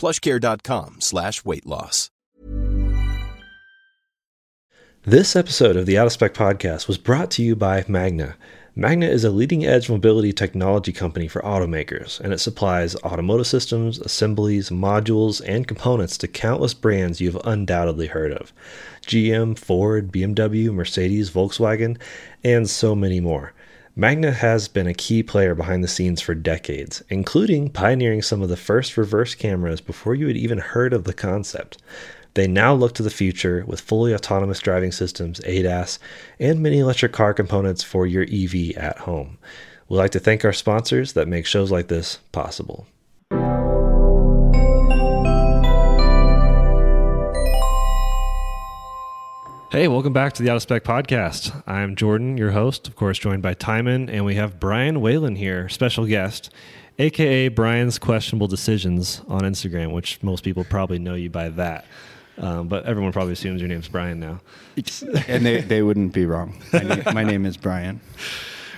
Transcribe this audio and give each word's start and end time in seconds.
plushcare.com 0.00 0.96
slash 1.00 1.44
weight 1.44 1.66
loss. 1.66 2.10
This 5.04 5.34
episode 5.34 5.76
of 5.76 5.86
the 5.86 5.96
Out 5.96 6.06
of 6.06 6.12
Spec 6.12 6.34
podcast 6.34 6.86
was 6.86 6.98
brought 6.98 7.30
to 7.32 7.42
you 7.42 7.56
by 7.56 7.84
Magna. 7.88 8.36
Magna 8.76 9.06
is 9.06 9.24
a 9.24 9.30
leading 9.30 9.64
edge 9.64 9.88
mobility 9.90 10.32
technology 10.32 10.92
company 10.92 11.26
for 11.26 11.40
automakers, 11.42 12.20
and 12.20 12.32
it 12.32 12.38
supplies 12.38 12.94
automotive 12.96 13.46
systems, 13.46 13.98
assemblies, 13.98 14.70
modules, 14.70 15.42
and 15.46 15.66
components 15.66 16.16
to 16.18 16.28
countless 16.28 16.74
brands 16.74 17.20
you've 17.20 17.40
undoubtedly 17.44 18.06
heard 18.08 18.32
of 18.32 18.52
GM, 19.06 19.58
Ford, 19.58 20.12
BMW, 20.12 20.72
Mercedes, 20.72 21.30
Volkswagen, 21.30 21.98
and 22.44 22.68
so 22.68 22.94
many 22.94 23.20
more. 23.20 23.52
Magna 23.96 24.30
has 24.30 24.68
been 24.68 24.86
a 24.86 24.94
key 24.94 25.22
player 25.22 25.54
behind 25.54 25.82
the 25.82 25.88
scenes 25.88 26.20
for 26.20 26.34
decades, 26.34 27.02
including 27.08 27.70
pioneering 27.70 28.22
some 28.22 28.40
of 28.40 28.48
the 28.48 28.56
first 28.56 28.96
reverse 28.96 29.34
cameras 29.34 29.80
before 29.80 30.14
you 30.14 30.28
had 30.28 30.36
even 30.36 30.58
heard 30.58 30.92
of 30.92 31.04
the 31.04 31.12
concept. 31.12 31.78
They 32.34 32.46
now 32.46 32.72
look 32.72 32.94
to 32.94 33.02
the 33.02 33.10
future 33.10 33.64
with 33.66 33.80
fully 33.80 34.14
autonomous 34.14 34.60
driving 34.60 34.92
systems, 34.92 35.40
ADAS, 35.40 35.98
and 36.38 36.62
mini 36.62 36.78
electric 36.78 37.12
car 37.12 37.34
components 37.34 37.82
for 37.82 38.06
your 38.06 38.22
EV 38.22 38.76
at 38.76 38.98
home. 38.98 39.38
We'd 39.88 39.96
like 39.96 40.12
to 40.12 40.20
thank 40.20 40.44
our 40.44 40.52
sponsors 40.52 41.14
that 41.14 41.26
make 41.26 41.44
shows 41.44 41.72
like 41.72 41.88
this 41.88 42.18
possible. 42.30 42.86
Hey, 49.70 49.86
welcome 49.86 50.12
back 50.12 50.32
to 50.32 50.42
the 50.42 50.50
Out 50.50 50.56
of 50.56 50.62
Spec 50.62 50.82
podcast. 50.82 51.62
I'm 51.64 51.94
Jordan, 51.94 52.36
your 52.36 52.50
host, 52.50 52.88
of 52.88 52.96
course, 52.96 53.20
joined 53.20 53.40
by 53.40 53.54
Timon, 53.54 54.10
and 54.10 54.24
we 54.24 54.34
have 54.34 54.58
Brian 54.58 55.00
Whalen 55.00 55.36
here, 55.36 55.68
special 55.68 56.06
guest, 56.06 56.50
aka 56.98 57.46
Brian's 57.46 57.96
Questionable 57.96 58.48
Decisions 58.48 59.22
on 59.28 59.42
Instagram, 59.42 59.92
which 59.92 60.20
most 60.24 60.42
people 60.42 60.64
probably 60.64 60.98
know 60.98 61.14
you 61.14 61.30
by 61.30 61.50
that. 61.50 61.84
Um, 62.36 62.66
but 62.66 62.84
everyone 62.84 63.12
probably 63.12 63.34
assumes 63.34 63.60
your 63.60 63.68
name's 63.68 63.86
Brian 63.86 64.18
now. 64.18 64.40
and 65.28 65.46
they, 65.46 65.60
they 65.60 65.82
wouldn't 65.82 66.14
be 66.14 66.26
wrong. 66.26 66.60
My 66.72 66.80
name, 66.80 67.02
my 67.14 67.22
name 67.22 67.46
is 67.46 67.56
Brian. 67.56 68.00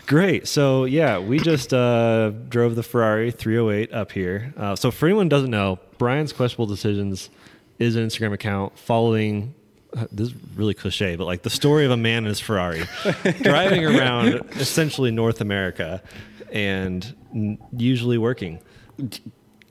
Great. 0.07 0.47
So 0.47 0.85
yeah, 0.85 1.19
we 1.19 1.39
just 1.39 1.73
uh, 1.73 2.33
drove 2.51 2.75
the 2.75 2.83
Ferrari 2.83 3.31
308 3.31 3.95
up 3.95 4.13
here. 4.13 4.53
Uh, 4.59 4.77
so 4.77 4.91
for 4.91 5.07
anyone 5.07 5.25
who 5.25 5.31
doesn't 5.31 5.51
know, 5.51 5.79
Brian's 5.97 6.35
Questionable 6.35 6.67
Decisions 6.67 7.31
is 7.79 7.97
an 7.97 8.07
Instagram 8.07 8.35
account 8.35 8.79
following. 8.79 9.55
This 10.11 10.29
is 10.29 10.35
really 10.57 10.75
cliche, 10.75 11.17
but 11.17 11.27
like 11.27 11.43
the 11.43 11.51
story 11.51 11.85
of 11.85 11.91
a 11.91 11.97
man 11.97 12.25
in 12.25 12.29
his 12.29 12.41
Ferrari 12.41 12.85
driving 13.43 13.85
around 13.85 14.43
essentially 14.53 15.11
North 15.11 15.41
America 15.41 16.03
and 16.51 17.15
n- 17.35 17.59
usually 17.77 18.19
working. 18.19 18.59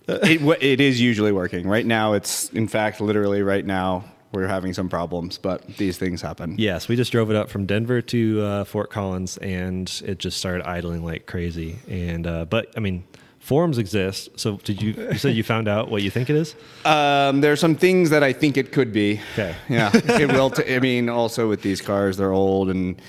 It, 0.08 0.42
it 0.62 0.82
is 0.82 1.00
usually 1.00 1.32
working. 1.32 1.68
Right 1.68 1.86
now, 1.86 2.14
it's, 2.14 2.50
in 2.50 2.68
fact, 2.68 3.02
literally 3.02 3.42
right 3.42 3.66
now, 3.66 4.04
we're 4.32 4.48
having 4.48 4.74
some 4.74 4.90
problems, 4.90 5.38
but 5.38 5.66
these 5.78 5.98
things 5.98 6.22
happen. 6.22 6.56
Yes, 6.58 6.88
we 6.88 6.96
just 6.96 7.12
drove 7.12 7.30
it 7.30 7.36
up 7.36 7.50
from 7.50 7.66
Denver 7.66 8.02
to 8.02 8.42
uh, 8.42 8.64
Fort 8.64 8.90
Collins, 8.90 9.38
and 9.38 10.02
it 10.06 10.20
just 10.20 10.38
started 10.38 10.66
idling 10.68 11.04
like 11.04 11.26
crazy. 11.26 11.80
And 11.90 12.26
uh, 12.26 12.46
but 12.46 12.72
I 12.78 12.80
mean, 12.80 13.04
forums 13.42 13.78
exist. 13.78 14.30
So 14.40 14.58
did 14.64 14.82
you? 14.82 14.94
You 14.94 15.18
said 15.18 15.36
you 15.36 15.44
found 15.44 15.68
out 15.68 15.92
what 15.92 16.02
you 16.04 16.10
think 16.10 16.30
it 16.30 16.36
is? 16.38 16.56
Um, 16.86 17.42
there 17.42 17.52
are 17.52 17.58
some 17.58 17.76
things 17.76 18.10
that 18.12 18.24
I 18.24 18.32
think 18.34 18.56
it 18.56 18.72
could 18.72 18.94
be. 18.94 19.20
Okay. 19.34 19.56
Yeah. 19.68 19.92
it 19.94 20.32
will. 20.32 20.50
T- 20.58 20.74
I 20.74 20.80
mean, 20.80 21.10
also 21.10 21.50
with 21.50 21.62
these 21.62 21.82
cars, 21.82 22.16
they're 22.18 22.32
old, 22.32 22.70
and 22.70 23.02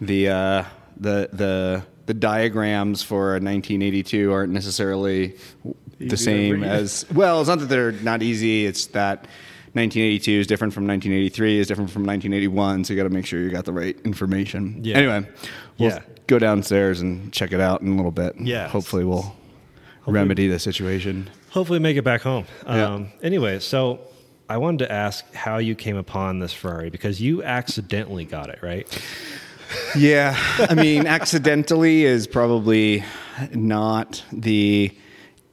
the 0.00 0.28
uh, 0.28 0.64
the 0.98 1.28
the 1.32 1.82
the 2.06 2.14
diagrams 2.14 3.02
for 3.02 3.30
a 3.32 3.40
1982 3.40 4.32
aren't 4.32 4.52
necessarily 4.52 5.34
the 5.98 6.16
same 6.16 6.62
as. 6.62 7.04
Well, 7.12 7.40
it's 7.40 7.48
not 7.48 7.58
that 7.58 7.66
they're 7.66 7.92
not 7.92 8.22
easy. 8.22 8.64
It's 8.66 8.86
that 8.88 9.26
1982 9.74 10.32
is 10.32 10.46
different 10.46 10.72
from 10.72 10.86
1983 10.86 11.58
is 11.58 11.66
different 11.66 11.90
from 11.90 12.04
1981. 12.04 12.84
So 12.84 12.92
you 12.94 12.96
got 12.96 13.02
to 13.08 13.14
make 13.14 13.26
sure 13.26 13.40
you 13.40 13.50
got 13.50 13.64
the 13.66 13.72
right 13.72 13.98
information. 14.04 14.80
Yeah. 14.82 14.96
Anyway, 14.96 15.28
we'll 15.78 15.90
Yeah. 15.90 16.00
go 16.26 16.38
downstairs 16.38 17.00
and 17.00 17.32
check 17.32 17.52
it 17.52 17.60
out 17.60 17.82
in 17.82 17.92
a 17.92 17.96
little 17.96 18.10
bit. 18.10 18.36
Yeah. 18.40 18.68
Hopefully, 18.68 19.04
we'll 19.04 19.36
remedy 20.12 20.48
the 20.48 20.58
situation. 20.58 21.30
Hopefully, 21.50 21.78
make 21.78 21.96
it 21.96 22.02
back 22.02 22.22
home. 22.22 22.46
Yeah. 22.66 22.94
Um, 22.94 23.12
anyway, 23.22 23.58
so 23.58 24.00
I 24.48 24.56
wanted 24.56 24.86
to 24.86 24.92
ask 24.92 25.32
how 25.34 25.58
you 25.58 25.74
came 25.74 25.96
upon 25.96 26.38
this 26.38 26.52
Ferrari 26.52 26.90
because 26.90 27.20
you 27.20 27.42
accidentally 27.42 28.24
got 28.24 28.48
it, 28.48 28.60
right? 28.62 28.86
Yeah, 29.96 30.36
I 30.58 30.74
mean, 30.74 31.06
accidentally 31.06 32.04
is 32.04 32.26
probably 32.26 33.04
not 33.52 34.24
the 34.32 34.96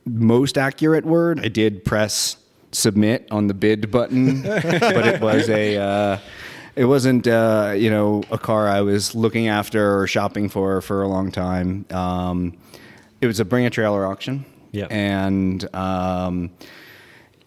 most 0.05 0.57
accurate 0.57 1.05
word. 1.05 1.43
I 1.43 1.49
did 1.49 1.83
press 1.83 2.37
submit 2.71 3.27
on 3.31 3.47
the 3.47 3.53
bid 3.53 3.91
button, 3.91 4.41
but 4.43 5.07
it 5.07 5.21
was 5.21 5.49
a. 5.49 5.77
Uh, 5.77 6.19
it 6.75 6.85
wasn't, 6.85 7.25
uh, 7.25 7.73
you 7.75 7.89
know, 7.89 8.23
a 8.31 8.37
car 8.37 8.67
I 8.67 8.81
was 8.81 9.15
looking 9.15 9.47
after 9.47 9.97
or 9.97 10.07
shopping 10.07 10.49
for 10.49 10.81
for 10.81 11.01
a 11.01 11.07
long 11.07 11.31
time. 11.31 11.85
Um, 11.89 12.57
it 13.25 13.27
was 13.27 13.39
a 13.41 13.45
bring 13.45 13.65
a 13.65 13.69
trailer 13.69 14.05
auction, 14.05 14.45
Yeah. 14.71 14.85
and 14.89 15.67
um, 15.75 16.51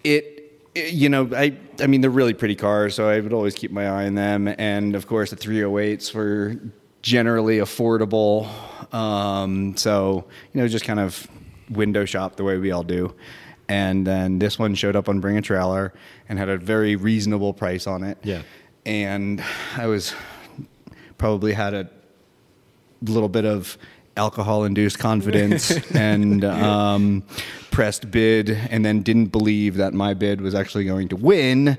it, 0.05 0.35
it- 0.75 0.93
you 0.93 1.09
know 1.09 1.29
i 1.35 1.57
i 1.81 1.87
mean 1.89 2.01
they're 2.03 2.11
really 2.11 2.35
pretty 2.35 2.55
cars 2.55 2.95
so 2.95 3.09
i 3.09 3.19
would 3.19 3.33
always 3.33 3.55
keep 3.55 3.73
my 3.73 3.89
eye 3.89 4.07
on 4.07 4.15
them. 4.15 4.47
And 4.59 4.95
of 4.95 5.07
course 5.09 5.31
the 5.31 5.37
308s 5.37 6.15
were 6.15 6.55
generally 7.03 7.59
affordable. 7.59 8.47
Um, 8.95 9.77
so 9.77 10.25
you 10.53 10.61
know 10.61 10.69
just 10.69 10.85
kind 10.85 11.01
of 11.01 11.27
window 11.71 12.05
shop 12.05 12.37
the 12.37 12.45
way 12.45 12.59
we 12.59 12.71
all 12.71 12.85
do. 12.85 13.13
And 13.69 14.07
then 14.07 14.39
this 14.39 14.59
one 14.59 14.75
showed 14.77 14.95
up 14.97 15.09
on 15.09 15.21
bring 15.21 15.37
a 15.37 15.43
trailer 15.43 15.93
and 16.29 16.39
had 16.39 16.49
a 16.49 16.57
very 16.59 16.95
reasonable 16.97 17.53
price 17.53 17.87
on 17.87 18.03
it. 18.05 18.19
Yeah. 18.23 18.43
and 18.87 19.43
i 19.77 19.87
was 19.87 20.15
probably 21.19 21.53
had 21.55 21.75
a 21.75 21.89
little 23.03 23.29
bit 23.29 23.45
of 23.45 23.77
alcohol 24.19 24.65
induced 24.65 24.99
confidence 24.99 25.71
and 25.95 26.45
um, 26.45 27.23
pressed 27.71 28.11
bid 28.11 28.51
and 28.51 28.85
then 28.85 29.03
didn't 29.03 29.27
believe 29.27 29.77
that 29.77 29.95
my 29.95 30.13
bid 30.13 30.41
was 30.41 30.55
actually 30.55 30.85
going 30.85 31.09
to 31.09 31.17
win 31.17 31.79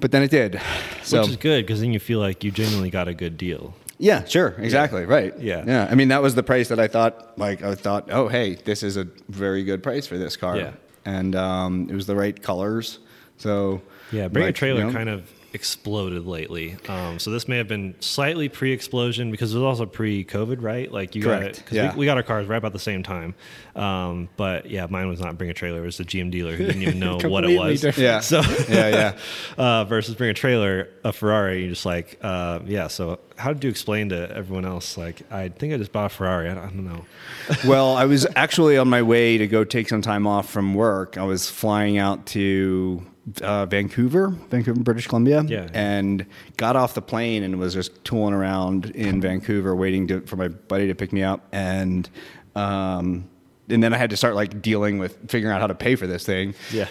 but 0.00 0.10
then 0.10 0.22
it 0.22 0.30
did 0.30 0.60
so 1.02 1.20
Which 1.20 1.30
is 1.30 1.36
good 1.36 1.66
because 1.66 1.80
then 1.80 1.92
you 1.92 2.00
feel 2.00 2.18
like 2.18 2.42
you 2.42 2.50
genuinely 2.50 2.90
got 2.90 3.06
a 3.08 3.14
good 3.14 3.36
deal. 3.36 3.74
yeah 3.98 4.24
sure 4.24 4.54
exactly 4.58 5.04
right 5.04 5.38
Yeah. 5.38 5.62
yeah 5.66 5.88
i 5.90 5.94
mean 5.94 6.08
that 6.08 6.22
was 6.22 6.34
the 6.34 6.42
price 6.42 6.68
that 6.68 6.80
i 6.80 6.88
thought 6.88 7.38
like 7.38 7.62
i 7.62 7.74
thought 7.74 8.08
oh 8.10 8.28
hey 8.28 8.54
this 8.54 8.82
is 8.82 8.96
a 8.96 9.06
very 9.28 9.62
good 9.64 9.82
price 9.82 10.06
for 10.06 10.16
this 10.18 10.36
car 10.36 10.56
Yeah. 10.56 10.72
and 11.04 11.36
um, 11.36 11.88
it 11.90 11.94
was 11.94 12.06
the 12.06 12.16
right 12.16 12.40
colors 12.42 12.98
so 13.36 13.82
Yeah, 14.12 14.28
Bring 14.28 14.46
a 14.48 14.52
Trailer 14.52 14.80
you 14.80 14.86
know? 14.86 14.92
kind 14.92 15.08
of 15.10 15.30
exploded 15.54 16.26
lately. 16.26 16.76
Um, 16.88 17.18
so 17.18 17.30
this 17.30 17.46
may 17.46 17.56
have 17.58 17.68
been 17.68 17.94
slightly 18.00 18.48
pre-explosion 18.48 19.30
because 19.30 19.54
it 19.54 19.58
was 19.58 19.64
also 19.64 19.86
pre-COVID, 19.86 20.60
right? 20.60 20.90
Like 20.90 21.14
you 21.14 21.22
Correct, 21.22 21.56
got, 21.56 21.64
because 21.64 21.76
yeah. 21.76 21.92
we, 21.92 22.00
we 22.00 22.06
got 22.06 22.16
our 22.16 22.22
cars 22.22 22.46
right 22.48 22.56
about 22.56 22.72
the 22.72 22.78
same 22.78 23.02
time. 23.02 23.34
Um, 23.76 24.28
but 24.36 24.68
yeah, 24.68 24.86
mine 24.90 25.08
was 25.08 25.20
not 25.20 25.38
Bring 25.38 25.50
a 25.50 25.54
Trailer; 25.54 25.82
it 25.82 25.86
was 25.86 25.96
the 25.96 26.04
GM 26.04 26.30
dealer 26.30 26.56
who 26.56 26.66
didn't 26.66 26.82
even 26.82 26.98
know 26.98 27.14
what 27.14 27.22
it 27.22 27.48
Completely 27.48 27.56
was. 27.56 27.80
different. 27.80 28.04
Yeah. 28.04 28.20
So 28.20 28.40
yeah, 28.68 28.88
yeah. 28.88 29.18
uh, 29.56 29.84
versus 29.84 30.14
Bring 30.16 30.30
a 30.30 30.34
Trailer, 30.34 30.88
a 31.04 31.12
Ferrari, 31.12 31.60
you're 31.60 31.70
just 31.70 31.86
like, 31.86 32.18
uh, 32.20 32.60
yeah. 32.66 32.88
So 32.88 33.20
how 33.36 33.52
did 33.52 33.62
you 33.64 33.70
explain 33.70 34.08
to 34.10 34.30
everyone 34.30 34.64
else? 34.64 34.96
Like, 34.96 35.22
I 35.32 35.48
think 35.48 35.72
I 35.72 35.76
just 35.76 35.92
bought 35.92 36.06
a 36.06 36.08
Ferrari. 36.08 36.48
I 36.48 36.54
don't, 36.54 36.64
I 36.64 36.66
don't 36.66 36.84
know. 36.84 37.04
well, 37.66 37.96
I 37.96 38.04
was 38.04 38.26
actually 38.36 38.76
on 38.76 38.88
my 38.88 39.02
way 39.02 39.38
to 39.38 39.46
go 39.46 39.64
take 39.64 39.88
some 39.88 40.02
time 40.02 40.26
off 40.26 40.48
from 40.50 40.74
work. 40.74 41.16
I 41.16 41.24
was 41.24 41.48
flying 41.48 41.98
out 41.98 42.26
to 42.26 43.04
uh, 43.42 43.66
Vancouver, 43.66 44.28
Vancouver, 44.50 44.80
British 44.80 45.06
Columbia, 45.06 45.42
Yeah. 45.46 45.68
and 45.72 46.26
got 46.56 46.76
off 46.76 46.94
the 46.94 47.02
plane 47.02 47.42
and 47.42 47.58
was 47.58 47.74
just 47.74 48.04
tooling 48.04 48.34
around 48.34 48.86
in 48.94 49.20
Vancouver, 49.20 49.74
waiting 49.74 50.06
to, 50.08 50.20
for 50.22 50.36
my 50.36 50.48
buddy 50.48 50.88
to 50.88 50.94
pick 50.94 51.12
me 51.12 51.22
up, 51.22 51.46
and 51.52 52.08
um, 52.54 53.28
and 53.68 53.82
then 53.82 53.94
I 53.94 53.96
had 53.96 54.10
to 54.10 54.16
start 54.16 54.34
like 54.34 54.60
dealing 54.60 54.98
with 54.98 55.30
figuring 55.30 55.54
out 55.54 55.60
how 55.60 55.66
to 55.68 55.74
pay 55.74 55.96
for 55.96 56.06
this 56.06 56.24
thing. 56.26 56.54
Yeah. 56.70 56.84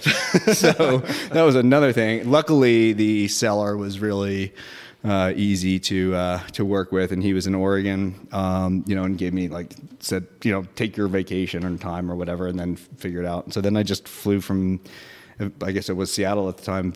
so 0.53 0.97
that 1.31 1.44
was 1.44 1.56
another 1.56 1.94
thing. 1.94 2.30
Luckily, 2.30 2.94
the 2.94 3.27
seller 3.27 3.77
was 3.77 4.00
really 4.00 4.53
uh, 5.03 5.33
easy 5.36 5.79
to 5.81 6.15
uh, 6.15 6.39
to 6.53 6.65
work 6.65 6.91
with, 6.91 7.12
and 7.12 7.21
he 7.21 7.33
was 7.33 7.45
in 7.45 7.53
Oregon, 7.53 8.27
um, 8.31 8.83
you 8.88 8.95
know, 8.95 9.03
and 9.03 9.18
gave 9.19 9.33
me 9.33 9.50
like 9.50 9.74
said, 10.00 10.25
you 10.44 10.51
know, 10.51 10.65
take 10.75 10.97
your 10.97 11.07
vacation 11.07 11.63
or 11.63 11.77
time 11.77 12.09
or 12.12 12.15
whatever, 12.15 12.47
and 12.47 12.59
then 12.59 12.75
figure 12.75 13.21
it 13.21 13.25
out. 13.27 13.53
So 13.53 13.62
then 13.62 13.77
I 13.77 13.83
just 13.83 14.07
flew 14.07 14.41
from, 14.41 14.79
I 15.62 15.71
guess 15.71 15.89
it 15.89 15.95
was 15.95 16.12
Seattle 16.12 16.50
at 16.50 16.57
the 16.57 16.63
time, 16.63 16.94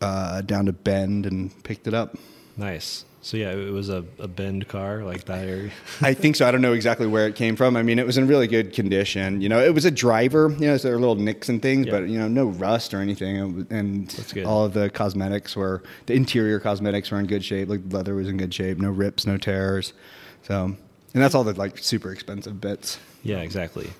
uh, 0.00 0.40
down 0.42 0.66
to 0.66 0.72
Bend 0.72 1.26
and 1.26 1.62
picked 1.64 1.86
it 1.86 1.94
up. 1.94 2.16
Nice. 2.56 3.04
So 3.26 3.36
yeah, 3.36 3.50
it 3.50 3.72
was 3.72 3.88
a, 3.88 4.04
a 4.20 4.28
Bend 4.28 4.68
car, 4.68 5.02
like 5.02 5.24
that 5.24 5.48
area. 5.48 5.72
I 6.00 6.14
think 6.14 6.36
so. 6.36 6.46
I 6.46 6.52
don't 6.52 6.62
know 6.62 6.74
exactly 6.74 7.08
where 7.08 7.26
it 7.26 7.34
came 7.34 7.56
from. 7.56 7.76
I 7.76 7.82
mean, 7.82 7.98
it 7.98 8.06
was 8.06 8.16
in 8.18 8.28
really 8.28 8.46
good 8.46 8.72
condition. 8.72 9.40
You 9.40 9.48
know, 9.48 9.60
it 9.60 9.74
was 9.74 9.84
a 9.84 9.90
driver. 9.90 10.48
You 10.60 10.68
know, 10.68 10.76
so 10.76 10.86
there 10.86 10.96
were 10.96 11.00
little 11.00 11.16
nicks 11.16 11.48
and 11.48 11.60
things, 11.60 11.86
but 11.86 12.08
you 12.08 12.20
know, 12.20 12.28
no 12.28 12.46
rust 12.46 12.94
or 12.94 12.98
anything. 12.98 13.66
And 13.68 14.44
all 14.46 14.64
of 14.64 14.74
the 14.74 14.90
cosmetics 14.90 15.56
were 15.56 15.82
the 16.06 16.14
interior 16.14 16.60
cosmetics 16.60 17.10
were 17.10 17.18
in 17.18 17.26
good 17.26 17.44
shape. 17.44 17.68
Like 17.68 17.80
leather 17.90 18.14
was 18.14 18.28
in 18.28 18.36
good 18.36 18.54
shape. 18.54 18.78
No 18.78 18.90
rips, 18.90 19.26
no 19.26 19.38
tears. 19.38 19.92
So, 20.44 20.64
and 20.64 20.76
that's 21.12 21.34
all 21.34 21.42
the 21.42 21.54
like 21.54 21.78
super 21.78 22.12
expensive 22.12 22.60
bits. 22.60 23.00
Yeah, 23.24 23.40
exactly. 23.40 23.90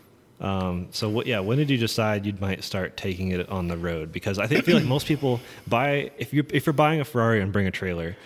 Um, 0.41 0.89
so 0.91 1.09
what? 1.09 1.27
Yeah, 1.27 1.41
when 1.41 1.59
did 1.59 1.71
you 1.71 1.79
decide 1.79 2.27
you 2.27 2.35
might 2.41 2.63
start 2.63 2.97
taking 2.97 3.31
it 3.31 3.49
on 3.49 3.69
the 3.69 3.77
road? 3.77 4.13
Because 4.13 4.39
I 4.39 4.47
think 4.47 4.65
feel 4.65 4.77
like 4.77 4.85
most 4.85 5.07
people 5.07 5.41
buy 5.67 6.11
if 6.19 6.35
you 6.35 6.45
if 6.51 6.67
you're 6.67 6.73
buying 6.75 7.01
a 7.01 7.05
Ferrari 7.05 7.41
and 7.41 7.53
bring 7.53 7.67
a 7.67 7.71
trailer, 7.71 8.17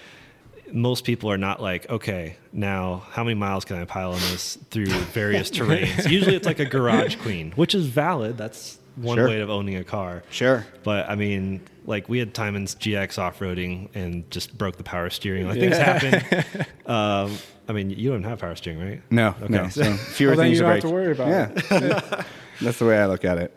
most 0.72 1.04
people 1.04 1.30
are 1.30 1.38
not 1.38 1.62
like, 1.62 1.88
okay, 1.88 2.36
now 2.52 3.04
how 3.10 3.22
many 3.22 3.34
miles 3.34 3.64
can 3.64 3.76
I 3.76 3.84
pile 3.84 4.12
on 4.12 4.20
this 4.20 4.58
through 4.70 4.86
various 4.86 5.50
terrains? 5.52 6.10
Usually 6.10 6.34
it's 6.34 6.46
like 6.46 6.58
a 6.58 6.64
garage 6.64 7.16
queen, 7.16 7.52
which 7.52 7.74
is 7.76 7.86
valid. 7.86 8.36
That's 8.36 8.79
one 8.96 9.16
Sure. 9.16 9.28
way 9.28 9.40
of 9.40 9.50
owning 9.50 9.76
a 9.76 9.84
car. 9.84 10.22
Sure. 10.30 10.66
But 10.82 11.08
I 11.08 11.14
mean, 11.14 11.60
like 11.86 12.08
we 12.08 12.18
had 12.18 12.34
Timon's 12.34 12.74
GX 12.74 13.18
off 13.18 13.38
roading 13.40 13.88
and 13.94 14.30
just 14.30 14.56
broke 14.58 14.76
the 14.76 14.82
power 14.84 15.10
steering. 15.10 15.46
Like 15.48 15.58
things 15.58 15.76
happen. 15.76 16.44
um, 16.86 17.36
I 17.68 17.72
mean, 17.72 17.90
you 17.90 18.10
don't 18.10 18.24
have 18.24 18.40
power 18.40 18.54
steering, 18.56 18.80
right? 18.80 19.02
No, 19.10 19.34
Okay. 19.42 19.52
no. 19.54 19.68
So 19.70 19.94
fewer 19.94 20.32
Well, 20.32 20.40
things 20.40 20.58
you 20.58 20.64
to 20.64 20.80
don't 20.80 20.80
break. 20.80 20.82
have 20.82 20.90
to 20.90 20.94
worry 20.94 21.12
about 21.12 21.28
yeah. 21.28 22.24
That's 22.60 22.78
the 22.78 22.84
way 22.86 22.98
I 22.98 23.06
look 23.06 23.24
at 23.24 23.38
it. 23.38 23.56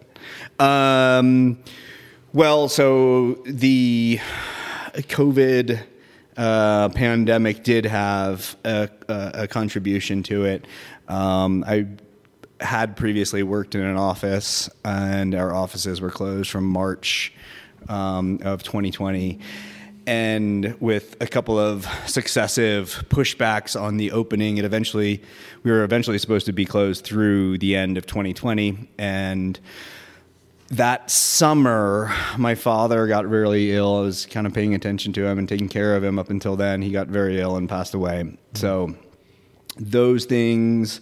Um, 0.60 1.60
well, 2.32 2.70
so 2.70 3.34
the 3.46 4.20
COVID 4.94 5.80
uh, 6.38 6.90
pandemic 6.90 7.64
did 7.64 7.86
have 7.86 8.56
a, 8.64 8.90
a, 9.10 9.32
a 9.44 9.48
contribution 9.48 10.24
to 10.24 10.46
it. 10.46 10.66
Um, 11.08 11.64
I 11.68 11.88
had 12.60 12.96
previously 12.96 13.44
worked 13.44 13.76
in 13.76 13.82
an 13.82 13.98
office, 13.98 14.70
and 14.86 15.36
our 15.36 15.54
offices 15.54 16.02
were 16.02 16.12
closed 16.12 16.50
from 16.50 16.66
March 16.66 17.34
um, 17.90 18.40
of 18.44 18.64
2020. 18.64 19.40
And 20.06 20.76
with 20.82 21.16
a 21.22 21.28
couple 21.28 21.58
of 21.58 21.88
successive 22.08 23.06
pushbacks 23.10 23.80
on 23.80 23.98
the 23.98 24.12
opening, 24.12 24.58
it 24.58 24.66
eventually 24.66 25.22
we 25.64 25.72
were 25.72 25.84
eventually 25.84 26.18
supposed 26.18 26.46
to 26.48 26.54
be 26.54 26.66
closed 26.66 27.06
through 27.06 27.58
the 27.60 27.76
end 27.76 27.98
of 27.98 28.06
2020. 28.06 28.90
And 28.98 29.58
that 30.70 31.10
summer, 31.10 32.14
my 32.38 32.56
father 32.56 33.08
got 33.08 33.30
really 33.30 33.72
ill. 33.72 33.98
I 33.98 34.02
was 34.02 34.26
kind 34.26 34.46
of 34.46 34.54
paying 34.54 34.74
attention 34.74 35.14
to 35.14 35.26
him 35.26 35.40
and 35.40 35.48
taking 35.48 35.70
care 35.70 35.96
of 35.96 36.04
him 36.04 36.20
up 36.20 36.30
until 36.30 36.56
then. 36.56 36.82
He 36.82 36.92
got 36.92 37.08
very 37.08 37.40
ill 37.40 37.56
and 37.56 37.70
passed 37.70 37.94
away. 37.94 38.38
So 38.56 38.96
those 39.78 40.26
things, 40.26 41.00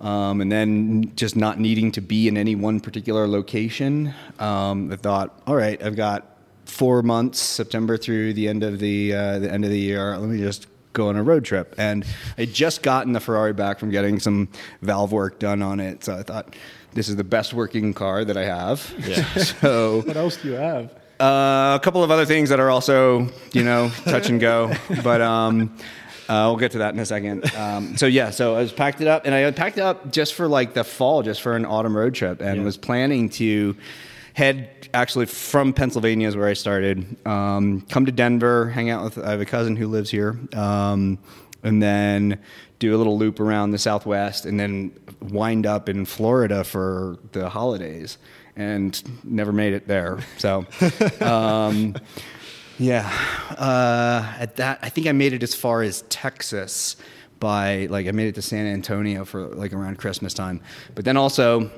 um, 0.00 0.40
and 0.40 0.50
then 0.50 1.12
just 1.16 1.36
not 1.36 1.58
needing 1.58 1.92
to 1.92 2.00
be 2.00 2.28
in 2.28 2.36
any 2.36 2.54
one 2.54 2.80
particular 2.80 3.26
location. 3.28 4.14
Um, 4.38 4.92
I 4.92 4.96
thought, 4.96 5.40
all 5.46 5.56
right, 5.56 5.82
I've 5.82 5.96
got 5.96 6.36
four 6.64 7.02
months, 7.02 7.38
September 7.40 7.96
through 7.96 8.32
the 8.34 8.48
end 8.48 8.62
of 8.62 8.78
the 8.78 9.14
uh, 9.14 9.38
the 9.38 9.50
end 9.52 9.64
of 9.64 9.70
the 9.70 9.78
year. 9.78 10.16
Let 10.16 10.28
me 10.28 10.38
just 10.38 10.66
go 10.92 11.08
on 11.08 11.16
a 11.16 11.22
road 11.22 11.44
trip. 11.44 11.74
And 11.78 12.04
I 12.36 12.46
just 12.46 12.82
gotten 12.82 13.12
the 13.12 13.20
Ferrari 13.20 13.52
back 13.52 13.78
from 13.78 13.90
getting 13.90 14.18
some 14.18 14.48
valve 14.82 15.12
work 15.12 15.38
done 15.38 15.62
on 15.62 15.80
it, 15.80 16.04
so 16.04 16.16
I 16.16 16.22
thought. 16.22 16.54
This 16.92 17.08
is 17.08 17.14
the 17.14 17.22
best 17.22 17.54
working 17.54 17.94
car 17.94 18.24
that 18.24 18.36
I 18.36 18.42
have. 18.46 18.92
Yeah. 19.06 19.22
so 19.60 20.02
What 20.02 20.16
else 20.16 20.36
do 20.38 20.48
you 20.48 20.54
have? 20.54 20.92
uh, 21.20 21.76
a 21.76 21.80
couple 21.80 22.02
of 22.02 22.10
other 22.10 22.24
things 22.24 22.48
that 22.48 22.58
are 22.58 22.68
also, 22.68 23.28
you 23.52 23.62
know, 23.62 23.90
touch 24.06 24.28
and 24.28 24.40
go, 24.40 24.72
but 25.04 25.20
um, 25.20 25.76
uh, 26.30 26.46
we'll 26.48 26.56
get 26.56 26.72
to 26.72 26.78
that 26.78 26.94
in 26.94 27.00
a 27.00 27.06
second. 27.06 27.54
Um, 27.54 27.96
so 27.96 28.06
yeah, 28.06 28.30
so 28.30 28.54
I 28.54 28.60
was 28.62 28.72
packed 28.72 29.00
it 29.00 29.08
up, 29.08 29.26
and 29.26 29.34
I 29.34 29.38
had 29.40 29.56
packed 29.56 29.76
it 29.78 29.82
up 29.82 30.12
just 30.12 30.34
for 30.34 30.46
like 30.48 30.74
the 30.74 30.84
fall, 30.84 31.22
just 31.22 31.40
for 31.42 31.56
an 31.56 31.64
autumn 31.66 31.96
road 31.96 32.14
trip, 32.14 32.40
and 32.40 32.58
Yeah. 32.60 32.64
was 32.64 32.76
planning 32.76 33.28
to 33.30 33.76
head 34.34 34.70
actually 34.94 35.26
from 35.26 35.72
Pennsylvania 35.72 36.28
is 36.28 36.36
where 36.36 36.48
I 36.48 36.54
started. 36.54 37.16
Um, 37.26 37.82
come 37.90 38.06
to 38.06 38.12
Denver, 38.12 38.70
hang 38.70 38.88
out 38.90 39.04
with. 39.04 39.18
I 39.18 39.30
have 39.32 39.40
a 39.40 39.44
cousin 39.44 39.76
who 39.76 39.88
lives 39.88 40.10
here, 40.10 40.38
um, 40.54 41.18
and 41.62 41.82
then 41.82 42.38
do 42.78 42.94
a 42.94 42.98
little 42.98 43.18
loop 43.18 43.40
around 43.40 43.72
the 43.72 43.78
Southwest, 43.78 44.46
and 44.46 44.58
then 44.58 44.92
wind 45.20 45.66
up 45.66 45.88
in 45.88 46.04
Florida 46.06 46.64
for 46.64 47.18
the 47.32 47.48
holidays. 47.50 48.16
And 48.56 49.00
never 49.24 49.52
made 49.52 49.72
it 49.74 49.86
there. 49.88 50.18
So, 50.38 50.66
um, 51.20 51.94
yeah, 52.80 53.10
uh, 53.58 54.34
at 54.38 54.56
that 54.56 54.78
I 54.82 54.88
think 54.88 55.06
I 55.06 55.12
made 55.12 55.34
it 55.34 55.42
as 55.42 55.54
far 55.54 55.82
as 55.82 56.02
Texas 56.08 56.96
by 57.38 57.86
like 57.86 58.06
I 58.06 58.12
made 58.12 58.28
it 58.28 58.34
to 58.36 58.42
San 58.42 58.66
Antonio 58.66 59.24
for 59.24 59.48
like 59.48 59.72
around 59.72 59.98
Christmas 59.98 60.32
time. 60.32 60.62
But 60.94 61.04
then 61.04 61.16
also, 61.16 61.70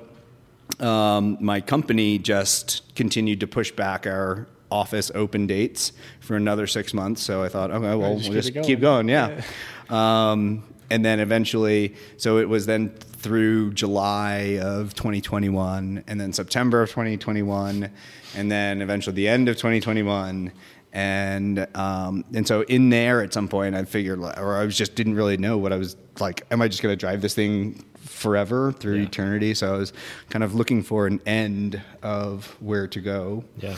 um, 0.78 1.38
my 1.40 1.60
company 1.60 2.18
just 2.18 2.94
continued 2.94 3.40
to 3.40 3.46
push 3.46 3.72
back 3.72 4.06
our 4.06 4.46
office 4.70 5.10
open 5.14 5.46
dates 5.46 5.92
for 6.20 6.36
another 6.36 6.66
six 6.66 6.94
months. 6.94 7.20
So 7.20 7.42
I 7.42 7.48
thought, 7.48 7.70
okay, 7.70 7.94
well, 7.94 8.16
just 8.18 8.30
we'll 8.30 8.42
keep 8.42 8.44
just 8.44 8.48
it 8.56 8.64
keep 8.64 8.80
going. 8.80 9.06
going. 9.08 9.42
Yeah. 9.90 10.30
Um, 10.30 10.62
and 10.90 11.04
then 11.04 11.20
eventually, 11.20 11.94
so 12.16 12.38
it 12.38 12.48
was 12.48 12.66
then 12.66 12.90
through 12.90 13.72
July 13.72 14.58
of 14.60 14.94
2021, 14.94 16.04
and 16.06 16.20
then 16.20 16.32
September 16.32 16.82
of 16.82 16.90
2021, 16.90 17.90
and 18.36 18.50
then 18.52 18.82
eventually 18.82 19.14
the 19.14 19.28
end 19.28 19.48
of 19.48 19.56
2021. 19.56 20.52
And 20.92 21.66
um, 21.74 22.24
and 22.34 22.46
so 22.46 22.62
in 22.62 22.90
there 22.90 23.22
at 23.22 23.32
some 23.32 23.48
point 23.48 23.74
I 23.74 23.84
figured, 23.84 24.18
or 24.20 24.56
I 24.56 24.64
was 24.64 24.76
just 24.76 24.94
didn't 24.94 25.14
really 25.14 25.36
know 25.38 25.56
what 25.58 25.72
I 25.72 25.76
was 25.76 25.96
like. 26.20 26.44
Am 26.50 26.60
I 26.60 26.68
just 26.68 26.82
going 26.82 26.92
to 26.92 26.96
drive 26.96 27.22
this 27.22 27.34
thing 27.34 27.84
forever 28.04 28.72
through 28.72 28.96
Yeah. 28.96 29.04
eternity? 29.06 29.54
So 29.54 29.74
I 29.74 29.78
was 29.78 29.92
kind 30.28 30.44
of 30.44 30.54
looking 30.54 30.82
for 30.82 31.06
an 31.06 31.20
end 31.24 31.80
of 32.02 32.54
where 32.60 32.86
to 32.88 33.00
go 33.00 33.44
Yeah. 33.58 33.76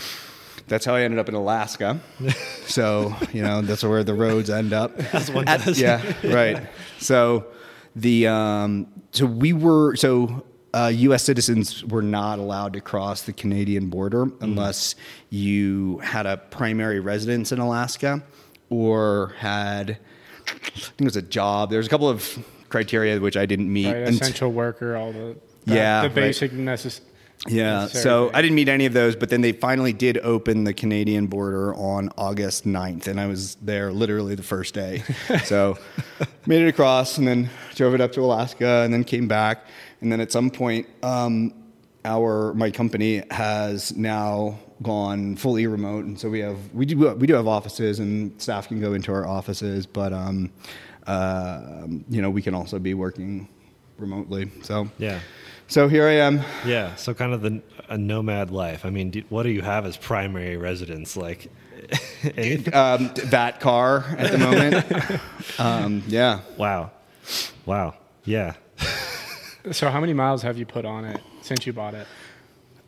that's 0.67 0.85
how 0.85 0.95
I 0.97 1.03
ended 1.03 1.21
up 1.21 1.29
in 1.29 1.35
Alaska. 1.37 2.01
so 2.67 3.15
you 3.33 3.43
know 3.43 3.63
that's 3.63 3.85
where 3.85 4.03
the 4.03 4.15
roads 4.15 4.51
end 4.51 4.73
up. 4.73 4.99
As 5.15 5.31
one 5.31 5.47
At- 5.47 5.77
Yeah, 5.77 6.03
right. 6.25 6.67
So 6.99 7.47
the 7.95 8.27
um, 8.27 8.89
so 9.13 9.25
we 9.25 9.53
were 9.53 9.95
so 9.95 10.45
uh, 10.75 10.89
U.S. 10.89 11.23
citizens 11.23 11.85
were 11.85 12.03
not 12.03 12.39
allowed 12.41 12.73
to 12.73 12.81
cross 12.81 13.23
the 13.23 13.33
Canadian 13.33 13.89
border 13.89 14.27
unless 14.41 14.97
you 15.31 15.99
had 15.99 16.27
a 16.27 16.37
primary 16.37 16.99
residence 16.99 17.53
in 17.53 17.61
Alaska 17.61 18.23
or 18.71 19.35
had 19.39 19.99
I 20.49 20.53
think 20.53 21.01
it 21.01 21.05
was 21.05 21.17
a 21.17 21.23
job. 21.23 21.71
There's 21.71 21.87
a 21.87 21.91
couple 21.91 22.09
of 22.09 22.45
criteria 22.69 23.21
which 23.21 23.37
I 23.37 23.47
didn't 23.47 23.73
meet. 23.73 23.87
Right, 23.87 24.09
essential 24.09 24.51
worker, 24.53 24.97
all 24.97 25.13
the, 25.13 25.37
the 25.65 25.75
Yeah, 25.75 26.03
the 26.03 26.09
right. 26.09 26.15
basic 26.15 26.51
necess- 26.53 27.01
Yeah, 27.47 27.89
so. 27.89 28.31
I 28.33 28.41
didn't 28.41 28.55
meet 28.55 28.69
any 28.69 28.87
of 28.87 28.95
those, 28.95 29.17
but 29.17 29.29
then 29.29 29.43
they 29.43 29.53
finally 29.53 29.93
did 29.93 30.19
open 30.19 30.65
the 30.65 30.73
Canadian 30.73 31.27
border 31.27 31.75
on 31.75 32.09
August 32.17 32.65
9th, 32.65 33.07
and 33.07 33.21
I 33.21 33.27
was 33.27 33.57
there 33.57 33.93
literally 33.93 34.35
the 34.35 34.43
first 34.43 34.73
day. 34.73 35.03
so 35.45 35.77
made 36.47 36.63
it 36.63 36.69
across 36.69 37.19
and 37.19 37.29
then 37.29 37.51
drove 37.75 37.95
it 37.95 38.01
up 38.01 38.13
to 38.13 38.23
Alaska 38.23 38.83
and 38.85 38.93
then 38.95 39.05
came 39.05 39.29
back. 39.29 39.67
And 40.01 40.11
then 40.11 40.21
at 40.21 40.33
some 40.33 40.51
point, 40.51 40.87
um, 41.03 41.53
our 42.05 42.53
my 42.55 42.71
company 42.71 43.23
has 43.31 43.97
now 43.97 44.59
gone 44.83 45.37
fully 45.37 45.67
remote, 45.67 46.05
and 46.05 46.19
so 46.19 46.29
we 46.29 46.41
have 46.41 46.59
we 46.75 46.85
do 46.85 47.15
we 47.15 47.27
do 47.27 47.35
have 47.35 47.47
offices, 47.47 47.99
and 47.99 48.41
staff 48.41 48.69
can 48.69 48.81
go 48.81 48.93
into 48.93 49.13
our 49.13 49.27
offices, 49.27 49.87
but 49.87 50.13
um, 50.13 50.51
uh, 51.07 51.87
you 52.09 52.21
know 52.21 52.31
we 52.31 52.43
can 52.43 52.55
also 52.55 52.79
be 52.79 52.95
working 52.95 53.49
remotely. 53.99 54.51
So 54.63 54.91
Yeah. 54.99 55.21
So 55.69 55.89
here 55.89 56.07
I 56.07 56.15
am. 56.15 56.43
Yeah. 56.65 56.95
So 56.97 57.15
kind 57.15 57.33
of 57.33 57.43
the 57.43 57.63
a 57.89 57.97
nomad 57.99 58.51
life. 58.51 58.85
I 58.85 58.91
mean, 58.91 59.11
do, 59.11 59.23
what 59.29 59.45
do 59.45 59.51
you 59.51 59.63
have 59.63 59.87
as 59.87 59.97
primary 59.97 60.57
residence? 60.57 61.17
Like, 61.17 61.51
anything? 62.37 62.75
Um, 62.75 63.13
that 63.25 63.61
car 63.61 64.05
at 64.19 64.33
the 64.33 64.39
moment. 64.39 65.21
um, 65.61 66.03
yeah. 66.07 66.41
wow. 66.57 66.91
Wow. 67.67 67.95
Yeah. 68.25 68.55
So 69.73 69.91
how 69.91 70.01
many 70.01 70.13
miles 70.13 70.43
have 70.43 70.59
you 70.59 70.67
put 70.67 70.85
on 70.85 71.05
it 71.05 71.21
since 71.43 71.67
you 71.67 71.73
bought 71.73 71.95
it? 71.95 72.09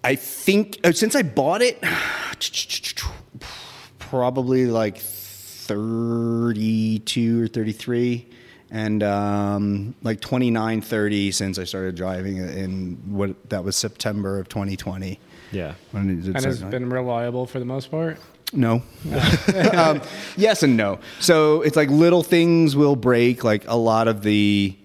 I 0.05 0.15
think 0.15 0.79
uh, 0.85 0.93
since 0.93 1.15
I 1.15 1.23
bought 1.23 1.63
it, 1.63 1.83
probably 3.99 4.67
like 4.67 4.99
32 4.99 7.43
or 7.43 7.49
33 7.49 8.29
and 8.71 9.03
um, 9.03 9.95
like 10.03 10.21
29 10.21 10.81
30 10.81 11.31
since 11.33 11.59
I 11.59 11.65
started 11.65 11.95
driving 11.95 12.39
it 12.39 12.57
in 12.57 12.97
what 13.09 13.49
that 13.51 13.63
was 13.65 13.77
September 13.77 14.39
of 14.39 14.49
2020 14.49 15.19
Yeah. 15.53 15.75
when 15.93 16.11
it 16.11 16.23
did 16.25 16.37
And 16.37 16.45
has 16.45 16.59
start- 16.59 16.71
been 16.73 16.91
reliable 16.91 17.47
for 17.47 17.59
the 17.59 17.65
most 17.65 17.91
part? 17.91 18.19
no. 18.53 18.83
um, 19.73 20.01
yes 20.37 20.63
and 20.63 20.77
no. 20.77 20.99
So 21.21 21.63
it's 21.63 21.77
like 21.77 21.91
little 21.91 22.23
things 22.23 22.77
will 22.77 22.97
break. 22.97 23.43
Like 23.45 23.65
a 23.67 23.77
lot 23.77 24.07
of 24.09 24.23
the, 24.23 24.77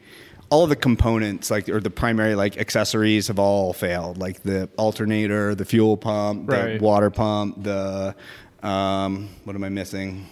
all 0.50 0.64
of 0.64 0.70
the 0.70 0.76
components, 0.76 1.52
like 1.52 1.70
or 1.70 1.80
the 1.80 1.92
primary 1.92 2.34
like 2.36 2.58
accessories, 2.58 3.28
have 3.28 3.38
all 3.40 3.72
failed. 3.74 4.18
Like 4.18 4.42
the 4.44 4.68
alternator, 4.78 5.54
the 5.56 5.66
fuel 5.66 5.96
pump, 5.96 6.50
the 6.50 6.56
Right. 6.56 6.82
water 6.82 7.10
pump, 7.12 7.64
the 7.64 8.16
um, 8.64 9.30
what 9.44 9.56
am 9.56 9.64
I 9.64 9.70
missing? 9.70 10.28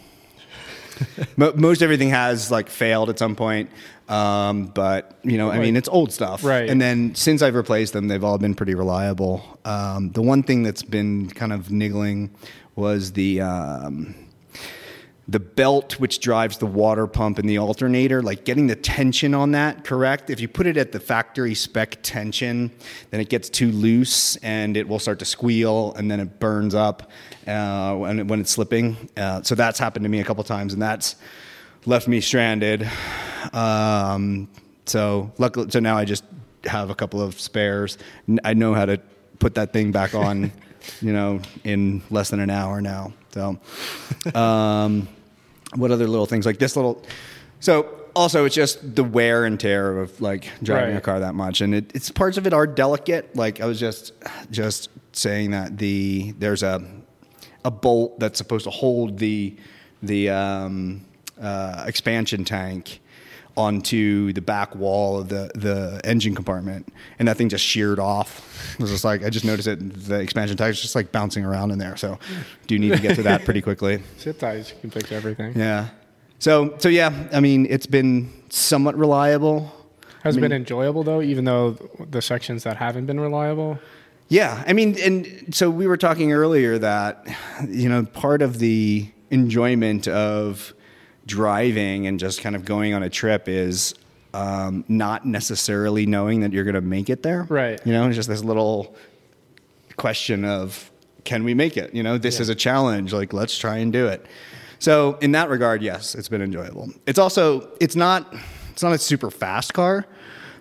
Mo- 1.37 1.53
Most 1.55 1.81
everything 1.81 2.09
has 2.09 2.51
like 2.51 2.69
failed 2.69 3.09
at 3.09 3.19
some 3.19 3.35
point. 3.35 3.69
Um, 4.07 4.65
but 4.67 5.19
you 5.23 5.37
know, 5.37 5.51
I 5.51 5.59
mean, 5.59 5.77
it's 5.77 5.87
old 5.87 6.11
stuff, 6.11 6.43
Right. 6.43 6.67
And 6.67 6.81
then 6.81 7.13
since 7.13 7.43
I've 7.43 7.53
replaced 7.53 7.93
them, 7.93 8.07
they've 8.07 8.23
all 8.23 8.39
been 8.39 8.55
pretty 8.55 8.73
reliable. 8.73 9.59
Um, 9.65 10.11
the 10.13 10.23
one 10.23 10.41
thing 10.41 10.63
that's 10.63 10.81
been 10.81 11.29
kind 11.29 11.53
of 11.53 11.69
niggling 11.71 12.31
was 12.75 13.11
the 13.11 13.41
um, 13.41 14.15
the 15.29 15.39
belt 15.39 15.99
which 15.99 16.19
drives 16.19 16.57
the 16.57 16.65
water 16.65 17.05
pump 17.05 17.37
and 17.37 17.47
the 17.47 17.59
alternator, 17.59 18.23
like 18.23 18.45
getting 18.45 18.65
the 18.65 18.75
tension 18.75 19.35
on 19.35 19.51
that 19.51 19.83
correct. 19.83 20.31
If 20.31 20.39
you 20.39 20.47
put 20.47 20.65
it 20.65 20.75
at 20.75 20.91
the 20.91 20.99
factory 20.99 21.53
spec 21.53 21.99
tension, 22.01 22.71
then 23.11 23.21
it 23.21 23.29
gets 23.29 23.47
too 23.47 23.71
loose 23.71 24.37
and 24.37 24.75
it 24.75 24.87
will 24.87 24.97
start 24.97 25.19
to 25.19 25.25
squeal 25.25 25.93
and 25.93 26.09
then 26.09 26.19
it 26.19 26.39
burns 26.39 26.73
up 26.73 27.11
uh, 27.45 27.95
when, 27.95 28.27
when 28.27 28.41
it's 28.41 28.49
slipping. 28.49 28.97
Uh, 29.15 29.43
so 29.43 29.53
that's 29.53 29.77
happened 29.77 30.03
to 30.03 30.09
me 30.09 30.19
a 30.19 30.23
couple 30.23 30.43
times 30.43 30.73
and 30.73 30.81
that's 30.81 31.15
left 31.85 32.07
me 32.07 32.21
stranded. 32.21 32.89
Um, 33.53 34.49
so 34.87 35.31
luckily, 35.37 35.69
so 35.69 35.79
now 35.79 35.95
I 35.95 36.05
just 36.05 36.23
have 36.63 36.89
a 36.89 36.95
couple 36.95 37.21
of 37.21 37.39
spares. 37.39 37.99
I 38.43 38.55
know 38.55 38.73
how 38.73 38.87
to 38.87 38.99
put 39.37 39.53
that 39.55 39.73
thing 39.73 39.91
back 39.91 40.15
on, 40.15 40.51
you 41.01 41.13
know, 41.13 41.39
in 41.63 42.01
less 42.09 42.31
than 42.31 42.39
an 42.39 42.49
hour 42.49 42.81
now. 42.81 43.13
So, 43.31 43.59
um, 44.33 45.07
what 45.75 45.91
other 45.91 46.07
little 46.07 46.25
things 46.25 46.45
like 46.45 46.59
this 46.59 46.75
little? 46.75 47.03
So 47.59 47.99
also, 48.15 48.45
it's 48.45 48.55
just 48.55 48.95
the 48.95 49.03
wear 49.03 49.45
and 49.45 49.59
tear 49.59 49.99
of 49.99 50.19
like 50.19 50.49
driving 50.63 50.95
a 50.95 51.01
car 51.01 51.19
that 51.19 51.35
much, 51.35 51.61
and 51.61 51.75
it, 51.75 51.91
it's 51.93 52.09
parts 52.09 52.37
of 52.37 52.47
it 52.47 52.53
are 52.53 52.67
delicate. 52.67 53.35
Like 53.35 53.61
I 53.61 53.65
was 53.65 53.79
just 53.79 54.13
just 54.51 54.89
saying 55.11 55.51
that 55.51 55.77
the 55.77 56.33
there's 56.37 56.63
a 56.63 56.83
a 57.63 57.71
bolt 57.71 58.19
that's 58.19 58.37
supposed 58.37 58.63
to 58.65 58.71
hold 58.71 59.19
the 59.19 59.55
the 60.01 60.29
um, 60.29 61.05
uh, 61.39 61.83
expansion 61.87 62.43
tank 62.45 62.99
onto 63.59 64.31
the 64.31 64.41
back 64.41 64.73
wall 64.73 65.19
of 65.19 65.29
the, 65.29 65.51
the 65.53 65.99
engine 66.03 66.33
compartment, 66.33 66.91
and 67.19 67.27
that 67.27 67.37
thing 67.37 67.49
just 67.49 67.65
sheared 67.65 67.99
off. 67.99 68.73
It 68.73 68.81
was 68.81 68.89
just 68.89 69.03
like 69.03 69.23
I 69.23 69.29
just 69.29 69.45
noticed 69.45 69.67
it. 69.67 69.77
The 70.05 70.19
expansion 70.19 70.57
is 70.57 70.81
just 70.81 70.95
like 70.95 71.11
bouncing 71.11 71.43
around 71.43 71.71
in 71.71 71.77
there. 71.77 71.97
So, 71.97 72.17
do 72.67 72.75
you 72.75 72.79
need 72.79 72.93
to 72.93 73.01
get 73.01 73.15
to 73.15 73.23
that 73.23 73.43
pretty 73.43 73.61
quickly? 73.61 74.01
Zip 74.19 74.39
ties 74.39 74.73
can 74.79 74.89
fix 74.89 75.11
everything. 75.11 75.57
Yeah. 75.59 75.89
So 76.39 76.75
so 76.79 76.87
yeah, 76.87 77.27
I 77.33 77.41
mean 77.41 77.67
it's 77.69 77.85
been 77.85 78.31
somewhat 78.49 78.97
reliable. 78.97 79.75
Has 80.23 80.37
it 80.37 80.41
been 80.41 80.51
enjoyable 80.51 81.03
though, 81.03 81.21
even 81.21 81.45
though 81.45 81.71
the 82.09 82.21
sections 82.21 82.63
that 82.63 82.77
haven't 82.77 83.05
been 83.05 83.19
reliable? 83.19 83.79
Yeah, 84.29 84.63
I 84.67 84.73
mean, 84.73 84.95
and 84.99 85.53
so 85.55 85.71
we 85.71 85.87
were 85.87 85.97
talking 85.97 86.31
earlier 86.31 86.77
that 86.77 87.27
you 87.67 87.89
know 87.89 88.05
part 88.05 88.41
of 88.41 88.59
the 88.59 89.09
enjoyment 89.31 90.07
of 90.07 90.73
driving 91.29 92.07
and 92.07 92.19
just 92.19 92.41
kind 92.41 92.55
of 92.55 92.65
going 92.65 92.93
on 92.93 93.03
a 93.03 93.09
trip 93.09 93.47
is 93.47 93.93
um, 94.33 94.83
not 94.87 95.25
necessarily 95.25 96.05
knowing 96.05 96.41
that 96.41 96.51
you're 96.51 96.63
going 96.63 96.75
to 96.75 96.81
make 96.81 97.09
it 97.09 97.23
there. 97.23 97.43
Right. 97.43 97.79
You 97.85 97.93
know, 97.93 98.07
it's 98.07 98.15
just 98.15 98.27
this 98.27 98.43
little 98.43 98.95
question 99.95 100.43
of 100.43 100.91
can 101.23 101.43
we 101.43 101.53
make 101.53 101.77
it? 101.77 101.93
You 101.93 102.03
know, 102.03 102.17
this 102.17 102.39
is 102.39 102.49
a 102.49 102.55
challenge. 102.55 103.13
Like, 103.13 103.33
let's 103.33 103.57
try 103.57 103.77
and 103.77 103.93
do 103.93 104.07
it. 104.07 104.25
So 104.79 105.17
in 105.21 105.33
that 105.33 105.49
regard, 105.49 105.83
yes, 105.83 106.15
it's 106.15 106.29
been 106.29 106.41
enjoyable. 106.41 106.89
It's 107.05 107.19
also 107.19 107.69
it's 107.79 107.95
not 107.95 108.33
it's 108.71 108.81
not 108.81 108.93
a 108.93 108.97
super 108.97 109.29
fast 109.29 109.73
car, 109.73 110.05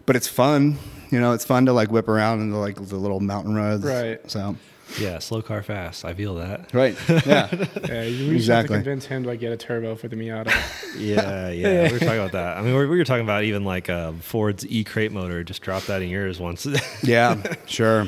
but 0.07 0.17
it's 0.17 0.29
fun. 0.29 0.77
You 1.11 1.21
know, 1.21 1.33
it's 1.33 1.45
fun 1.45 1.67
to 1.67 1.73
like 1.73 1.91
whip 1.91 2.09
around 2.09 2.41
into 2.43 2.59
like 2.59 2.75
the 2.75 2.97
little 2.97 3.21
mountain 3.21 3.55
roads. 3.55 3.85
Right. 3.85 4.19
So 4.31 4.57
Yeah. 4.99 5.19
Slow 5.19 5.43
car 5.43 5.63
fast. 5.63 6.05
I 6.05 6.15
feel 6.15 6.37
that. 6.37 6.73
right. 6.73 6.97
Yeah. 7.09 7.49
Yeah, 7.87 8.03
you 8.05 8.33
Exactly. 8.33 8.37
just 8.37 8.49
have 8.49 8.67
to 8.67 8.73
convince 8.73 9.05
him 9.07 9.23
to 9.25 9.29
like, 9.29 9.41
get 9.41 9.53
a 9.53 9.57
turbo 9.57 9.95
for 9.97 10.09
the 10.09 10.17
Miata. 10.17 10.53
Yeah, 10.99 11.51
yeah. 11.51 11.87
We 11.89 11.93
were 11.93 11.99
talking 11.99 12.19
about 12.19 12.33
that. 12.33 12.57
I 12.57 12.63
mean, 12.63 12.73
we 12.73 12.79
were, 12.79 12.89
we 12.89 12.99
were 12.99 13.05
talking 13.05 13.23
about 13.25 13.45
even 13.45 13.65
like 13.65 13.89
uh, 13.91 14.13
Ford's 14.21 14.67
E 14.67 14.83
crate 14.85 15.13
motor. 15.13 15.45
Just 15.45 15.63
drop 15.63 15.83
that 15.85 16.01
in 16.03 16.09
yours 16.09 16.41
once. 16.41 16.67
yeah. 17.03 17.41
Sure. 17.67 18.07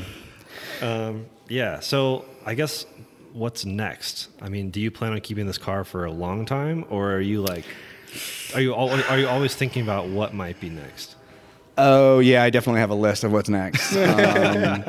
um, 0.81 1.27
yeah. 1.49 1.81
So 1.81 2.25
I 2.47 2.55
guess 2.55 2.87
what's 3.33 3.65
next? 3.65 4.29
I 4.41 4.49
mean, 4.49 4.71
do 4.71 4.81
you 4.81 4.91
plan 4.91 5.13
on 5.13 5.21
keeping 5.21 5.47
this 5.47 5.59
car 5.59 5.85
for 5.85 6.05
a 6.05 6.11
long 6.11 6.47
time, 6.47 6.85
or 6.89 7.13
are 7.13 7.21
you 7.21 7.43
like, 7.43 7.65
are 8.55 8.61
you 8.61 8.75
al- 8.75 8.91
are 9.05 9.19
you 9.19 9.29
always 9.29 9.55
thinking 9.55 9.83
about 9.83 10.09
what 10.09 10.33
might 10.35 10.59
be 10.61 10.71
next? 10.71 11.15
Oh 11.79 12.19
yeah, 12.19 12.43
I 12.43 12.51
definitely 12.51 12.81
have 12.81 12.91
a 12.91 12.95
list 12.95 13.23
of 13.25 13.31
what's 13.33 13.49
next. 13.49 13.95
um, 13.95 14.85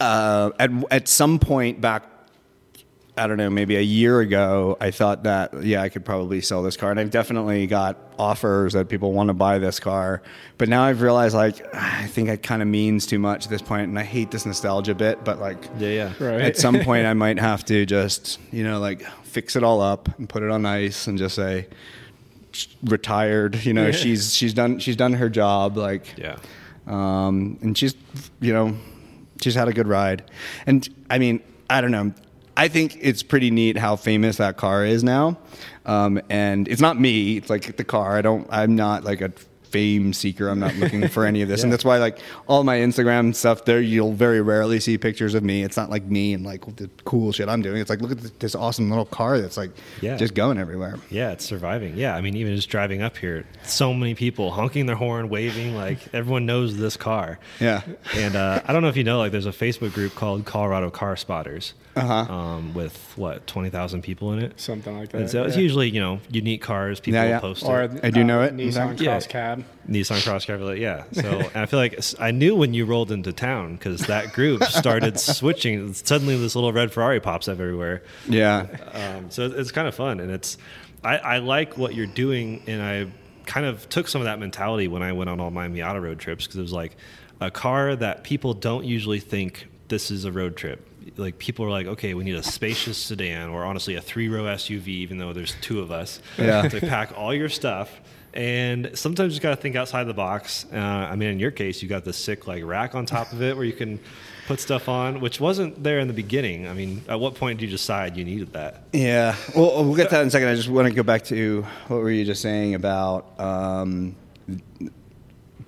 uh, 0.00 0.50
at 0.58 0.70
at 0.90 1.08
some 1.08 1.38
point 1.38 1.80
back, 1.80 2.04
I 3.16 3.26
don't 3.26 3.36
know, 3.36 3.50
maybe 3.50 3.76
a 3.76 3.80
year 3.82 4.20
ago, 4.20 4.76
I 4.80 4.90
thought 4.90 5.24
that 5.24 5.62
yeah, 5.62 5.82
I 5.82 5.88
could 5.90 6.04
probably 6.04 6.40
sell 6.40 6.62
this 6.62 6.76
car, 6.76 6.90
and 6.90 6.98
I've 6.98 7.10
definitely 7.10 7.66
got 7.66 7.98
offers 8.18 8.72
that 8.74 8.88
people 8.88 9.12
want 9.12 9.28
to 9.28 9.34
buy 9.34 9.58
this 9.58 9.78
car. 9.80 10.22
But 10.58 10.68
now 10.68 10.84
I've 10.84 11.02
realized 11.02 11.34
like 11.34 11.74
I 11.74 12.06
think 12.06 12.28
it 12.30 12.42
kind 12.42 12.62
of 12.62 12.68
means 12.68 13.06
too 13.06 13.18
much 13.18 13.44
at 13.44 13.50
this 13.50 13.62
point, 13.62 13.88
and 13.88 13.98
I 13.98 14.04
hate 14.04 14.30
this 14.30 14.46
nostalgia 14.46 14.94
bit. 14.94 15.22
But 15.24 15.38
like, 15.38 15.62
Yeah, 15.78 15.88
yeah. 15.88 16.24
Right. 16.24 16.40
at 16.40 16.56
some 16.56 16.80
point, 16.80 17.06
I 17.06 17.12
might 17.24 17.38
have 17.38 17.64
to 17.66 17.84
just 17.84 18.38
you 18.52 18.64
know 18.64 18.78
like 18.80 19.02
fix 19.24 19.54
it 19.56 19.62
all 19.62 19.80
up 19.80 20.08
and 20.18 20.28
put 20.28 20.42
it 20.42 20.50
on 20.50 20.64
ice 20.66 21.06
and 21.06 21.18
just 21.18 21.34
say 21.36 21.66
retired. 22.84 23.64
You 23.64 23.74
know, 23.74 23.92
she's 23.92 24.34
she's 24.34 24.54
done 24.54 24.78
she's 24.78 24.96
done 24.96 25.12
her 25.14 25.28
job. 25.28 25.76
Like 25.76 26.14
Yeah. 26.16 26.36
um, 26.86 27.58
and 27.62 27.76
she's 27.76 27.94
you 28.40 28.52
know 28.52 28.76
she's 29.42 29.54
had 29.54 29.68
a 29.68 29.72
good 29.72 29.88
ride. 29.88 30.22
And 30.66 30.88
i 31.08 31.18
mean 31.18 31.40
i 31.68 31.80
don't 31.80 31.90
know. 31.90 32.12
I 32.56 32.68
think 32.68 32.98
it's 33.00 33.22
pretty 33.22 33.50
neat 33.50 33.78
how 33.78 33.96
famous 33.96 34.36
that 34.36 34.56
car 34.58 34.84
is 34.84 35.02
now. 35.02 35.38
Um, 35.86 36.20
and 36.28 36.68
it's 36.68 36.80
not 36.80 37.00
me. 37.00 37.38
It's 37.38 37.48
like 37.48 37.76
the 37.76 37.84
car. 37.84 38.18
I 38.18 38.22
don't 38.22 38.46
i'm 38.50 38.76
not 38.76 39.04
like 39.04 39.20
a 39.20 39.32
fame 39.70 40.12
seeker 40.12 40.48
i'm 40.48 40.58
not 40.58 40.74
looking 40.76 41.06
for 41.08 41.24
any 41.24 41.42
of 41.42 41.48
this 41.48 41.62
and 41.64 41.72
that's 41.72 41.84
why 41.84 41.98
like 41.98 42.18
all 42.48 42.64
my 42.64 42.76
instagram 42.78 43.34
stuff 43.34 43.64
there 43.64 43.80
you'll 43.80 44.12
very 44.12 44.40
rarely 44.40 44.80
see 44.80 44.98
pictures 44.98 45.34
of 45.34 45.42
me 45.44 45.62
it's 45.62 45.76
not 45.76 45.90
like 45.90 46.04
me 46.04 46.34
and 46.34 46.44
like 46.44 46.64
the 46.76 46.88
cool 47.04 47.32
shit 47.32 47.48
i'm 47.48 47.62
doing 47.62 47.76
it's 47.80 47.90
like 47.90 48.00
look 48.00 48.10
at 48.12 48.38
this 48.40 48.54
awesome 48.54 48.88
little 48.90 49.04
car 49.04 49.40
that's 49.40 49.56
like 49.56 49.70
Yeah. 50.00 50.16
just 50.16 50.34
going 50.34 50.58
everywhere 50.58 50.98
Yeah, 51.10 51.32
it's 51.32 51.44
surviving. 51.44 51.96
Yeah, 51.96 52.14
I 52.16 52.20
mean, 52.20 52.36
even 52.36 52.54
just 52.56 52.68
driving 52.70 53.02
up 53.02 53.16
here, 53.16 53.44
so 53.64 53.92
many 53.94 54.14
people 54.14 54.50
honking 54.52 54.86
their 54.86 54.96
horn, 54.96 55.28
waving, 55.28 55.74
like 55.76 55.98
everyone 56.14 56.46
knows 56.46 56.76
this 56.76 56.96
car. 56.96 57.38
Yeah. 57.60 57.82
And 58.16 58.36
uh, 58.36 58.60
I 58.66 58.72
don't 58.72 58.82
know 58.82 58.88
if 58.88 58.96
you 58.96 59.04
know, 59.04 59.18
like, 59.18 59.32
there's 59.32 59.46
a 59.46 59.50
Facebook 59.50 59.92
group 59.92 60.14
called 60.14 60.44
Colorado 60.44 60.90
Car 60.90 61.16
Spotters. 61.16 61.74
Uh-huh. 61.96 62.32
Um, 62.32 62.72
with 62.72 63.12
what 63.16 63.46
twenty 63.46 63.68
thousand 63.68 64.02
people 64.02 64.32
in 64.32 64.38
it. 64.38 64.60
Something 64.60 64.96
like 64.96 65.10
that. 65.10 65.20
And 65.22 65.30
so 65.30 65.44
it's 65.44 65.56
usually 65.56 65.90
you 65.90 66.00
know 66.00 66.20
unique 66.30 66.62
cars. 66.62 67.00
People 67.00 67.20
Yeah, 67.20 67.28
yeah. 67.28 67.40
post 67.40 67.64
or 67.64 67.82
it. 67.82 68.04
I 68.04 68.10
do 68.10 68.22
know 68.22 68.40
uh, 68.40 68.46
it. 68.46 68.56
Nissan 68.56 68.94
Okay. 68.94 69.06
Cross 69.06 69.26
Cab. 69.26 69.64
Nissan 69.88 70.22
Cross 70.22 70.44
Cabriolet, 70.46 70.78
yeah. 70.78 71.04
So 71.12 71.28
and 71.28 71.56
I 71.56 71.66
feel 71.66 71.80
like 71.80 71.98
I 72.20 72.30
knew 72.30 72.54
when 72.54 72.74
you 72.74 72.84
rolled 72.86 73.10
into 73.10 73.32
town 73.32 73.74
because 73.74 74.06
that 74.06 74.32
group 74.32 74.62
started 74.64 75.18
switching. 75.20 75.92
Suddenly, 75.94 76.36
this 76.36 76.54
little 76.54 76.72
red 76.72 76.92
Ferrari 76.92 77.18
pops 77.20 77.48
up 77.48 77.58
everywhere. 77.58 78.02
yeah 78.28 78.66
Um, 78.92 79.30
so 79.30 79.46
it's 79.46 79.72
kind 79.72 79.88
of 79.88 79.94
fun, 79.94 80.20
and 80.20 80.30
it's 80.30 80.58
I, 81.02 81.16
I 81.18 81.38
like 81.38 81.76
what 81.76 81.94
you're 81.94 82.06
doing, 82.06 82.62
and 82.66 82.82
I 82.82 83.06
kind 83.46 83.66
of 83.66 83.88
took 83.88 84.06
some 84.06 84.20
of 84.20 84.26
that 84.26 84.38
mentality 84.38 84.86
when 84.86 85.02
I 85.02 85.12
went 85.12 85.28
on 85.28 85.40
all 85.40 85.50
my 85.50 85.66
Miata 85.66 86.00
road 86.00 86.20
trips 86.20 86.46
because 86.46 86.58
it 86.58 86.62
was 86.62 86.72
like 86.72 86.96
a 87.40 87.50
car 87.50 87.96
that 87.96 88.22
people 88.22 88.54
don't 88.54 88.84
usually 88.84 89.18
think 89.18 89.66
this 89.88 90.10
is 90.10 90.24
a 90.24 90.30
road 90.30 90.56
trip. 90.56 90.86
Like 91.16 91.38
people 91.38 91.64
are 91.64 91.70
like, 91.70 91.86
okay, 91.86 92.14
we 92.14 92.24
need 92.24 92.34
a 92.34 92.42
spacious 92.42 92.98
sedan 92.98 93.48
or 93.50 93.64
honestly 93.64 93.94
a 93.94 94.00
three 94.00 94.28
row 94.28 94.44
SUV, 94.44 94.88
even 94.88 95.18
though 95.18 95.32
there's 95.32 95.54
two 95.60 95.80
of 95.80 95.90
us. 95.90 96.20
Yeah. 96.38 96.68
to 96.68 96.80
pack 96.80 97.16
all 97.16 97.34
your 97.34 97.48
stuff. 97.48 98.00
And 98.32 98.92
sometimes 98.94 99.34
you 99.34 99.40
got 99.40 99.50
to 99.50 99.56
think 99.56 99.74
outside 99.74 100.04
the 100.04 100.14
box. 100.14 100.64
Uh, 100.72 100.76
I 100.76 101.16
mean, 101.16 101.30
in 101.30 101.38
your 101.40 101.50
case, 101.50 101.82
you 101.82 101.88
got 101.88 102.04
the 102.04 102.12
sick 102.12 102.46
like 102.46 102.64
rack 102.64 102.94
on 102.94 103.04
top 103.04 103.32
of 103.32 103.42
it 103.42 103.56
where 103.56 103.64
you 103.64 103.72
can 103.72 103.98
put 104.46 104.60
stuff 104.60 104.88
on, 104.88 105.20
which 105.20 105.40
wasn't 105.40 105.82
there 105.82 105.98
in 105.98 106.06
the 106.06 106.14
beginning. 106.14 106.68
I 106.68 106.72
mean, 106.72 107.02
at 107.08 107.18
what 107.18 107.34
point 107.34 107.58
did 107.58 107.66
you 107.66 107.72
decide 107.72 108.16
you 108.16 108.24
needed 108.24 108.52
that? 108.52 108.82
Yeah, 108.92 109.34
well, 109.56 109.84
we'll 109.84 109.96
get 109.96 110.10
to 110.10 110.16
that 110.16 110.22
in 110.22 110.28
a 110.28 110.30
second. 110.30 110.48
I 110.48 110.54
just 110.54 110.68
want 110.68 110.88
to 110.88 110.94
go 110.94 111.02
back 111.02 111.24
to 111.24 111.62
what 111.88 111.96
were 111.98 112.10
you 112.10 112.24
just 112.24 112.42
saying 112.42 112.74
about 112.74 113.38
um, 113.40 114.14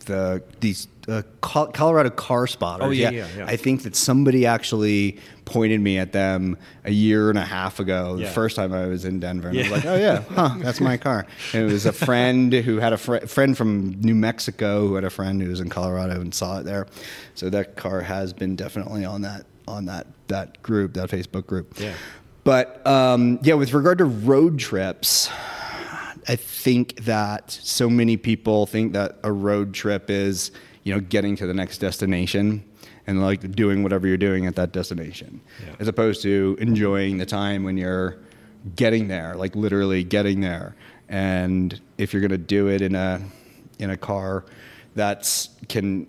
the 0.06 0.42
these 0.60 0.88
uh, 1.08 1.22
Colorado 1.40 2.10
car 2.10 2.46
spotters? 2.46 2.86
Oh, 2.86 2.90
yeah, 2.90 3.10
yeah, 3.10 3.26
yeah. 3.36 3.46
I 3.46 3.56
think 3.56 3.82
that 3.82 3.96
somebody 3.96 4.46
actually 4.46 5.18
pointed 5.44 5.80
me 5.80 5.98
at 5.98 6.12
them 6.12 6.56
a 6.84 6.92
year 6.92 7.28
and 7.28 7.38
a 7.38 7.44
half 7.44 7.80
ago. 7.80 8.16
Yeah. 8.16 8.26
The 8.26 8.32
first 8.32 8.54
time 8.56 8.72
I 8.72 8.86
was 8.86 9.04
in 9.04 9.18
Denver, 9.20 9.48
and 9.48 9.58
I 9.58 9.62
was 9.62 9.68
Yeah. 9.70 9.74
like, 9.76 9.84
"Oh 9.86 9.96
yeah, 9.96 10.22
huh, 10.30 10.54
that's 10.58 10.80
my 10.80 10.96
car." 10.96 11.26
And 11.52 11.62
it 11.68 11.72
was 11.72 11.86
a 11.86 11.92
friend 12.06 12.52
who 12.52 12.78
had 12.78 12.92
a 12.92 12.98
fr- 12.98 13.26
friend 13.26 13.56
from 13.56 14.00
New 14.00 14.14
Mexico 14.14 14.86
who 14.86 14.94
had 14.94 15.04
a 15.04 15.10
friend 15.10 15.42
who 15.42 15.48
was 15.48 15.60
in 15.60 15.68
Colorado 15.68 16.20
and 16.20 16.34
saw 16.34 16.58
it 16.60 16.64
there. 16.64 16.86
So 17.34 17.50
that 17.50 17.76
car 17.76 18.00
has 18.02 18.32
been 18.32 18.54
definitely 18.56 19.04
on 19.04 19.22
that 19.22 19.46
on 19.66 19.86
that 19.86 20.06
that 20.28 20.62
group, 20.62 20.94
that 20.94 21.08
Facebook 21.10 21.46
group. 21.46 21.78
Yeah. 21.80 21.94
But 22.44 22.84
um, 22.86 23.38
yeah, 23.42 23.54
with 23.54 23.72
regard 23.72 23.98
to 23.98 24.04
road 24.04 24.58
trips, 24.58 25.30
I 26.28 26.36
think 26.36 27.04
that 27.04 27.50
so 27.50 27.90
many 27.90 28.16
people 28.16 28.66
think 28.66 28.92
that 28.92 29.18
a 29.22 29.32
road 29.32 29.74
trip 29.74 30.10
is, 30.10 30.50
you 30.84 30.94
know, 30.94 31.00
getting 31.00 31.36
to 31.36 31.46
the 31.46 31.54
next 31.54 31.78
destination 31.78 32.64
and 33.06 33.20
like 33.20 33.52
doing 33.52 33.82
whatever 33.82 34.06
you're 34.06 34.16
doing 34.16 34.46
at 34.46 34.54
that 34.56 34.72
destination, 34.72 35.40
Yeah. 35.66 35.74
as 35.80 35.88
opposed 35.88 36.22
to 36.22 36.56
enjoying 36.60 37.18
the 37.18 37.26
time 37.26 37.64
when 37.64 37.76
you're 37.76 38.18
getting 38.76 39.08
there, 39.08 39.34
like 39.34 39.56
literally 39.56 40.04
getting 40.04 40.40
there. 40.40 40.76
And 41.08 41.80
if 41.98 42.12
you're 42.12 42.20
going 42.20 42.30
to 42.30 42.38
do 42.38 42.68
it 42.68 42.80
in 42.82 42.94
a 42.94 43.20
in 43.80 43.90
a 43.90 43.96
car 43.96 44.44
that 44.94 45.48
can 45.68 46.06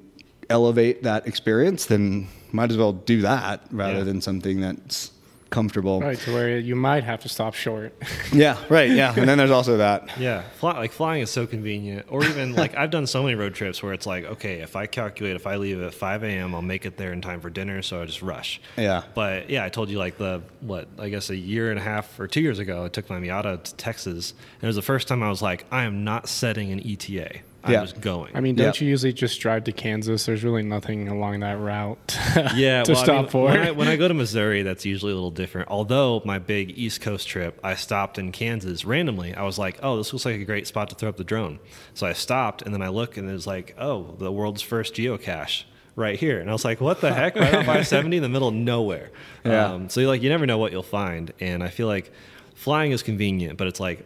elevate 0.50 1.02
that 1.04 1.26
experience, 1.26 1.86
then 1.88 2.28
might 2.52 2.70
as 2.70 2.78
well 2.78 2.94
do 2.94 3.22
that 3.22 3.62
rather 3.72 4.00
Yeah. 4.00 4.04
than 4.04 4.22
something 4.22 4.62
that's 4.62 5.12
comfortable. 5.54 6.02
Right, 6.02 6.20
to 6.20 6.34
where 6.34 6.58
you 6.58 6.76
might 6.76 7.04
have 7.04 7.22
to 7.22 7.30
stop 7.30 7.54
short. 7.54 7.94
Yeah, 8.34 8.58
right. 8.68 8.90
Yeah, 8.90 9.14
and 9.16 9.30
then 9.30 9.38
there's 9.38 9.52
also 9.52 9.78
that. 9.78 10.10
Yeah, 10.18 10.42
fly, 10.60 10.78
like 10.78 10.92
flying 10.92 11.22
is 11.22 11.30
so 11.30 11.46
convenient. 11.46 12.08
Or 12.10 12.24
even 12.24 12.54
like 12.64 12.76
I've 12.76 12.90
done 12.90 13.06
so 13.06 13.22
many 13.22 13.36
road 13.36 13.54
trips 13.54 13.84
where 13.84 13.94
it's 13.94 14.08
like, 14.08 14.24
okay, 14.26 14.62
if 14.62 14.76
I 14.76 14.88
calculate 14.88 15.36
if 15.36 15.46
I 15.46 15.58
leave 15.58 15.82
at 15.82 15.94
5 15.94 16.24
a.m., 16.24 16.56
I'll 16.56 16.62
make 16.62 16.86
it 16.86 16.98
there 16.98 17.14
in 17.14 17.22
time 17.22 17.42
for 17.42 17.50
dinner, 17.50 17.82
so 17.84 18.02
I 18.02 18.06
just 18.06 18.22
rush. 18.22 18.60
Yeah. 18.78 19.04
But 19.14 19.50
yeah, 19.50 19.64
I 19.66 19.70
told 19.70 19.90
you 19.90 20.00
like 20.00 20.18
the 20.18 20.42
what 20.62 20.88
I 20.98 21.10
guess 21.10 21.30
a 21.30 21.36
year 21.36 21.70
and 21.70 21.80
a 21.80 21.84
half 21.84 22.20
or 22.20 22.28
two 22.28 22.42
years 22.42 22.60
ago, 22.60 22.86
I 22.86 22.88
took 22.90 23.10
my 23.10 23.20
Miata 23.20 23.64
to 23.64 23.76
Texas, 23.76 24.32
and 24.32 24.64
it 24.64 24.68
was 24.68 24.76
the 24.76 24.82
first 24.82 25.08
time 25.08 25.22
I 25.22 25.30
was 25.30 25.42
like, 25.42 25.66
I 25.72 25.84
am 25.84 26.04
not 26.04 26.28
setting 26.28 26.72
an 26.72 26.80
ETA. 26.86 27.42
I'm 27.66 27.72
Yeah. 27.72 27.82
just 27.82 28.02
going. 28.02 28.32
I 28.36 28.42
mean, 28.42 28.56
don't 28.56 28.80
you 28.82 28.88
usually 28.90 29.14
just 29.14 29.40
drive 29.40 29.64
to 29.66 29.72
Kansas? 29.72 30.26
There's 30.26 30.44
really 30.44 30.64
nothing 30.64 31.08
along 31.08 31.40
that 31.40 31.60
route 31.60 31.98
yeah, 32.56 32.84
to 32.84 32.92
well, 32.92 33.02
I 33.02 33.04
stop 33.04 33.22
mean, 33.24 33.30
for. 33.32 33.46
When 33.46 33.60
I, 33.60 33.72
when 33.72 33.88
I 33.88 33.96
go 33.96 34.08
to 34.08 34.14
Missouri, 34.14 34.64
that's 34.64 34.86
usually 34.86 35.12
a 35.14 35.16
little 35.16 35.32
different. 35.32 35.70
Although 35.70 36.22
my 36.26 36.40
big 36.40 36.78
East 36.78 37.00
Coast 37.02 37.28
trip, 37.28 37.60
I 37.64 37.76
stopped 37.76 38.18
in 38.18 38.32
Kansas 38.34 38.84
randomly. 38.84 39.34
I 39.34 39.44
was 39.44 39.58
like, 39.58 39.80
"Oh, 39.82 39.96
this 39.98 40.12
looks 40.12 40.26
like 40.26 40.42
a 40.42 40.46
great 40.46 40.68
spot 40.68 40.90
to 40.90 40.96
throw 40.96 41.08
up 41.10 41.18
the 41.18 41.24
drone." 41.24 41.60
So 41.94 42.06
I 42.06 42.14
stopped, 42.14 42.62
and 42.64 42.74
then 42.74 42.82
I 42.82 42.90
look, 42.90 43.16
and 43.18 43.30
it 43.30 43.34
was 43.34 43.48
like, 43.48 43.76
"Oh, 43.80 44.16
the 44.20 44.32
world's 44.32 44.62
first 44.62 44.94
geocache." 44.96 45.64
Right 45.96 46.18
here, 46.20 46.40
and 46.40 46.50
I 46.50 46.54
was 46.54 46.66
like, 46.66 46.82
"What 46.82 47.02
the 47.02 47.14
heck?" 47.14 47.36
Right 47.36 47.54
on 47.54 47.66
570 47.66 48.18
in 48.18 48.24
the 48.24 48.30
middle 48.30 48.48
of 48.48 48.54
nowhere. 48.56 49.12
Yeah. 49.46 49.74
Um, 49.74 49.90
so 49.90 50.02
like, 50.02 50.24
you 50.24 50.30
never 50.30 50.48
know 50.48 50.58
what 50.58 50.72
you'll 50.72 50.82
find, 50.82 51.32
and 51.40 51.64
I 51.64 51.68
feel 51.68 51.86
like 51.88 52.12
flying 52.56 52.92
is 52.92 53.04
convenient, 53.04 53.58
but 53.60 53.68
it's 53.68 53.80
like 53.80 54.04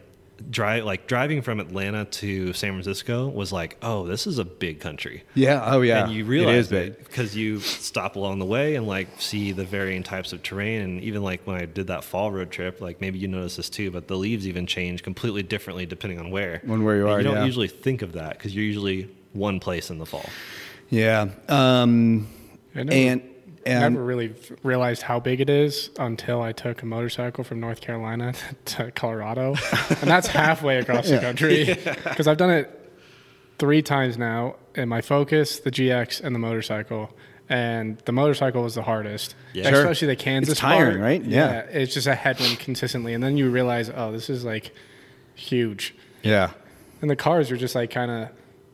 drive 0.50 0.84
like 0.84 1.06
driving 1.06 1.42
from 1.42 1.60
Atlanta 1.60 2.04
to 2.04 2.52
San 2.52 2.72
Francisco 2.72 3.28
was 3.28 3.52
like, 3.52 3.76
"Oh, 3.82 4.06
this 4.06 4.26
is 4.26 4.38
a 4.38 4.44
big 4.44 4.80
country." 4.80 5.24
Yeah. 5.34 5.62
Oh, 5.64 5.80
yeah. 5.82 6.04
and 6.04 6.12
you 6.12 6.24
realize 6.24 6.54
it 6.54 6.58
is 6.58 6.68
big. 6.68 6.98
because 6.98 7.36
you 7.36 7.60
stop 7.60 8.16
along 8.16 8.38
the 8.38 8.44
way 8.44 8.74
and 8.76 8.86
like 8.86 9.08
see 9.20 9.52
the 9.52 9.64
varying 9.64 10.02
types 10.02 10.32
of 10.32 10.42
terrain 10.42 10.82
and 10.82 11.00
even 11.02 11.22
like 11.22 11.40
when 11.46 11.56
i 11.56 11.64
did 11.64 11.86
that 11.88 12.04
fall 12.04 12.30
road 12.30 12.50
trip 12.50 12.80
like 12.80 13.00
maybe 13.00 13.18
you 13.18 13.28
notice 13.28 13.56
this 13.56 13.68
too 13.70 13.90
but 13.90 14.06
the 14.08 14.16
leaves 14.16 14.46
even 14.46 14.66
change 14.66 15.02
completely 15.02 15.42
differently 15.42 15.86
depending 15.86 16.18
on 16.18 16.30
where 16.30 16.60
On 16.68 16.84
where 16.84 16.96
you 16.96 17.02
And 17.02 17.10
are, 17.12 17.18
you 17.18 17.24
don't 17.24 17.36
yeah. 17.36 17.44
usually 17.44 17.68
think 17.68 18.02
of 18.02 18.12
that 18.12 18.36
because 18.38 18.54
you're 18.54 18.64
usually 18.64 19.08
one 19.32 19.60
place 19.60 19.90
in 19.90 19.98
the 19.98 20.06
fall 20.06 20.28
Yeah. 20.90 21.28
Um, 21.48 22.28
I 22.74 22.82
never, 22.84 22.92
and 22.96 23.22
and 23.68 23.94
never 23.94 24.04
really 24.04 24.34
realized 24.62 25.02
how 25.02 25.20
big 25.20 25.40
it 25.40 25.50
is 25.50 25.90
until 25.98 26.42
I 26.42 26.52
took 26.52 26.82
a 26.82 26.86
motorcycle 26.86 27.44
from 27.44 27.60
North 27.60 27.80
Carolina 27.80 28.34
to 28.66 28.90
Colorado, 28.92 29.54
and 29.88 30.10
that's 30.10 30.26
halfway 30.42 30.78
across 30.78 31.08
the 31.08 31.18
country. 31.18 31.64
Because 31.64 32.26
I've 32.26 32.36
done 32.38 32.50
it 32.50 32.74
three 33.58 33.82
times 33.82 34.16
now 34.18 34.56
in 34.74 34.88
my 34.88 35.00
Focus, 35.00 35.60
the 35.60 35.70
GX, 35.70 36.22
and 36.22 36.34
the 36.34 36.38
motorcycle. 36.38 37.10
And 37.50 37.96
the 38.04 38.12
motorcycle 38.12 38.62
was 38.62 38.74
the 38.74 38.82
hardest, 38.82 39.34
Yeah. 39.54 39.68
Especially 39.70 40.08
the 40.08 40.16
Kansas. 40.16 40.52
It's 40.52 40.60
tiring, 40.60 40.98
part. 40.98 41.00
right? 41.00 41.24
Yeah. 41.24 41.60
it's 41.60 41.94
just 41.94 42.06
a 42.06 42.14
headwind 42.14 42.58
consistently, 42.58 43.14
and 43.14 43.24
then 43.24 43.36
you 43.38 43.50
realize, 43.50 43.90
oh, 43.94 44.12
this 44.12 44.28
is 44.28 44.44
like 44.44 44.72
huge. 45.34 45.94
yeah. 46.22 46.50
And 47.00 47.08
the 47.08 47.16
cars 47.16 47.50
are 47.50 47.56
just 47.56 47.74
like 47.76 47.90
kind 47.90 48.10
of 48.10 48.28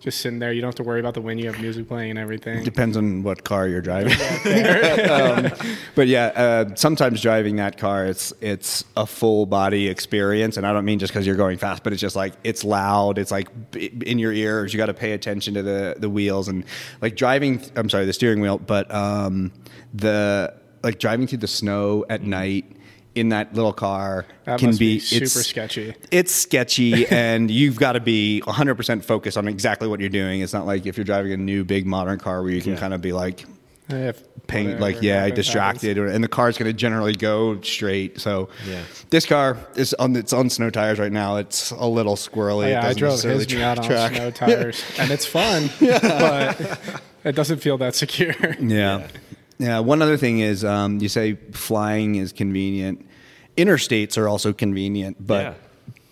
just 0.05 0.21
sitting 0.21 0.39
there. 0.39 0.53
You 0.53 0.61
don't 0.61 0.69
have 0.69 0.75
to 0.75 0.83
worry 0.83 1.01
about 1.01 1.15
the 1.15 1.23
wind. 1.23 1.41
You 1.41 1.47
have 1.51 1.59
music 1.59 1.89
playing 1.89 2.11
and 2.11 2.19
everything. 2.19 2.63
Depends 2.63 2.95
on 2.95 3.23
what 3.23 3.43
car 3.43 3.67
you're 3.67 3.81
driving. 3.81 4.13
um, 5.11 5.51
but 5.95 6.09
yeah, 6.09 6.27
uh, 6.27 6.75
sometimes 6.75 7.23
driving 7.23 7.57
that 7.57 7.79
car, 7.79 8.05
it's 8.05 8.31
it's 8.43 8.85
a 8.99 9.07
full 9.07 9.47
body 9.47 9.89
experience, 9.89 10.59
and 10.59 10.67
I 10.67 10.75
don't 10.75 10.85
mean 10.85 10.99
just 10.99 11.11
because 11.11 11.27
you're 11.27 11.37
going 11.37 11.57
fast, 11.57 11.83
but 11.83 11.95
it's 11.95 12.03
just 12.03 12.17
like 12.17 12.35
it's 12.45 12.65
loud. 12.65 13.17
It's 13.17 13.31
like 13.31 13.49
in 13.75 14.19
your 14.19 14.33
ears. 14.33 14.75
You 14.75 14.77
got 14.77 14.87
to 14.87 14.95
pay 14.95 15.13
attention 15.13 15.55
to 15.55 15.63
the 15.63 15.97
the 15.99 16.11
wheels 16.11 16.49
and 16.49 16.65
like 17.01 17.17
driving. 17.17 17.63
I'm 17.75 17.89
sorry, 17.89 18.05
the 18.05 18.13
steering 18.13 18.43
wheel, 18.43 18.59
but 18.59 18.95
um, 18.95 19.53
the 19.95 20.55
like 20.83 20.99
driving 20.99 21.27
through 21.27 21.39
the 21.39 21.49
snow 21.49 22.05
at 22.11 22.23
night 22.23 22.77
in 23.15 23.29
that 23.31 23.55
little 23.55 23.73
car 23.73 24.27
That 24.45 24.59
can 24.59 24.69
must 24.69 24.79
be 24.79 24.97
it's- 24.97 25.09
super 25.33 25.43
sketchy. 25.45 25.95
It's 26.11 26.33
sketchy, 26.35 27.07
and 27.11 27.51
you've 27.51 27.77
got 27.79 27.93
to 27.93 28.01
be 28.01 28.43
100% 28.47 29.05
focused 29.05 29.37
on 29.39 29.47
exactly 29.49 29.89
what 29.89 30.01
you're 30.01 30.09
doing. 30.09 30.41
It's 30.41 30.53
not 30.53 30.67
like 30.67 30.87
if 30.87 30.97
you're 30.97 31.05
driving 31.05 31.33
a 31.33 31.37
new 31.37 31.65
big 31.65 31.87
modern 31.87 32.19
car 32.19 32.43
where 32.43 32.51
you 32.53 32.61
can 32.63 32.73
Yeah. 32.73 32.79
kind 32.81 32.95
of 32.95 33.01
be 33.01 33.13
like, 33.13 33.45
If 33.89 34.23
paying, 34.47 34.67
whatever 34.67 34.83
like 34.83 35.03
yeah, 35.03 35.29
distracted, 35.31 35.99
or, 35.99 36.07
and 36.07 36.25
the 36.25 36.29
car's 36.29 36.57
going 36.59 36.67
to 36.71 36.73
generally 36.73 37.15
go 37.15 37.61
straight. 37.61 38.19
So 38.21 38.49
Yeah. 38.69 38.81
this 39.11 39.27
car 39.27 39.59
is 39.77 39.93
on 39.95 40.17
it's 40.17 40.33
on 40.33 40.51
snow 40.51 40.71
tires 40.71 40.99
right 40.99 41.13
now. 41.13 41.37
It's 41.37 41.71
a 41.71 41.87
little 41.87 42.17
squirrely. 42.17 42.65
Oh, 42.65 42.69
It 42.69 42.71
yeah, 42.71 42.87
I 42.89 42.95
drove 42.95 43.13
necessarily 43.13 43.39
his 43.45 43.47
tra- 43.47 43.61
Miata 43.61 43.79
on 43.79 43.85
track. 43.85 44.15
snow 44.15 44.31
tires, 44.43 44.83
and 44.99 45.11
it's 45.11 45.27
fun, 45.27 45.71
yeah. 45.81 45.99
but 46.01 47.03
it 47.25 47.35
doesn't 47.35 47.59
feel 47.59 47.77
that 47.79 47.95
secure. 47.95 48.35
Yeah. 48.61 48.99
Yeah. 48.99 49.07
One 49.59 50.03
other 50.03 50.17
thing 50.17 50.41
is 50.41 50.65
um, 50.65 50.99
you 51.01 51.09
say 51.09 51.35
flying 51.53 52.17
is 52.17 52.33
convenient. 52.33 53.07
Interstates 53.57 54.19
are 54.19 54.29
also 54.29 54.53
convenient, 54.53 55.17
but 55.25 55.43
Yeah. 55.45 55.55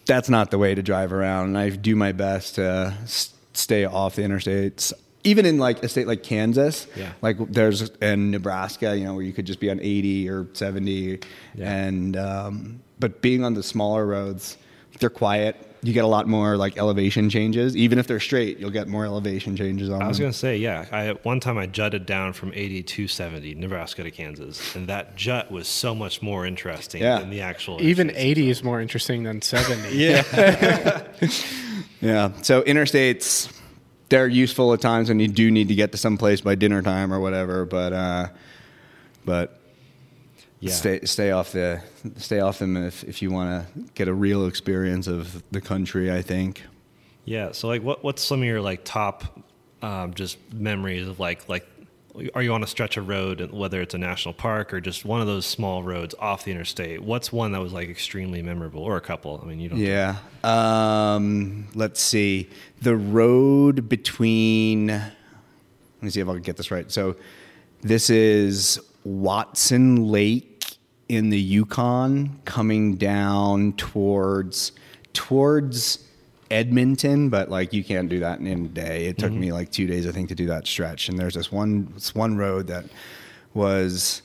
that's 0.06 0.28
not 0.28 0.50
the 0.50 0.58
way 0.58 0.74
to 0.74 0.82
drive 0.82 1.12
around. 1.12 1.48
And 1.48 1.58
I 1.58 1.70
do 1.70 1.96
my 1.96 2.12
best 2.12 2.54
to 2.56 2.94
stay 3.52 3.84
off 3.84 4.16
the 4.16 4.22
interstates. 4.22 4.92
Even 5.24 5.46
in 5.46 5.58
like 5.58 5.82
a 5.84 5.88
state 5.88 6.06
like 6.08 6.22
Kansas, 6.22 6.86
Yeah. 6.96 7.12
like 7.20 7.36
there's 7.52 7.90
in 8.00 8.30
Nebraska, 8.32 8.96
you 8.96 9.04
know, 9.04 9.14
where 9.14 9.22
you 9.24 9.32
could 9.32 9.46
just 9.46 9.60
be 9.60 9.70
on 9.70 9.78
80 9.80 10.28
or 10.28 10.46
70, 10.52 11.18
Yeah. 11.54 11.72
and 11.72 12.16
um, 12.16 12.80
but 12.98 13.22
being 13.22 13.44
on 13.44 13.54
the 13.54 13.62
smaller 13.62 14.04
roads, 14.06 14.56
they're 14.98 15.10
quiet. 15.10 15.56
You 15.84 15.92
get 15.92 16.04
a 16.04 16.08
lot 16.08 16.28
more 16.28 16.56
like 16.56 16.78
elevation 16.78 17.28
changes. 17.28 17.76
Even 17.76 17.98
if 17.98 18.06
they're 18.06 18.20
straight, 18.20 18.58
you'll 18.60 18.70
get 18.70 18.86
more 18.86 19.04
elevation 19.04 19.56
changes 19.56 19.90
on 19.90 20.00
I 20.00 20.06
was 20.06 20.18
them. 20.18 20.26
gonna 20.26 20.32
say, 20.32 20.56
yeah. 20.56 20.86
I 20.92 21.06
at 21.08 21.24
one 21.24 21.40
time 21.40 21.58
I 21.58 21.66
jutted 21.66 22.06
down 22.06 22.34
from 22.34 22.52
80 22.54 22.84
to 22.84 23.08
70, 23.08 23.56
Nebraska 23.56 24.04
to 24.04 24.10
Kansas, 24.12 24.76
and 24.76 24.86
that 24.86 25.16
jut 25.16 25.50
was 25.50 25.66
so 25.66 25.92
much 25.92 26.22
more 26.22 26.46
interesting 26.46 27.02
Yeah. 27.02 27.18
than 27.18 27.30
the 27.30 27.40
actual. 27.40 27.82
Even 27.82 28.10
interstates 28.10 28.12
80 28.14 28.50
is 28.50 28.62
more 28.62 28.80
interesting 28.80 29.24
than 29.24 29.42
70. 29.42 29.88
Yeah. 29.96 31.02
yeah. 32.00 32.30
So 32.42 32.62
interstates, 32.62 33.52
they're 34.08 34.28
useful 34.28 34.72
at 34.72 34.80
times 34.80 35.08
when 35.08 35.18
you 35.20 35.26
do 35.28 35.50
need 35.50 35.66
to 35.68 35.74
get 35.74 35.90
to 35.92 35.98
some 35.98 36.16
place 36.18 36.40
by 36.40 36.54
dinner 36.54 36.82
time 36.82 37.12
or 37.12 37.18
whatever. 37.18 37.64
But 37.64 37.92
uh, 37.92 38.28
but 39.24 39.58
Yeah. 40.62 40.72
stay 40.72 41.00
stay 41.06 41.32
off 41.32 41.50
the 41.50 41.82
stay 42.18 42.38
off 42.38 42.60
them 42.60 42.76
if 42.76 43.02
if 43.02 43.20
you 43.20 43.32
want 43.32 43.66
to 43.74 43.80
get 43.94 44.06
a 44.06 44.14
real 44.14 44.46
experience 44.46 45.08
of 45.08 45.42
the 45.50 45.60
country. 45.60 46.12
I 46.12 46.22
think. 46.22 46.62
Yeah. 47.24 47.50
So 47.50 47.66
like, 47.66 47.82
what 47.82 48.04
what's 48.04 48.22
some 48.22 48.42
of 48.42 48.46
your 48.46 48.60
like 48.60 48.84
top 48.84 49.40
um, 49.82 50.14
just 50.14 50.38
memories 50.52 51.08
of 51.08 51.18
like 51.18 51.48
like 51.48 51.66
are 52.34 52.42
you 52.42 52.52
on 52.52 52.62
a 52.62 52.66
stretch 52.66 52.96
of 52.96 53.08
road 53.08 53.50
whether 53.50 53.80
it's 53.80 53.94
a 53.94 53.98
national 53.98 54.34
park 54.34 54.72
or 54.72 54.80
just 54.80 55.04
one 55.04 55.20
of 55.20 55.26
those 55.26 55.46
small 55.46 55.82
roads 55.82 56.14
off 56.20 56.44
the 56.44 56.52
interstate? 56.52 57.02
What's 57.02 57.32
one 57.32 57.50
that 57.52 57.60
was 57.60 57.72
like 57.72 57.88
extremely 57.88 58.40
memorable 58.40 58.82
or 58.82 58.96
a 58.96 59.00
couple? 59.00 59.40
I 59.42 59.46
mean, 59.46 59.58
you 59.58 59.68
don't. 59.68 59.78
Yeah. 59.78 60.16
Um, 60.44 61.66
let's 61.74 62.00
see. 62.00 62.48
The 62.82 62.96
road 62.96 63.88
between. 63.88 64.88
Let 64.88 65.12
me 66.02 66.10
see 66.10 66.20
if 66.20 66.28
I 66.28 66.34
can 66.34 66.42
get 66.42 66.56
this 66.56 66.70
right. 66.70 66.90
So, 66.90 67.16
this 67.80 68.10
is 68.10 68.80
Watson 69.04 70.08
Lake 70.08 70.51
in 71.08 71.30
the 71.30 71.40
Yukon, 71.40 72.40
coming 72.44 72.96
down 72.96 73.74
towards 73.74 74.72
towards 75.12 76.04
Edmonton, 76.50 77.28
but 77.28 77.50
like 77.50 77.72
you 77.72 77.82
can't 77.82 78.08
do 78.08 78.20
that 78.20 78.40
in 78.40 78.46
a 78.46 78.68
day. 78.68 79.06
It 79.06 79.18
took 79.18 79.30
mm-hmm. 79.30 79.40
me 79.40 79.52
like 79.52 79.70
two 79.70 79.86
days, 79.86 80.06
I 80.06 80.12
think, 80.12 80.28
to 80.28 80.34
do 80.34 80.46
that 80.46 80.66
stretch. 80.66 81.08
And 81.08 81.18
there's 81.18 81.34
this 81.34 81.50
one 81.50 81.92
this 81.94 82.14
one 82.14 82.36
road 82.36 82.66
that 82.68 82.84
was 83.54 84.22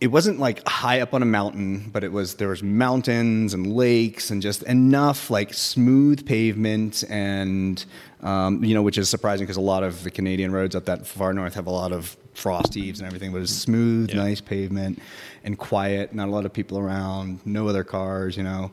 it 0.00 0.06
wasn't 0.06 0.38
like 0.40 0.66
high 0.66 1.00
up 1.00 1.12
on 1.12 1.22
a 1.22 1.26
mountain, 1.26 1.90
but 1.92 2.02
it 2.02 2.10
was 2.10 2.36
there 2.36 2.48
was 2.48 2.62
mountains 2.62 3.52
and 3.52 3.74
lakes 3.74 4.30
and 4.30 4.40
just 4.40 4.62
enough 4.62 5.30
like 5.30 5.52
smooth 5.52 6.24
pavement 6.26 7.04
and 7.10 7.84
um, 8.22 8.64
you 8.64 8.74
know 8.74 8.82
which 8.82 8.96
is 8.96 9.10
surprising 9.10 9.44
because 9.46 9.58
a 9.58 9.60
lot 9.60 9.82
of 9.82 10.02
the 10.02 10.10
Canadian 10.10 10.52
roads 10.52 10.74
up 10.74 10.86
that 10.86 11.06
far 11.06 11.34
north 11.34 11.52
have 11.54 11.66
a 11.66 11.70
lot 11.70 11.92
of 11.92 12.16
frost 12.32 12.72
heaves 12.72 13.00
and 13.00 13.06
everything, 13.06 13.30
but 13.30 13.38
it 13.38 13.42
was 13.42 13.56
smooth, 13.56 14.14
nice 14.14 14.40
pavement 14.40 15.00
and 15.44 15.58
quiet, 15.58 16.14
not 16.14 16.28
a 16.28 16.30
lot 16.30 16.46
of 16.46 16.52
people 16.52 16.78
around, 16.78 17.40
no 17.44 17.68
other 17.68 17.84
cars, 17.84 18.36
you 18.36 18.42
know, 18.42 18.70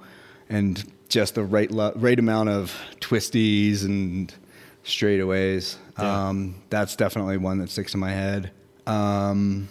and 0.47 0.89
just 1.09 1.35
the 1.35 1.43
right 1.43 1.71
lo- 1.71 1.93
right 1.95 2.19
amount 2.19 2.47
of 2.47 2.73
twisties 3.01 3.83
and 3.83 4.33
straightaways. 4.85 5.75
Um, 5.97 6.55
that's 6.69 6.95
definitely 6.95 7.35
one 7.37 7.57
that 7.57 7.69
sticks 7.69 7.93
in 7.93 7.99
my 7.99 8.11
head. 8.11 8.51
Um, 8.85 9.67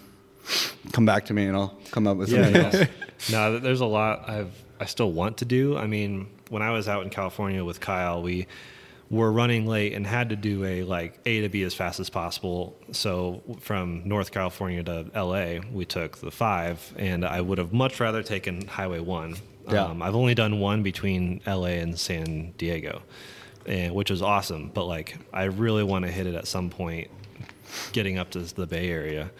come 0.92 1.04
back 1.06 1.26
to 1.26 1.34
me 1.34 1.46
and 1.46 1.56
I'll 1.56 1.76
come 1.90 2.06
up 2.06 2.16
with 2.16 2.28
Yeah, 2.28 2.44
something 2.44 2.62
yeah. 2.62 2.80
else. 2.80 2.90
no, 3.30 3.58
there's 3.58 3.80
a 3.80 3.86
lot 3.86 4.28
I've 4.28 4.52
I 4.78 4.84
still 4.84 5.10
want 5.12 5.38
to 5.38 5.44
do. 5.46 5.76
I 5.76 5.86
mean, 5.86 6.28
when 6.50 6.62
I 6.62 6.70
was 6.70 6.86
out 6.86 7.02
in 7.04 7.10
California 7.10 7.64
with 7.64 7.80
Kyle, 7.80 8.20
we 8.22 8.46
were 9.08 9.30
running 9.32 9.66
late 9.66 9.92
and 9.94 10.06
had 10.06 10.30
to 10.30 10.36
do 10.36 10.64
a 10.64 10.82
like 10.82 11.18
A 11.24 11.40
to 11.42 11.48
B 11.48 11.62
as 11.62 11.72
fast 11.74 11.98
as 12.00 12.10
possible. 12.10 12.76
So 12.92 13.42
from 13.60 14.02
North 14.06 14.32
California 14.32 14.82
to 14.82 15.06
LA, 15.14 15.60
we 15.72 15.84
took 15.86 16.18
the 16.18 16.30
five, 16.30 16.92
and 16.96 17.24
I 17.24 17.40
would 17.40 17.58
have 17.58 17.72
much 17.72 18.00
rather 18.00 18.22
taken 18.22 18.66
Highway 18.66 19.00
One. 19.00 19.36
Yeah. 19.70 19.84
Um, 19.86 20.02
I've 20.02 20.14
only 20.14 20.34
done 20.34 20.60
one 20.60 20.82
between 20.82 21.40
LA 21.46 21.78
and 21.80 21.98
San 21.98 22.52
Diego, 22.58 23.02
and 23.64 23.94
which 23.94 24.10
was 24.10 24.22
awesome. 24.22 24.70
But 24.74 24.84
like, 24.84 25.16
I 25.32 25.44
really 25.44 25.82
want 25.84 26.04
to 26.04 26.10
hit 26.10 26.26
it 26.26 26.34
at 26.34 26.46
some 26.46 26.68
point, 26.68 27.08
getting 27.92 28.18
up 28.18 28.30
to 28.32 28.40
the 28.40 28.66
Bay 28.66 28.90
Area, 28.90 29.30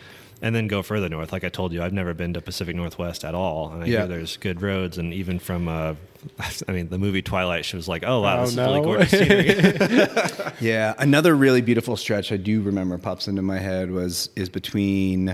and 0.43 0.55
then 0.55 0.67
go 0.69 0.83
further 0.83 1.09
north. 1.09 1.33
Like 1.33 1.45
I 1.45 1.49
told 1.49 1.73
you, 1.73 1.83
I've 1.83 1.93
never 1.93 2.13
been 2.15 2.35
to 2.35 2.41
Pacific 2.41 2.77
Northwest 2.77 3.25
at 3.25 3.35
all, 3.35 3.71
and 3.73 3.83
I 3.85 3.87
Yeah. 3.87 3.99
hear 4.01 4.07
there's 4.09 4.37
good 4.37 4.61
roads. 4.63 4.99
And 4.99 5.15
even 5.15 5.39
from, 5.39 5.67
uh, 5.69 5.95
I 6.69 6.73
mean, 6.73 6.89
the 6.89 6.99
movie 6.99 7.23
Twilight, 7.23 7.65
she 7.65 7.77
was 7.77 7.89
like, 7.89 8.03
"Oh 8.07 8.21
wow, 8.21 8.39
Oh, 8.39 8.41
this 8.43 8.51
is 8.51 8.57
really 8.59 8.81
no. 8.81 8.85
gorgeous 8.85 9.11
scenery." 9.11 10.53
Yeah, 10.61 10.95
another 10.99 11.35
really 11.37 11.61
beautiful 11.61 11.97
stretch 11.97 12.33
I 12.33 12.37
do 12.39 12.63
remember 12.63 12.97
pops 12.99 13.29
into 13.29 13.43
my 13.43 13.59
head 13.59 13.91
was 13.91 14.31
is 14.37 14.49
between, 14.49 15.31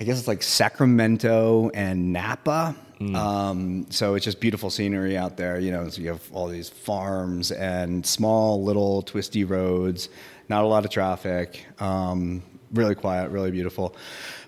I 0.00 0.04
guess 0.04 0.18
it's 0.18 0.28
like 0.28 0.42
Sacramento 0.42 1.70
and 1.74 2.12
Napa. 2.12 2.74
Um, 3.14 3.86
so 3.90 4.14
it's 4.16 4.24
just 4.24 4.40
beautiful 4.40 4.70
scenery 4.70 5.16
out 5.16 5.36
there. 5.36 5.60
You 5.60 5.70
know, 5.70 5.88
so 5.88 6.02
you 6.02 6.08
have 6.08 6.28
all 6.32 6.48
these 6.48 6.68
farms 6.68 7.52
and 7.52 8.04
small 8.04 8.64
little 8.64 9.02
twisty 9.02 9.44
roads, 9.44 10.08
not 10.48 10.64
a 10.64 10.66
lot 10.66 10.84
of 10.84 10.90
traffic. 10.90 11.64
Um, 11.78 12.42
really 12.72 12.94
quiet, 12.94 13.30
really 13.30 13.50
beautiful. 13.50 13.94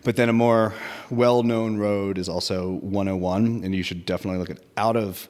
But 0.04 0.16
then 0.16 0.28
a 0.28 0.32
more 0.32 0.74
well-known 1.10 1.76
road 1.78 2.18
is 2.18 2.28
also 2.28 2.70
101, 2.80 3.62
and 3.64 3.74
you 3.74 3.82
should 3.82 4.06
definitely 4.06 4.38
look 4.40 4.50
at 4.50 4.58
out 4.76 4.96
of 4.96 5.28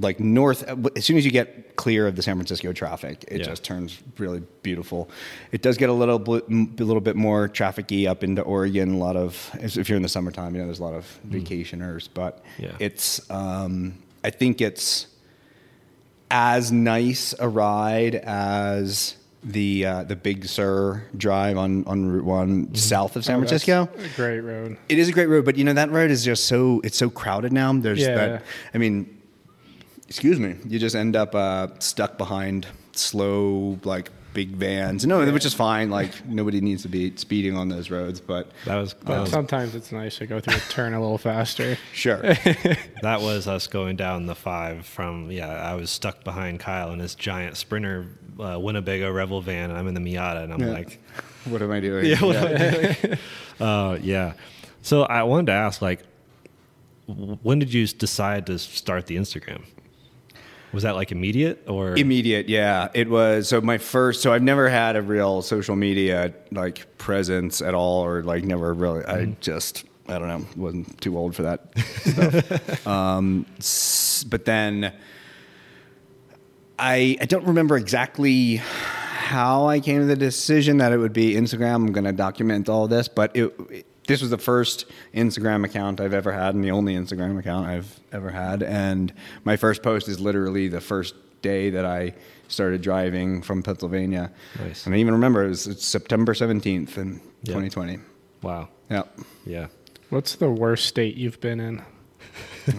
like 0.00 0.20
north 0.20 0.62
as 0.96 1.04
soon 1.04 1.16
as 1.16 1.24
you 1.24 1.32
get 1.32 1.74
clear 1.74 2.06
of 2.06 2.14
the 2.14 2.22
San 2.22 2.36
Francisco 2.36 2.72
traffic, 2.72 3.24
it 3.26 3.38
Yeah. 3.38 3.46
just 3.46 3.64
turns 3.64 3.98
really 4.16 4.40
beautiful. 4.62 5.10
It 5.50 5.60
does 5.60 5.76
get 5.76 5.88
a 5.88 5.92
little 5.92 6.20
bit 6.20 6.44
a 6.48 6.84
little 6.84 7.00
bit 7.00 7.16
more 7.16 7.48
trafficy 7.48 8.06
up 8.06 8.22
into 8.22 8.42
Oregon. 8.42 8.94
A 8.94 8.96
lot 8.98 9.16
of 9.16 9.50
if 9.60 9.88
you're 9.88 9.96
in 9.96 10.02
the 10.04 10.08
summertime, 10.08 10.54
you 10.54 10.60
know, 10.60 10.66
there's 10.68 10.78
a 10.78 10.84
lot 10.84 10.94
of 10.94 11.18
vacationers, 11.28 12.08
but 12.14 12.44
Yeah. 12.60 12.76
it's 12.78 13.28
um, 13.28 13.94
I 14.22 14.30
think 14.30 14.60
it's 14.60 15.08
as 16.30 16.70
nice 16.70 17.34
a 17.40 17.48
ride 17.48 18.14
as 18.14 19.16
the 19.44 19.84
uh, 19.86 20.02
the 20.04 20.16
Big 20.16 20.46
Sur 20.46 21.02
drive 21.16 21.56
on 21.56 21.84
on 21.86 22.06
Route 22.06 22.24
One 22.24 22.74
south 22.74 23.16
of 23.16 23.24
San 23.24 23.36
Oh, 23.36 23.38
Francisco. 23.38 23.88
a 23.98 24.08
great 24.16 24.40
road. 24.40 24.76
It 24.88 24.98
is 24.98 25.08
a 25.08 25.12
great 25.12 25.26
road, 25.28 25.44
but 25.44 25.56
you 25.56 25.64
know 25.64 25.72
that 25.74 25.90
road 25.90 26.10
is 26.10 26.24
just 26.24 26.46
so 26.46 26.80
it's 26.84 26.96
so 26.96 27.08
crowded 27.10 27.52
now. 27.52 27.72
There's 27.72 28.00
Yeah. 28.00 28.14
that. 28.14 28.42
I 28.74 28.78
mean, 28.78 29.16
excuse 30.08 30.38
me. 30.40 30.56
You 30.66 30.78
just 30.78 30.96
end 30.96 31.14
up 31.16 31.34
uh, 31.34 31.68
stuck 31.78 32.18
behind 32.18 32.66
slow 32.92 33.78
like 33.84 34.10
big 34.34 34.50
vans. 34.50 35.04
No, 35.06 35.30
which 35.32 35.44
is 35.44 35.54
fine. 35.54 35.90
Like 35.90 36.26
nobody 36.28 36.60
needs 36.60 36.82
to 36.82 36.88
be 36.88 37.14
speeding 37.16 37.56
on 37.56 37.68
those 37.68 37.90
roads, 37.90 38.20
but 38.20 38.50
that 38.64 38.76
was 38.76 38.94
that 38.94 39.04
But 39.06 39.20
was, 39.22 39.30
sometimes 39.30 39.74
it's 39.74 39.90
nice 39.92 40.18
to 40.18 40.26
go 40.26 40.40
through 40.40 40.54
a 40.56 40.60
turn 40.70 40.94
a 40.94 41.00
little 41.00 41.18
faster. 41.18 41.76
sure. 41.92 42.18
that 43.02 43.20
was 43.20 43.46
us 43.48 43.66
going 43.66 43.96
down 43.96 44.26
the 44.26 44.34
five 44.34 44.86
from 44.86 45.30
yeah. 45.30 45.48
I 45.48 45.74
was 45.74 45.90
stuck 45.90 46.24
behind 46.24 46.60
Kyle 46.60 46.92
in 46.92 46.98
his 46.98 47.14
giant 47.14 47.56
Sprinter 47.56 48.06
uh, 48.38 48.58
Winnebago 48.60 49.10
Revel 49.12 49.40
van, 49.40 49.70
and 49.70 49.78
I'm 49.78 49.88
in 49.88 49.94
the 49.94 50.00
Miata, 50.00 50.44
and 50.44 50.52
I'm 50.52 50.60
Yeah. 50.60 50.72
like. 50.72 51.00
what 51.46 51.62
am 51.62 51.70
I 51.72 51.80
doing? 51.80 52.04
Yeah, 52.06 52.22
what 52.24 52.36
am 52.36 52.46
I 52.46 52.70
doing? 52.96 53.18
uh, 53.60 53.98
yeah. 54.02 54.34
So 54.82 55.02
I 55.04 55.22
wanted 55.24 55.46
to 55.46 55.52
ask, 55.52 55.80
like, 55.82 56.00
when 57.06 57.58
did 57.58 57.72
you 57.72 57.86
decide 57.86 58.46
to 58.46 58.58
start 58.58 59.06
the 59.06 59.16
Instagram? 59.16 59.62
Was 60.72 60.82
that 60.82 60.96
like 60.96 61.12
immediate 61.12 61.64
or? 61.66 61.96
Immediate, 61.96 62.48
yeah. 62.48 62.88
It 62.94 63.08
was 63.08 63.48
so 63.48 63.60
my 63.60 63.78
first. 63.78 64.20
So 64.22 64.32
I've 64.32 64.42
never 64.42 64.68
had 64.68 64.96
a 64.96 65.02
real 65.02 65.40
social 65.42 65.76
media 65.76 66.34
like 66.52 66.98
presence 66.98 67.62
at 67.62 67.74
all, 67.74 68.04
or 68.04 68.22
like 68.22 68.44
never 68.44 68.74
really. 68.74 69.04
I 69.04 69.24
just 69.40 69.84
I 70.08 70.18
don't 70.18 70.28
know, 70.28 70.46
wasn't 70.56 71.00
too 71.00 71.16
old 71.16 71.34
for 71.36 71.42
that 71.42 71.78
stuff. 71.78 72.86
um, 72.86 73.46
s- 73.58 74.24
but 74.28 74.44
then 74.44 74.92
I 76.78 77.16
I 77.20 77.24
don't 77.26 77.46
remember 77.46 77.76
exactly 77.76 78.56
how 78.56 79.66
I 79.66 79.80
came 79.80 80.00
to 80.00 80.06
the 80.06 80.16
decision 80.16 80.78
that 80.78 80.92
it 80.92 80.98
would 80.98 81.12
be 81.12 81.34
Instagram. 81.34 81.74
I'm 81.76 81.92
going 81.92 82.04
to 82.04 82.12
document 82.12 82.68
all 82.68 82.88
this, 82.88 83.08
but 83.08 83.34
it, 83.36 83.52
it- 83.70 83.86
this 84.08 84.20
was 84.20 84.30
the 84.30 84.38
first 84.38 84.86
Instagram 85.14 85.64
account 85.64 86.00
I've 86.00 86.12
ever 86.14 86.32
had, 86.32 86.54
and 86.56 86.64
the 86.64 86.72
only 86.72 86.94
Instagram 86.96 87.38
account 87.38 87.66
I've 87.68 88.00
ever 88.10 88.30
had. 88.30 88.62
And 88.64 89.12
my 89.44 89.56
first 89.56 89.82
post 89.84 90.08
is 90.08 90.18
literally 90.18 90.66
the 90.66 90.80
first 90.80 91.14
day 91.42 91.70
that 91.70 91.84
I 91.84 92.14
started 92.48 92.82
driving 92.82 93.42
from 93.42 93.62
Pennsylvania. 93.62 94.32
Nice. 94.58 94.86
And 94.86 94.94
I 94.94 94.98
even 94.98 95.14
remember 95.14 95.44
it 95.44 95.48
was 95.50 95.66
it's 95.68 95.86
September 95.86 96.34
17th 96.34 96.96
in 96.98 97.20
Yeah. 97.44 97.54
2020. 97.54 97.98
wow. 98.42 98.68
Yeah. 98.90 99.02
Yeah. 99.46 99.66
What's 100.10 100.34
the 100.36 100.50
worst 100.50 100.86
state 100.86 101.14
you've 101.16 101.40
been 101.40 101.60
in? 101.60 101.82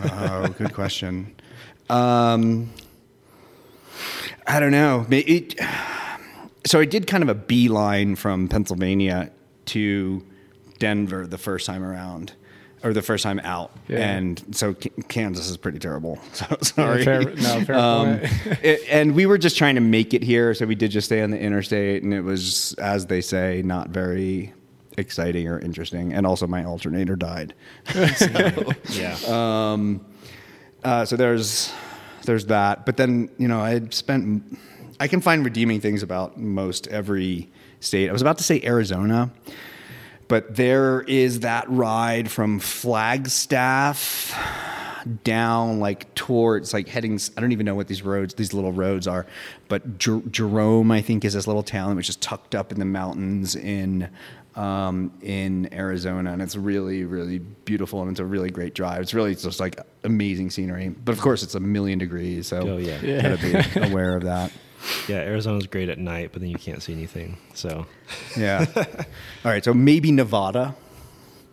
Oh, 0.03 0.47
good 0.57 0.73
question. 0.73 1.35
Um, 1.89 2.71
I 4.47 4.59
don't 4.59 4.71
know. 4.71 5.05
It, 5.11 5.59
so 6.65 6.79
I 6.79 6.85
did 6.85 7.05
kind 7.07 7.21
of 7.23 7.29
a 7.29 7.35
beeline 7.35 8.15
from 8.15 8.47
Pennsylvania 8.47 9.31
to 9.65 10.23
Denver 10.79 11.27
the 11.27 11.37
first 11.37 11.65
time 11.65 11.83
around, 11.83 12.33
or 12.83 12.93
the 12.93 13.01
first 13.01 13.23
time 13.23 13.39
out, 13.43 13.71
Yeah. 13.87 13.97
and 13.99 14.41
so 14.51 14.73
K- 14.73 14.91
Kansas 15.09 15.49
is 15.49 15.57
pretty 15.57 15.79
terrible. 15.79 16.17
So 16.33 16.45
sorry. 16.61 17.03
fair- 17.03 17.21
no, 17.23 17.61
fair 17.65 17.75
Um, 17.75 18.19
point. 18.19 18.31
it- 18.63 18.81
and 18.89 19.13
we 19.13 19.25
were 19.25 19.37
just 19.37 19.57
trying 19.57 19.75
to 19.75 19.81
make 19.81 20.13
it 20.13 20.23
here, 20.23 20.53
so 20.53 20.65
we 20.65 20.75
did 20.75 20.91
just 20.91 21.05
stay 21.05 21.21
on 21.21 21.31
the 21.31 21.39
interstate, 21.39 22.03
and 22.03 22.13
it 22.13 22.21
was, 22.21 22.73
as 22.79 23.05
they 23.07 23.21
say, 23.21 23.61
not 23.63 23.89
very 23.89 24.53
exciting 24.97 25.47
or 25.47 25.59
interesting. 25.59 26.13
And 26.13 26.25
also, 26.25 26.47
my 26.47 26.63
alternator 26.65 27.15
died. 27.15 27.53
Yeah. 28.91 29.17
Um, 29.27 30.01
Uh, 30.83 31.03
so 31.03 31.17
there's 31.17 31.73
there's 32.25 32.45
that. 32.45 32.85
But 32.85 32.95
then 32.97 33.29
you 33.37 33.47
know 33.49 33.59
I 33.59 33.81
spent 33.89 34.43
I 34.99 35.07
can 35.09 35.19
find 35.21 35.43
redeeming 35.43 35.81
things 35.81 36.03
about 36.03 36.37
most 36.37 36.87
every 36.87 37.49
state. 37.81 38.07
I 38.09 38.13
was 38.13 38.21
about 38.21 38.37
to 38.37 38.43
say 38.45 38.61
Arizona, 38.63 39.29
but 40.29 40.55
there 40.55 41.01
is 41.01 41.41
that 41.41 41.69
ride 41.69 42.31
from 42.31 42.59
Flagstaff 42.59 44.33
down 45.23 45.79
like 45.79 46.13
towards 46.13 46.73
like 46.73 46.87
heading 46.89 47.19
I 47.37 47.41
don't 47.41 47.51
even 47.53 47.65
know 47.65 47.73
what 47.75 47.87
these 47.87 48.01
roads 48.01 48.33
these 48.35 48.53
little 48.53 48.71
roads 48.73 49.07
are 49.07 49.25
but 49.69 49.97
Jer- 49.97 50.21
Jerome 50.29 50.91
I 50.91 51.01
think 51.01 51.23
is 51.25 51.33
this 51.33 51.47
little 51.47 51.63
town 51.63 51.95
which 51.95 52.09
is 52.09 52.15
tucked 52.17 52.53
up 52.53 52.71
in 52.71 52.79
the 52.79 52.85
mountains 52.85 53.55
in 53.55 54.09
um, 54.55 55.13
in 55.21 55.73
Arizona 55.73 56.31
and 56.33 56.41
it's 56.41 56.55
really 56.57 57.05
really 57.05 57.39
beautiful 57.39 58.01
and 58.01 58.11
it's 58.11 58.19
a 58.19 58.25
really 58.25 58.49
great 58.49 58.75
drive. 58.75 59.01
It's 59.01 59.13
really 59.13 59.33
just 59.35 59.59
like 59.59 59.79
amazing 60.03 60.49
scenery 60.49 60.89
but 60.89 61.13
of 61.13 61.21
course 61.21 61.43
it's 61.43 61.55
a 61.55 61.59
million 61.61 61.97
degrees 61.97 62.47
so 62.47 62.57
Oh, 62.59 62.77
yeah. 62.77 62.99
you 62.99 63.21
gotta 63.21 63.37
be 63.37 63.79
aware 63.91 64.15
of 64.17 64.23
that 64.23 64.51
yeah. 65.07 65.17
Arizona's 65.17 65.67
great 65.67 65.89
at 65.89 65.97
night, 65.97 66.29
but 66.31 66.41
then 66.41 66.49
you 66.49 66.57
can't 66.57 66.81
see 66.81 66.93
anything. 66.93 67.37
So 67.53 67.85
yeah 68.37 68.65
all 68.75 69.51
right 69.51 69.63
so 69.63 69.73
maybe 69.73 70.11
Nevada 70.11 70.75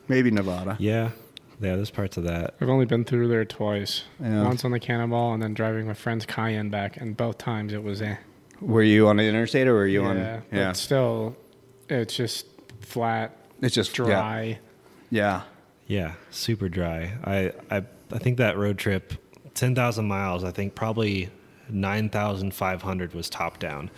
maybe 0.08 0.30
Nevada 0.30 0.76
yeah. 0.78 1.10
Yeah. 1.58 1.76
There's 1.76 1.90
parts 1.90 2.18
of 2.18 2.24
that. 2.24 2.54
I've 2.60 2.68
only 2.68 2.84
been 2.84 3.04
through 3.04 3.28
there 3.28 3.46
twice. 3.46 4.04
Yeah. 4.20 4.44
Once 4.44 4.62
on 4.64 4.72
the 4.72 4.80
Cannonball, 4.80 5.32
and 5.32 5.42
then 5.42 5.54
driving 5.54 5.86
my 5.86 5.94
friend's 5.94 6.26
Cayenne 6.26 6.68
back, 6.68 6.98
and 6.98 7.16
both 7.16 7.38
times 7.38 7.72
it 7.72 7.82
was 7.82 8.02
eh. 8.02 8.16
were 8.60 8.82
you 8.82 9.08
on 9.08 9.16
the 9.16 9.22
interstate 9.22 9.66
or 9.66 9.72
were 9.72 9.86
you 9.86 10.02
yeah, 10.02 10.08
on 10.08 10.16
Yeah, 10.16 10.42
but 10.50 10.76
still, 10.76 11.34
it's 11.88 12.14
just 12.14 12.46
flat, 12.80 13.36
It's 13.62 13.74
just 13.74 13.96
yeah. 13.98 14.04
dry. 14.04 14.58
Yeah. 15.10 15.42
Yeah, 15.86 16.14
super 16.30 16.68
dry. 16.68 17.12
I 17.24 17.52
I, 17.70 17.84
I 18.12 18.18
think 18.18 18.38
that 18.38 18.56
road 18.58 18.76
trip, 18.76 19.14
ten 19.54 19.74
thousand 19.74 20.06
miles. 20.06 20.44
I 20.44 20.50
think 20.50 20.74
probably 20.74 21.30
nine 21.68 22.08
thousand 22.08 22.54
five 22.54 22.82
hundred 22.82 23.14
was 23.14 23.30
top 23.30 23.58
down, 23.58 23.90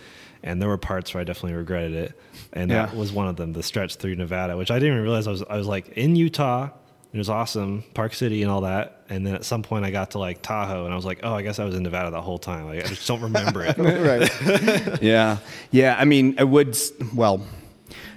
and 0.43 0.61
there 0.61 0.69
were 0.69 0.77
parts 0.77 1.13
where 1.13 1.21
I 1.21 1.23
definitely 1.23 1.57
regretted 1.57 1.93
it, 1.93 2.19
and 2.53 2.71
that 2.71 2.95
was 2.95 3.11
one 3.11 3.27
of 3.27 3.35
them. 3.35 3.53
The 3.53 3.63
stretch 3.63 3.95
through 3.95 4.15
Nevada, 4.15 4.57
which 4.57 4.71
I 4.71 4.75
didn't 4.75 4.93
even 4.93 5.03
realize 5.03 5.27
I 5.27 5.31
was 5.31 5.43
I 5.43 5.57
was 5.57 5.67
like 5.67 5.89
in 5.89 6.15
Utah. 6.15 6.69
It 7.11 7.17
was 7.17 7.29
awesome, 7.29 7.83
Park 7.95 8.13
City 8.13 8.43
and 8.43 8.51
all 8.51 8.61
that. 8.61 9.03
And 9.09 9.25
then 9.25 9.33
at 9.33 9.43
some 9.43 9.63
point, 9.63 9.83
I 9.83 9.89
got 9.89 10.11
to 10.11 10.19
like 10.19 10.43
Tahoe, 10.43 10.85
and 10.85 10.93
I 10.93 10.95
was 10.95 11.05
like, 11.05 11.21
"Oh, 11.23 11.33
I 11.33 11.41
guess 11.41 11.57
I 11.57 11.65
was 11.65 11.73
in 11.73 11.81
Nevada 11.81 12.11
the 12.11 12.21
whole 12.21 12.37
time." 12.37 12.67
Like, 12.67 12.85
I 12.85 12.87
just 12.87 13.07
don't 13.07 13.21
remember 13.21 13.65
it. 13.65 13.77
right. 13.79 15.01
yeah. 15.01 15.37
Yeah. 15.71 15.95
I 15.97 16.05
mean, 16.05 16.35
I 16.37 16.43
would, 16.43 16.77
well, 17.15 17.43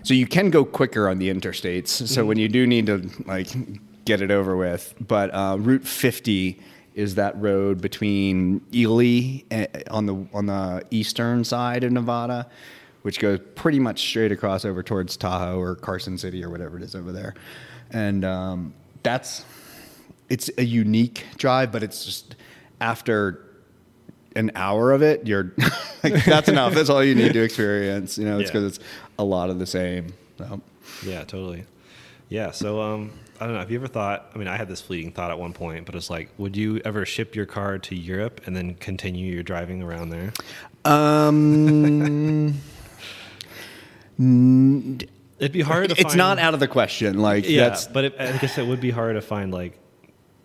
so 0.03 0.13
you 0.13 0.27
can 0.27 0.51
go 0.51 0.65
quicker 0.65 1.09
on 1.09 1.19
the 1.19 1.31
interstates. 1.31 1.89
So 2.07 2.27
when 2.27 2.39
you 2.39 2.49
do 2.49 2.67
need 2.67 2.87
to 2.87 3.09
like 3.25 3.49
get 4.05 4.21
it 4.21 4.31
over 4.31 4.57
with, 4.57 4.95
but 5.01 5.33
uh, 5.33 5.57
Route 5.59 5.87
50 5.87 6.61
is 6.95 7.15
that 7.17 7.41
road 7.41 7.81
between 7.81 8.61
Ely 8.75 9.43
eh, 9.51 9.67
on 9.91 10.07
the 10.07 10.27
on 10.35 10.47
the 10.47 10.83
eastern 10.91 11.45
side 11.45 11.85
of 11.85 11.93
Nevada, 11.93 12.49
which 13.03 13.19
goes 13.19 13.39
pretty 13.55 13.79
much 13.79 14.01
straight 14.01 14.33
across 14.33 14.65
over 14.65 14.83
towards 14.83 15.17
Tahoe 15.17 15.59
or 15.59 15.75
Carson 15.77 16.19
City 16.19 16.45
or 16.45 16.51
whatever 16.51 16.77
it 16.77 16.83
is 16.83 16.95
over 16.95 17.13
there, 17.13 17.35
and 17.91 18.25
um, 18.25 18.75
that's 19.03 19.45
it's 20.29 20.51
a 20.59 20.65
unique 20.65 21.25
drive, 21.37 21.73
but 21.73 21.83
it's 21.83 22.05
just 22.05 22.37
after 22.81 23.45
an 24.35 24.51
hour 24.55 24.93
of 24.93 25.03
it, 25.03 25.27
you're 25.27 25.53
like, 26.03 26.25
that's 26.25 26.49
enough. 26.51 26.73
That's 26.75 26.89
all 26.89 27.05
you 27.05 27.15
need 27.15 27.35
to 27.35 27.43
experience. 27.43 28.17
You 28.17 28.25
know, 28.25 28.39
it's 28.39 28.49
Yeah. 28.49 28.61
because 28.61 28.77
it's 28.77 28.85
a 29.19 29.25
lot 29.25 29.51
of 29.51 29.59
the 29.59 29.67
same. 29.67 30.15
So. 30.39 30.61
Yeah, 31.05 31.25
totally. 31.25 31.65
Yeah, 32.31 32.51
so 32.51 32.81
um, 32.81 33.11
I 33.43 33.47
don't 33.47 33.55
know. 33.55 33.61
Have 33.61 33.73
you 33.73 33.79
ever 33.79 33.89
thought? 33.89 34.31
I 34.35 34.39
mean, 34.39 34.47
I 34.47 34.57
had 34.57 34.69
this 34.69 34.81
fleeting 34.81 35.11
thought 35.11 35.33
at 35.33 35.39
one 35.39 35.53
point, 35.53 35.85
but 35.85 35.97
it's 35.97 36.09
like, 36.09 36.29
would 36.39 36.57
you 36.57 36.81
ever 36.85 37.05
ship 37.05 37.35
your 37.35 37.45
car 37.45 37.77
to 37.79 37.95
Europe 37.97 38.41
and 38.47 38.55
then 38.57 38.75
continue 38.75 39.33
your 39.35 39.43
driving 39.43 39.83
around 39.83 40.11
there? 40.11 40.33
Um, 40.85 42.55
It'd 44.19 45.53
be 45.53 45.61
hard 45.63 45.89
to. 45.89 45.93
it's 45.95 46.03
find, 46.03 46.17
not 46.17 46.39
out 46.39 46.55
of 46.55 46.61
the 46.61 46.69
question. 46.69 47.19
Like 47.19 47.49
Yeah, 47.49 47.69
that's 47.71 47.87
but 47.89 48.05
it, 48.05 48.15
I 48.21 48.37
guess 48.39 48.59
it 48.59 48.67
would 48.67 48.81
be 48.81 48.91
hard 48.91 49.17
to 49.17 49.23
find 49.23 49.53
like, 49.53 49.77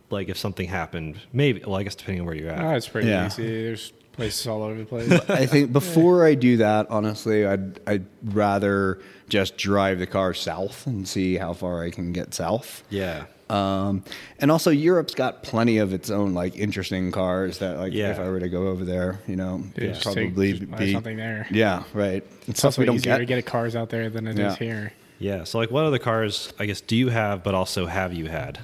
like 0.09 0.29
if 0.29 0.37
something 0.37 0.67
happened. 0.67 1.19
Maybe. 1.31 1.61
Well, 1.63 1.75
I 1.75 1.83
guess 1.83 1.93
depending 1.95 2.21
on 2.21 2.25
where 2.25 2.35
you're 2.35 2.49
at. 2.49 2.63
Oh, 2.63 2.71
it's 2.71 2.87
pretty 2.89 3.09
Yeah. 3.09 3.27
easy. 3.27 3.63
There's 3.63 3.93
places 4.17 4.47
all 4.47 4.63
over 4.63 4.77
the 4.77 4.85
place. 4.85 5.11
I 5.29 5.45
think 5.45 5.71
before 5.71 6.25
I 6.25 6.35
do 6.35 6.57
that, 6.57 6.87
honestly, 6.89 7.45
I'd 7.45 7.79
I'd 7.87 8.05
rather 8.23 8.99
just 9.29 9.57
drive 9.57 9.99
the 9.99 10.07
car 10.07 10.33
south 10.33 10.85
and 10.87 11.07
see 11.07 11.37
how 11.37 11.53
far 11.53 11.83
I 11.83 11.91
can 11.91 12.11
get 12.11 12.33
south. 12.33 12.83
yeah. 12.89 13.25
Um, 13.49 14.03
and 14.39 14.51
also 14.51 14.71
Europe's 14.71 15.15
got 15.15 15.41
plenty 15.41 15.77
of 15.77 15.93
its 15.93 16.09
own 16.09 16.33
like 16.33 16.57
interesting 16.57 17.13
cars 17.13 17.59
that 17.59 17.77
like 17.77 17.93
Yeah. 17.93 18.11
if 18.11 18.19
I 18.19 18.27
were 18.27 18.41
to 18.41 18.49
go 18.49 18.67
over 18.67 18.83
there, 18.83 19.21
you 19.25 19.37
know, 19.37 19.63
Yeah, 19.77 19.83
it'd 19.85 19.93
just 19.93 20.03
take- 20.13 20.33
probably 20.33 20.53
be 20.59 20.91
something 20.91 21.15
there. 21.15 21.47
Yeah, 21.49 21.83
right. 21.93 22.25
It's 22.41 22.49
It's 22.49 22.59
stuff 22.59 22.69
also 22.71 22.81
we 22.81 22.85
don't 22.87 22.95
easier 22.97 23.13
get. 23.13 23.17
to 23.19 23.25
get 23.25 23.45
cars 23.45 23.73
out 23.73 23.89
there 23.89 24.09
than 24.09 24.27
it 24.27 24.33
is 24.33 24.39
Yeah. 24.39 24.55
here. 24.57 24.93
Yeah. 25.19 25.43
So, 25.45 25.59
like, 25.59 25.71
what 25.71 25.85
other 25.85 25.97
cars? 25.97 26.51
I 26.59 26.65
guess 26.65 26.81
do 26.81 26.97
you 26.97 27.07
have, 27.07 27.41
but 27.41 27.55
also 27.55 27.85
have 27.85 28.11
you 28.13 28.25
had? 28.25 28.59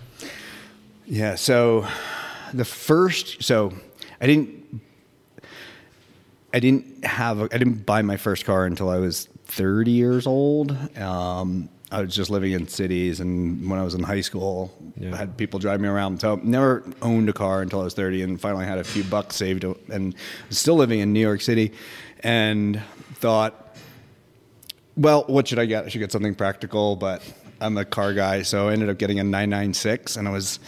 Yeah. 1.06 1.36
So 1.36 1.88
the 2.54 2.66
first, 2.66 3.42
so 3.42 3.72
I 4.20 4.28
didn't, 4.28 4.82
I 6.54 6.60
didn't 6.60 7.04
have, 7.04 7.40
a, 7.42 7.44
I 7.46 7.58
didn't 7.58 7.86
buy 7.86 8.02
my 8.04 8.18
first 8.18 8.46
car 8.46 8.66
until 8.66 8.90
I 8.90 8.98
was 8.98 9.28
30 9.48 9.92
years 9.92 10.28
old. 10.28 10.72
Um, 10.98 11.70
I 11.92 12.02
was 12.02 12.16
just 12.16 12.30
living 12.30 12.54
in 12.54 12.68
cities, 12.68 13.20
and 13.20 13.70
when 13.70 13.80
I 13.80 13.84
was 13.84 13.94
in 13.94 14.02
high 14.04 14.22
school, 14.22 14.72
Yeah. 14.98 15.14
I 15.14 15.18
had 15.18 15.38
people 15.38 15.60
drive 15.60 15.80
me 15.82 15.88
around. 15.88 16.22
So 16.22 16.40
never 16.44 16.84
owned 17.02 17.30
a 17.30 17.34
car 17.34 17.62
until 17.62 17.82
I 17.82 17.84
was 17.84 17.94
30, 17.94 18.22
and 18.24 18.42
finally 18.42 18.66
had 18.66 18.80
a 18.80 18.84
few 18.84 19.04
bucks 19.04 19.36
saved, 19.36 19.64
and 19.64 20.16
was 20.50 20.58
still 20.58 20.76
living 20.76 21.00
in 21.02 21.14
New 21.14 21.20
York 21.20 21.42
City, 21.42 21.72
and 22.22 22.82
thought, 23.16 23.76
well, 24.96 25.24
what 25.28 25.48
should 25.48 25.60
I 25.60 25.66
get? 25.66 25.86
I 25.86 25.90
should 25.90 26.00
get 26.00 26.12
something 26.12 26.36
practical, 26.36 26.96
but 26.96 27.22
I'm 27.62 27.78
a 27.78 27.86
car 27.86 28.14
guy, 28.14 28.42
so 28.42 28.70
I 28.70 28.74
ended 28.74 28.90
up 28.90 28.98
getting 28.98 29.20
a 29.20 29.24
996, 29.24 30.18
and 30.18 30.28
I 30.28 30.32
was 30.32 30.60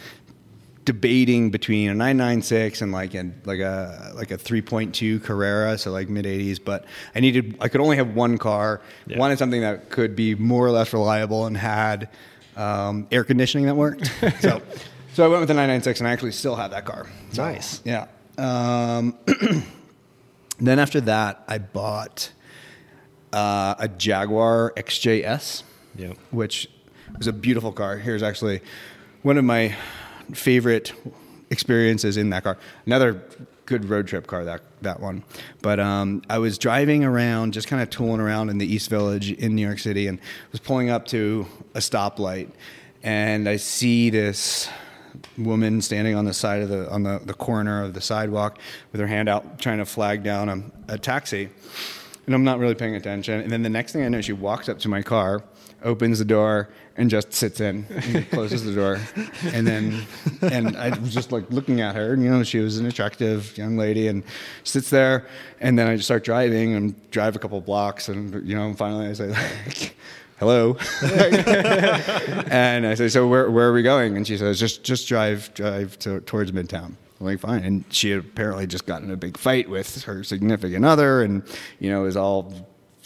debating 0.86 1.50
between 1.50 1.90
a 1.90 1.94
996 1.94 2.80
and 2.80 2.92
like 2.92 3.14
a 3.14 3.30
like 3.44 3.60
a 3.60 4.12
like 4.16 4.30
a 4.30 4.38
3.2 4.38 5.22
Carrera, 5.22 5.76
so 5.76 5.90
like 5.90 6.08
mid 6.08 6.24
80s. 6.24 6.58
But 6.64 6.86
I 7.14 7.20
needed 7.20 7.58
I 7.60 7.68
could 7.68 7.82
only 7.82 7.96
have 7.98 8.14
one 8.14 8.38
car. 8.38 8.80
Yeah. 9.06 9.18
Wanted 9.18 9.38
something 9.38 9.60
that 9.60 9.90
could 9.90 10.16
be 10.16 10.34
more 10.34 10.64
or 10.66 10.70
less 10.70 10.94
reliable 10.94 11.44
and 11.44 11.56
had 11.56 12.08
um, 12.56 13.06
air 13.12 13.24
conditioning 13.24 13.66
that 13.66 13.74
worked. 13.74 14.06
so 14.40 14.62
so 15.12 15.24
I 15.24 15.28
went 15.28 15.40
with 15.40 15.48
the 15.48 15.54
996, 15.54 16.00
and 16.00 16.08
I 16.08 16.12
actually 16.12 16.32
still 16.32 16.56
have 16.56 16.70
that 16.70 16.84
car. 16.86 17.06
So, 17.32 17.42
Nice. 17.42 17.80
Yeah. 17.84 18.06
Um, 18.38 19.16
then 20.58 20.78
after 20.78 21.00
that, 21.02 21.42
I 21.48 21.58
bought 21.58 22.32
uh, 23.32 23.74
a 23.78 23.88
Jaguar 23.88 24.72
XJS 24.76 25.62
Yeah. 25.96 26.12
which 26.30 26.68
was 27.16 27.26
a 27.26 27.32
beautiful 27.32 27.72
car. 27.72 27.96
Here's 27.96 28.22
actually 28.22 28.60
one 29.22 29.38
of 29.38 29.44
my 29.44 29.74
favorite 30.32 30.92
experiences 31.50 32.16
in 32.16 32.30
that 32.30 32.44
car. 32.44 32.58
Another 32.86 33.22
good 33.66 33.84
road 33.84 34.06
trip 34.06 34.26
car 34.26 34.44
that 34.44 34.62
that 34.82 35.00
one. 35.00 35.24
But 35.62 35.80
um, 35.80 36.22
I 36.30 36.38
was 36.38 36.58
driving 36.58 37.04
around, 37.04 37.52
just 37.52 37.68
kind 37.68 37.82
of 37.82 37.90
tooling 37.90 38.20
around 38.20 38.50
in 38.50 38.58
the 38.58 38.66
East 38.66 38.90
Village 38.90 39.32
in 39.32 39.54
New 39.54 39.66
York 39.66 39.78
City, 39.78 40.06
and 40.06 40.18
was 40.52 40.60
pulling 40.60 40.90
up 40.90 41.06
to 41.06 41.46
a 41.74 41.80
stoplight, 41.80 42.50
and 43.02 43.48
I 43.48 43.56
see 43.56 44.10
this 44.10 44.68
woman 45.38 45.80
standing 45.80 46.14
on 46.14 46.26
the 46.26 46.34
side 46.34 46.62
of 46.62 46.68
the 46.68 46.90
on 46.90 47.02
the, 47.02 47.20
the 47.24 47.34
corner 47.34 47.82
of 47.82 47.94
the 47.94 48.00
sidewalk 48.00 48.58
with 48.92 49.00
her 49.00 49.06
hand 49.06 49.28
out 49.28 49.58
trying 49.58 49.78
to 49.78 49.86
flag 49.86 50.22
down 50.22 50.48
a, 50.48 50.94
a 50.94 50.98
taxi 50.98 51.48
and 52.26 52.34
I'm 52.34 52.44
not 52.44 52.58
really 52.58 52.74
paying 52.74 52.96
attention. 52.96 53.40
And 53.40 53.50
then 53.50 53.62
the 53.62 53.70
next 53.70 53.92
thing 53.92 54.04
I 54.04 54.08
know, 54.08 54.20
she 54.20 54.32
walks 54.32 54.68
up 54.68 54.78
to 54.80 54.88
my 54.88 55.02
car, 55.02 55.42
opens 55.86 56.18
the 56.18 56.24
door, 56.24 56.68
and 56.96 57.08
just 57.08 57.32
sits 57.32 57.60
in, 57.60 57.86
and 57.90 58.28
closes 58.30 58.64
the 58.64 58.74
door, 58.74 59.00
and 59.44 59.66
then 59.66 60.06
and 60.42 60.76
I 60.76 60.90
was 60.98 61.14
just 61.14 61.32
like 61.32 61.50
looking 61.50 61.80
at 61.80 61.94
her, 61.94 62.12
and 62.12 62.22
you 62.22 62.30
know, 62.30 62.42
she 62.42 62.58
was 62.58 62.78
an 62.78 62.86
attractive 62.86 63.56
young 63.56 63.76
lady, 63.76 64.08
and 64.08 64.22
sits 64.64 64.90
there, 64.90 65.26
and 65.60 65.78
then 65.78 65.86
I 65.86 65.96
just 65.96 66.06
start 66.06 66.24
driving 66.24 66.74
and 66.74 67.10
drive 67.10 67.36
a 67.36 67.38
couple 67.38 67.60
blocks, 67.60 68.08
and 68.08 68.46
you 68.46 68.54
know, 68.54 68.74
finally 68.74 69.08
I 69.08 69.12
say. 69.14 69.28
Like, 69.28 69.96
Hello, 70.38 70.76
and 72.50 72.86
I 72.86 72.94
say, 72.94 73.08
so 73.08 73.26
where, 73.26 73.50
where 73.50 73.70
are 73.70 73.72
we 73.72 73.82
going? 73.82 74.18
And 74.18 74.26
she 74.26 74.36
says, 74.36 74.60
just 74.60 74.84
just 74.84 75.08
drive 75.08 75.54
drive 75.54 75.98
to, 76.00 76.20
towards 76.20 76.52
Midtown. 76.52 76.92
I'm 77.20 77.26
like, 77.26 77.40
fine. 77.40 77.64
And 77.64 77.84
she 77.88 78.10
had 78.10 78.20
apparently 78.20 78.66
just 78.66 78.86
gotten 78.86 79.10
a 79.10 79.16
big 79.16 79.38
fight 79.38 79.68
with 79.68 80.02
her 80.02 80.22
significant 80.22 80.84
other 80.84 81.22
and, 81.22 81.42
you 81.78 81.90
know, 81.90 82.04
is 82.04 82.16
all 82.16 82.52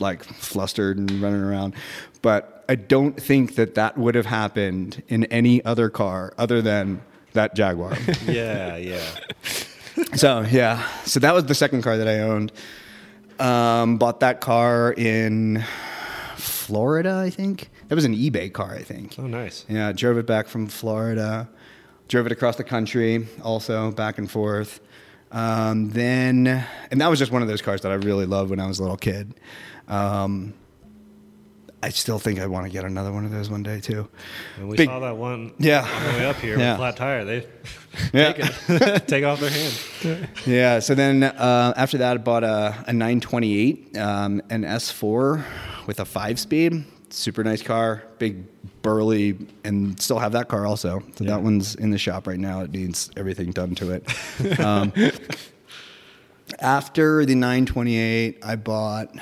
like 0.00 0.24
flustered 0.24 0.98
and 0.98 1.10
running 1.22 1.40
around. 1.40 1.74
But 2.22 2.59
I 2.70 2.76
don't 2.76 3.20
think 3.20 3.56
that 3.56 3.74
that 3.74 3.98
would 3.98 4.14
have 4.14 4.26
happened 4.26 5.02
in 5.08 5.24
any 5.24 5.60
other 5.64 5.90
car 5.90 6.32
other 6.38 6.62
than 6.62 7.02
that 7.32 7.56
Jaguar. 7.56 7.96
Yeah. 8.28 8.76
Yeah. 8.76 9.02
so, 10.14 10.42
yeah. 10.48 10.86
So 11.02 11.18
that 11.18 11.34
was 11.34 11.46
the 11.46 11.54
second 11.56 11.82
car 11.82 11.96
that 11.96 12.06
I 12.06 12.20
owned. 12.20 12.52
Um, 13.40 13.98
bought 13.98 14.20
that 14.20 14.40
car 14.40 14.92
in 14.92 15.64
Florida, 16.36 17.16
I 17.16 17.30
think. 17.30 17.70
That 17.88 17.96
was 17.96 18.04
an 18.04 18.14
eBay 18.14 18.52
car, 18.52 18.72
I 18.72 18.84
think. 18.84 19.16
Oh, 19.18 19.26
nice. 19.26 19.66
Yeah, 19.68 19.90
drove 19.90 20.16
it 20.18 20.26
back 20.26 20.46
from 20.46 20.68
Florida, 20.68 21.48
drove 22.06 22.26
it 22.26 22.30
across 22.30 22.54
the 22.54 22.62
country, 22.62 23.26
also 23.42 23.90
back 23.90 24.18
and 24.18 24.30
forth. 24.30 24.78
Um, 25.32 25.90
then, 25.90 26.46
and 26.92 27.00
that 27.00 27.08
was 27.08 27.18
just 27.18 27.32
one 27.32 27.42
of 27.42 27.48
those 27.48 27.62
cars 27.62 27.80
that 27.80 27.90
I 27.90 27.96
really 27.96 28.26
loved 28.26 28.50
when 28.50 28.60
I 28.60 28.68
was 28.68 28.78
a 28.78 28.82
little 28.82 28.96
kid. 28.96 29.34
Um, 29.88 30.54
I 31.82 31.88
still 31.88 32.18
think 32.18 32.38
I 32.40 32.46
want 32.46 32.66
to 32.66 32.70
get 32.72 32.84
another 32.84 33.10
one 33.10 33.24
of 33.24 33.30
those 33.30 33.48
one 33.48 33.62
day 33.62 33.80
too. 33.80 34.06
And 34.58 34.68
we 34.68 34.76
Big- 34.76 34.88
saw 34.88 34.98
that 35.00 35.16
one. 35.16 35.52
Yeah. 35.58 35.80
On 35.82 36.04
the 36.12 36.18
way 36.18 36.26
up 36.26 36.36
here 36.36 36.58
Yeah. 36.58 36.72
with 36.72 36.78
flat 36.78 36.96
tire. 36.96 37.24
They 37.24 37.46
Yeah. 38.12 38.32
take 38.32 38.50
it, 38.68 39.06
take 39.08 39.24
off 39.24 39.40
their 39.40 39.50
hand. 39.50 40.28
Yeah. 40.46 40.78
So 40.80 40.94
then 40.94 41.22
uh, 41.22 41.72
after 41.76 41.96
that, 41.98 42.14
I 42.14 42.16
bought 42.18 42.44
a, 42.44 42.84
a 42.86 42.92
928, 42.92 43.96
um, 43.96 44.42
an 44.50 44.62
S4 44.64 45.42
with 45.86 46.00
a 46.00 46.04
five 46.04 46.38
speed. 46.38 46.84
Super 47.12 47.42
nice 47.42 47.62
car, 47.62 48.04
big, 48.18 48.44
burly, 48.82 49.36
and 49.64 49.98
still 50.00 50.18
have 50.18 50.32
that 50.32 50.48
car 50.48 50.66
also. 50.66 51.00
So 51.16 51.24
Yeah. 51.24 51.30
that 51.30 51.42
one's 51.42 51.74
in 51.76 51.90
the 51.90 51.98
shop 51.98 52.26
right 52.26 52.38
now. 52.38 52.60
It 52.60 52.70
needs 52.72 53.10
everything 53.16 53.50
done 53.52 53.74
to 53.76 53.92
it. 53.92 54.60
um, 54.60 54.92
after 56.60 57.24
the 57.24 57.34
928, 57.34 58.38
I 58.42 58.56
bought 58.56 59.14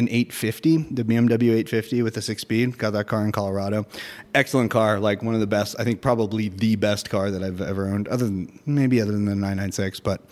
an 0.00 0.08
850, 0.08 0.78
the 0.90 1.04
BMW 1.04 1.50
850 1.50 2.02
with 2.02 2.16
a 2.16 2.22
six 2.22 2.42
speed. 2.42 2.78
Got 2.78 2.94
that 2.94 3.06
car 3.06 3.24
in 3.24 3.32
Colorado. 3.32 3.86
Excellent 4.34 4.70
car, 4.70 4.98
like 4.98 5.22
one 5.22 5.34
of 5.34 5.40
the 5.40 5.46
best. 5.46 5.76
I 5.78 5.84
think 5.84 6.00
probably 6.00 6.48
the 6.48 6.76
best 6.76 7.10
car 7.10 7.30
that 7.30 7.42
I've 7.42 7.60
ever 7.60 7.86
owned, 7.86 8.08
other 8.08 8.24
than 8.24 8.58
maybe 8.66 9.00
other 9.00 9.12
than 9.12 9.26
the 9.26 9.34
996, 9.34 10.00
but 10.00 10.22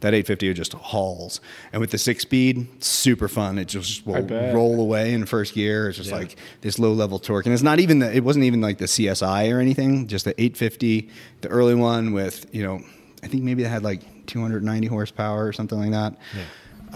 that 0.00 0.14
850 0.14 0.54
just 0.54 0.72
hauls. 0.72 1.40
And 1.72 1.80
with 1.80 1.90
the 1.90 1.98
six 1.98 2.22
speed, 2.22 2.82
super 2.82 3.28
fun. 3.28 3.58
It 3.58 3.66
just 3.66 4.06
will 4.06 4.26
roll 4.54 4.80
away 4.80 5.12
in 5.12 5.26
first 5.26 5.54
gear. 5.54 5.90
It's 5.90 5.98
just 5.98 6.10
like 6.10 6.36
this 6.62 6.78
low 6.78 6.94
level 6.94 7.18
torque, 7.18 7.44
and 7.44 7.52
it's 7.52 7.62
not 7.62 7.78
even 7.78 7.98
the. 7.98 8.10
It 8.12 8.24
wasn't 8.24 8.46
even 8.46 8.62
like 8.62 8.78
the 8.78 8.86
CSI 8.86 9.52
or 9.54 9.60
anything. 9.60 10.06
Just 10.06 10.24
the 10.24 10.32
850, 10.40 11.10
the 11.42 11.48
early 11.48 11.74
one 11.74 12.12
with 12.12 12.46
you 12.52 12.62
know, 12.62 12.80
I 13.22 13.26
think 13.28 13.42
maybe 13.44 13.62
it 13.62 13.68
had 13.68 13.84
like 13.84 14.26
290 14.26 14.86
horsepower 14.86 15.46
or 15.46 15.52
something 15.52 15.78
like 15.78 15.90
that. 15.90 16.16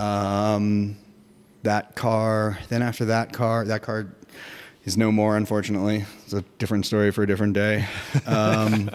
Um, 0.02 0.96
that 1.64 1.94
car. 1.94 2.58
Then 2.68 2.82
after 2.82 3.06
that 3.06 3.32
car, 3.32 3.64
that 3.64 3.82
car 3.82 4.06
is 4.84 4.96
no 4.96 5.10
more. 5.10 5.36
Unfortunately, 5.36 6.04
it's 6.24 6.32
a 6.32 6.42
different 6.58 6.86
story 6.86 7.10
for 7.10 7.22
a 7.22 7.26
different 7.26 7.54
day. 7.54 7.86
Um, 8.26 8.90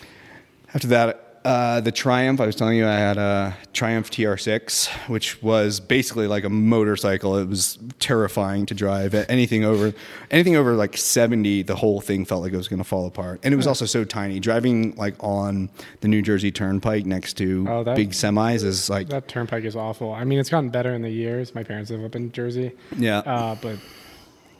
after 0.74 0.88
that, 0.88 1.23
uh, 1.44 1.80
the 1.80 1.92
Triumph. 1.92 2.40
I 2.40 2.46
was 2.46 2.56
telling 2.56 2.78
you 2.78 2.86
I 2.86 2.94
had 2.96 3.18
a 3.18 3.56
Triumph 3.72 4.10
TR6, 4.10 4.88
which 5.08 5.42
was 5.42 5.78
basically 5.80 6.26
like 6.26 6.44
a 6.44 6.48
motorcycle. 6.48 7.36
It 7.36 7.48
was 7.48 7.78
terrifying 8.00 8.64
to 8.66 8.74
drive. 8.74 9.14
Anything 9.14 9.64
over, 9.64 9.92
anything 10.30 10.56
over 10.56 10.72
like 10.74 10.96
70, 10.96 11.62
the 11.64 11.76
whole 11.76 12.00
thing 12.00 12.24
felt 12.24 12.42
like 12.42 12.52
it 12.52 12.56
was 12.56 12.68
going 12.68 12.78
to 12.78 12.84
fall 12.84 13.06
apart. 13.06 13.40
And 13.42 13.52
it 13.52 13.56
was 13.56 13.66
also 13.66 13.84
so 13.84 14.04
tiny. 14.04 14.40
Driving 14.40 14.94
like 14.96 15.14
on 15.20 15.68
the 16.00 16.08
New 16.08 16.22
Jersey 16.22 16.50
Turnpike 16.50 17.04
next 17.06 17.34
to 17.34 17.66
Oh, 17.68 17.84
that- 17.84 17.96
big 17.96 18.10
semis 18.10 18.64
is 18.64 18.88
like 18.88 19.08
That 19.08 19.28
turnpike 19.28 19.64
is 19.64 19.76
awful. 19.76 20.12
I 20.14 20.24
mean, 20.24 20.38
it's 20.38 20.50
gotten 20.50 20.70
better 20.70 20.94
in 20.94 21.02
the 21.02 21.10
years. 21.10 21.54
My 21.54 21.62
parents 21.62 21.90
live 21.90 22.04
up 22.04 22.16
in 22.16 22.32
Jersey. 22.32 22.72
Yeah. 22.96 23.18
Uh, 23.18 23.54
but 23.60 23.76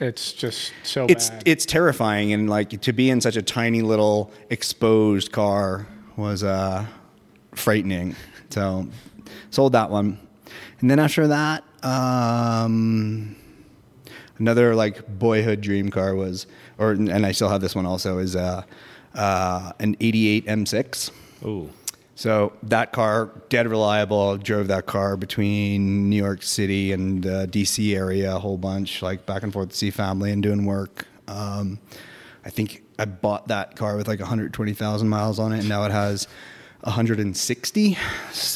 it's 0.01 0.33
just 0.33 0.73
so 0.83 1.07
it's 1.09 1.31
bad. 1.31 1.42
it's 1.47 1.64
terrifying 1.64 2.33
and 2.33 2.51
like 2.51 2.81
to 2.83 2.92
be 2.92 3.09
in 3.09 3.20
such 3.20 3.37
a 3.37 3.42
tiny 3.42 3.81
little 3.81 4.31
exposed 4.51 5.31
car 5.33 5.87
was 6.16 6.42
uh 6.42 6.85
frightening 7.55 8.14
so 8.50 8.87
sold 9.50 9.72
that 9.72 9.90
one 9.90 10.18
and 10.81 10.90
then 10.90 10.98
after 10.98 11.29
that 11.29 11.64
um 11.83 13.37
another 14.38 14.74
like 14.74 15.07
boyhood 15.18 15.61
dream 15.61 15.90
car 15.90 16.14
was 16.14 16.46
or 16.79 16.92
and 16.92 17.27
i 17.27 17.33
still 17.33 17.48
have 17.48 17.61
this 17.61 17.74
one 17.74 17.87
also 17.87 18.18
is 18.18 18.35
uh 18.35 18.62
uh 19.14 19.72
an 19.81 19.96
88 20.00 20.46
m6 20.46 21.11
Ooh. 21.44 21.70
so 22.14 22.53
that 22.62 22.92
car, 22.92 23.31
dead 23.48 23.68
reliable. 23.68 24.38
Drove 24.38 24.68
that 24.68 24.87
car 24.87 25.16
between 25.16 26.09
New 26.09 26.16
York 26.16 26.42
City 26.42 26.92
and 26.92 27.27
uh, 27.27 27.46
DC 27.46 27.94
area 27.94 28.37
a 28.37 28.38
whole 28.38 28.57
bunch, 28.57 29.03
like 29.03 29.27
back 29.27 29.42
and 29.42 29.53
forth 29.53 29.70
to 29.70 29.77
see 29.77 29.90
family 29.90 30.33
and 30.33 30.42
doing 30.42 30.64
work. 30.64 31.07
Um, 31.29 31.79
I 32.44 32.50
think 32.50 32.83
I 32.99 33.05
bought 33.07 33.49
that 33.49 33.77
car 33.77 33.97
with 33.97 34.07
like 34.09 34.21
120,000 34.21 35.09
miles 35.09 35.39
on 35.39 35.53
it, 35.53 35.61
and 35.61 35.69
now 35.69 35.85
it 35.85 35.91
has 35.93 36.29
160, 36.83 37.97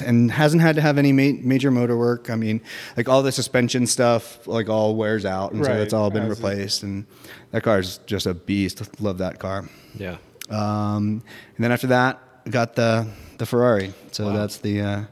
and 0.04 0.30
hasn't 0.30 0.62
had 0.62 0.76
to 0.76 0.82
have 0.82 0.98
any 0.98 1.12
ma- 1.12 1.38
major 1.42 1.70
motor 1.70 1.96
work. 1.96 2.30
I 2.30 2.36
mean, 2.36 2.60
like 2.96 3.08
all 3.08 3.22
the 3.22 3.32
suspension 3.32 3.86
stuff, 3.86 4.46
like 4.46 4.68
all 4.68 4.94
wears 4.96 5.24
out, 5.24 5.52
and 5.52 5.64
so 5.64 5.72
it's 5.72 5.92
all 5.92 6.10
been 6.10 6.22
as 6.24 6.28
it- 6.28 6.30
replaced. 6.42 6.82
And 6.82 7.06
that 7.50 7.62
car 7.62 7.78
is 7.80 7.98
just 8.06 8.26
a 8.26 8.34
beast. 8.34 9.00
Love 9.00 9.18
that 9.18 9.38
car. 9.38 9.68
Yeah. 9.94 10.16
Um, 10.50 11.22
and 11.56 11.64
then 11.64 11.72
after 11.72 11.88
that, 11.88 12.20
got 12.50 12.74
the 12.74 13.06
the 13.38 13.46
Ferrari. 13.46 13.92
So 14.12 14.32
that's 14.32 14.58
the 14.58 14.80
uh, 14.80 15.02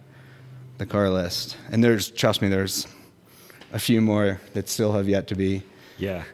the 0.78 0.86
car 0.86 1.10
list. 1.10 1.56
And 1.70 1.82
there's 1.82 2.10
trust 2.10 2.42
me, 2.42 2.48
there's 2.48 2.86
a 3.72 3.78
few 3.78 4.00
more 4.00 4.40
that 4.54 4.68
still 4.68 4.92
have 4.92 5.08
yet 5.08 5.26
to 5.28 5.34
be. 5.34 5.62
Yeah. 5.98 6.24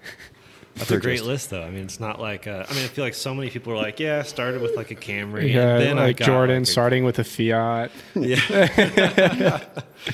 That's 0.77 0.91
a 0.91 0.99
great 0.99 1.23
list, 1.23 1.51
though. 1.51 1.63
I 1.63 1.71
mean, 1.71 1.85
it's 1.85 2.01
not 2.01 2.21
like 2.21 2.47
uh, 2.47 2.65
I 2.69 2.75
mean, 2.75 2.85
I 2.85 2.89
feel 2.89 3.05
like 3.05 3.15
so 3.15 3.35
many 3.35 3.51
people 3.51 3.73
are 3.73 3.77
like, 3.77 4.01
"Yeah, 4.01 4.21
I 4.21 4.23
started 4.23 4.63
with 4.63 4.75
like 4.77 4.91
a 4.91 4.95
Camry, 4.95 5.53
yeah, 5.53 5.75
and 5.75 5.81
then 5.83 5.99
I 5.99 6.07
like 6.07 6.17
got 6.17 6.27
Jordan 6.27 6.61
like, 6.61 6.69
a- 6.69 6.71
starting 6.71 7.05
with 7.05 7.19
a 7.19 7.25
Fiat. 7.25 7.91
Yeah. 8.15 9.61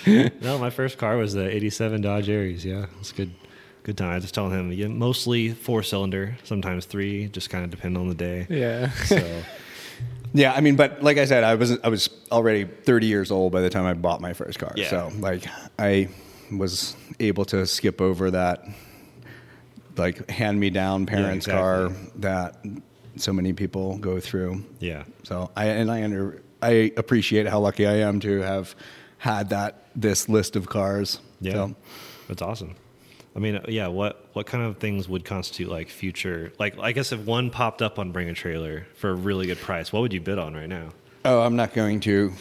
no, 0.43 0.59
my 0.59 0.71
first 0.71 0.99
car 0.99 1.17
was 1.17 1.33
the 1.35 1.49
'87 1.49 2.01
Dodge 2.01 2.29
Aries. 2.29 2.65
Yeah, 2.65 2.87
it's 3.01 3.13
a 3.13 3.15
good, 3.15 3.33
good 3.85 3.97
time. 3.97 4.15
I 4.15 4.19
just 4.19 4.35
telling 4.35 4.53
him, 4.53 4.73
yeah, 4.73 4.89
mostly 4.89 5.53
four 5.53 5.83
cylinder, 5.83 6.37
sometimes 6.45 6.87
three, 6.87 7.29
just 7.29 7.51
kind 7.51 7.65
of 7.65 7.71
depend 7.71 7.97
on 7.97 8.09
the 8.09 8.15
day. 8.15 8.47
Yeah. 8.51 8.91
So 8.91 9.43
Yeah, 10.35 10.53
I 10.53 10.61
mean, 10.61 10.77
but 10.77 11.03
like 11.03 11.17
I 11.17 11.25
said, 11.25 11.43
I 11.45 11.55
was 11.55 11.79
I 11.81 11.89
was 11.89 12.11
already 12.31 12.65
30 12.65 13.07
years 13.07 13.31
old 13.31 13.53
by 13.53 13.61
the 13.63 13.71
time 13.71 13.87
I 13.87 13.95
bought 13.95 14.21
my 14.21 14.35
first 14.35 14.59
car. 14.59 14.73
Yeah. 14.77 14.91
So 14.91 15.13
like 15.19 15.47
I 15.79 16.09
was 16.53 16.97
able 17.21 17.45
to 17.47 17.67
skip 17.67 18.01
over 18.01 18.31
that 18.33 18.65
like 19.99 20.31
hand 20.31 20.59
me 20.61 20.71
down 20.71 21.07
parents' 21.07 21.47
car 21.47 21.87
exactly. 21.87 22.21
that 22.21 22.57
so 23.17 23.33
many 23.33 23.53
people 23.53 23.99
go 23.99 24.21
through. 24.21 24.65
yeah, 24.79 25.05
So 25.25 25.51
I 25.57 25.67
and 25.67 25.91
I 25.91 26.03
under 26.05 26.43
I 26.63 26.93
appreciate 26.97 27.47
how 27.47 27.61
lucky 27.61 27.87
I 27.87 27.97
am 27.99 28.21
to 28.21 28.41
have 28.41 28.75
had 29.19 29.51
that 29.51 29.85
this 29.95 30.29
list 30.29 30.57
of 30.57 30.69
cars. 30.69 31.21
yeah, 31.41 31.53
So, 31.53 31.75
that's 32.29 32.43
awesome. 32.43 32.75
I 33.37 33.41
mean, 33.41 33.61
yeah. 33.69 33.87
What 33.89 34.27
what 34.33 34.47
kind 34.47 34.65
of 34.65 34.79
things 34.79 35.09
would 35.09 35.25
constitute 35.25 35.69
like 35.71 35.89
future? 35.91 36.53
Like, 36.59 36.79
I 36.81 36.93
guess 36.93 37.13
if 37.13 37.21
one 37.21 37.51
popped 37.51 37.83
up 37.83 37.99
on 37.99 38.11
Bring 38.11 38.29
a 38.29 38.35
Trailer 38.35 38.87
for 38.97 39.11
a 39.11 39.15
really 39.15 39.47
good 39.47 39.59
price, 39.59 39.93
what 39.93 40.01
would 40.01 40.13
you 40.13 40.21
bid 40.21 40.39
on 40.39 40.55
right 40.55 40.69
now? 40.69 40.91
Oh, 41.29 41.41
I'm 41.43 41.57
not 41.57 41.75
going 41.75 42.01
to 42.01 42.33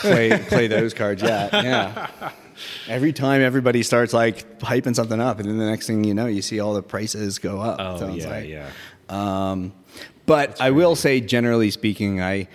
play 0.00 0.38
play 0.48 0.66
those 0.66 0.94
cards 0.94 1.22
yet. 1.22 1.52
Yeah. 1.64 2.30
Every 2.86 3.12
time 3.12 3.40
everybody 3.40 3.82
starts 3.82 4.12
like 4.12 4.58
hyping 4.60 4.94
something 4.94 5.20
up, 5.20 5.40
and 5.40 5.48
then 5.48 5.58
the 5.58 5.64
next 5.66 5.86
thing 5.86 6.04
you 6.04 6.14
know, 6.14 6.26
you 6.26 6.42
see 6.42 6.60
all 6.60 6.74
the 6.74 6.82
prices 6.82 7.38
go 7.38 7.60
up. 7.60 7.76
Oh 7.80 7.98
So 7.98 8.08
yeah, 8.14 8.28
like- 8.28 8.48
yeah. 8.48 8.70
Um, 9.08 9.72
but 10.26 10.60
I 10.60 10.70
will 10.70 10.94
say, 10.94 11.20
generally 11.20 11.70
speaking, 11.70 12.20
I 12.22 12.48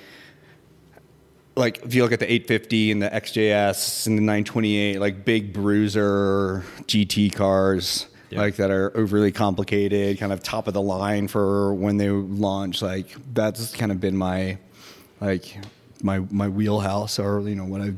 like 1.56 1.84
if 1.84 1.94
you 1.96 2.04
look 2.04 2.12
at 2.12 2.20
the 2.20 2.32
850 2.32 2.92
and 2.92 3.02
the 3.02 3.10
XJS 3.10 4.08
and 4.08 4.18
the 4.18 4.22
928, 4.22 5.00
like 5.00 5.26
big 5.26 5.54
bruiser 5.54 6.64
GT 6.86 7.34
cars, 7.34 8.06
Yeah. 8.30 8.42
like 8.42 8.58
that 8.58 8.70
are 8.72 8.96
overly 8.96 9.32
complicated, 9.32 10.20
kind 10.20 10.32
of 10.32 10.44
top 10.44 10.68
of 10.68 10.74
the 10.74 10.82
line 10.82 11.28
for 11.28 11.74
when 11.74 11.98
they 11.98 12.10
launch. 12.10 12.82
Like 12.82 13.08
that's 13.34 13.76
kind 13.76 13.92
of 13.92 14.00
been 14.00 14.16
my 14.16 14.58
like 15.20 15.58
my 16.04 16.20
my 16.32 16.48
wheelhouse, 16.48 17.20
or 17.20 17.42
you 17.48 17.56
know 17.56 17.66
what 17.66 17.82
I've 17.82 17.98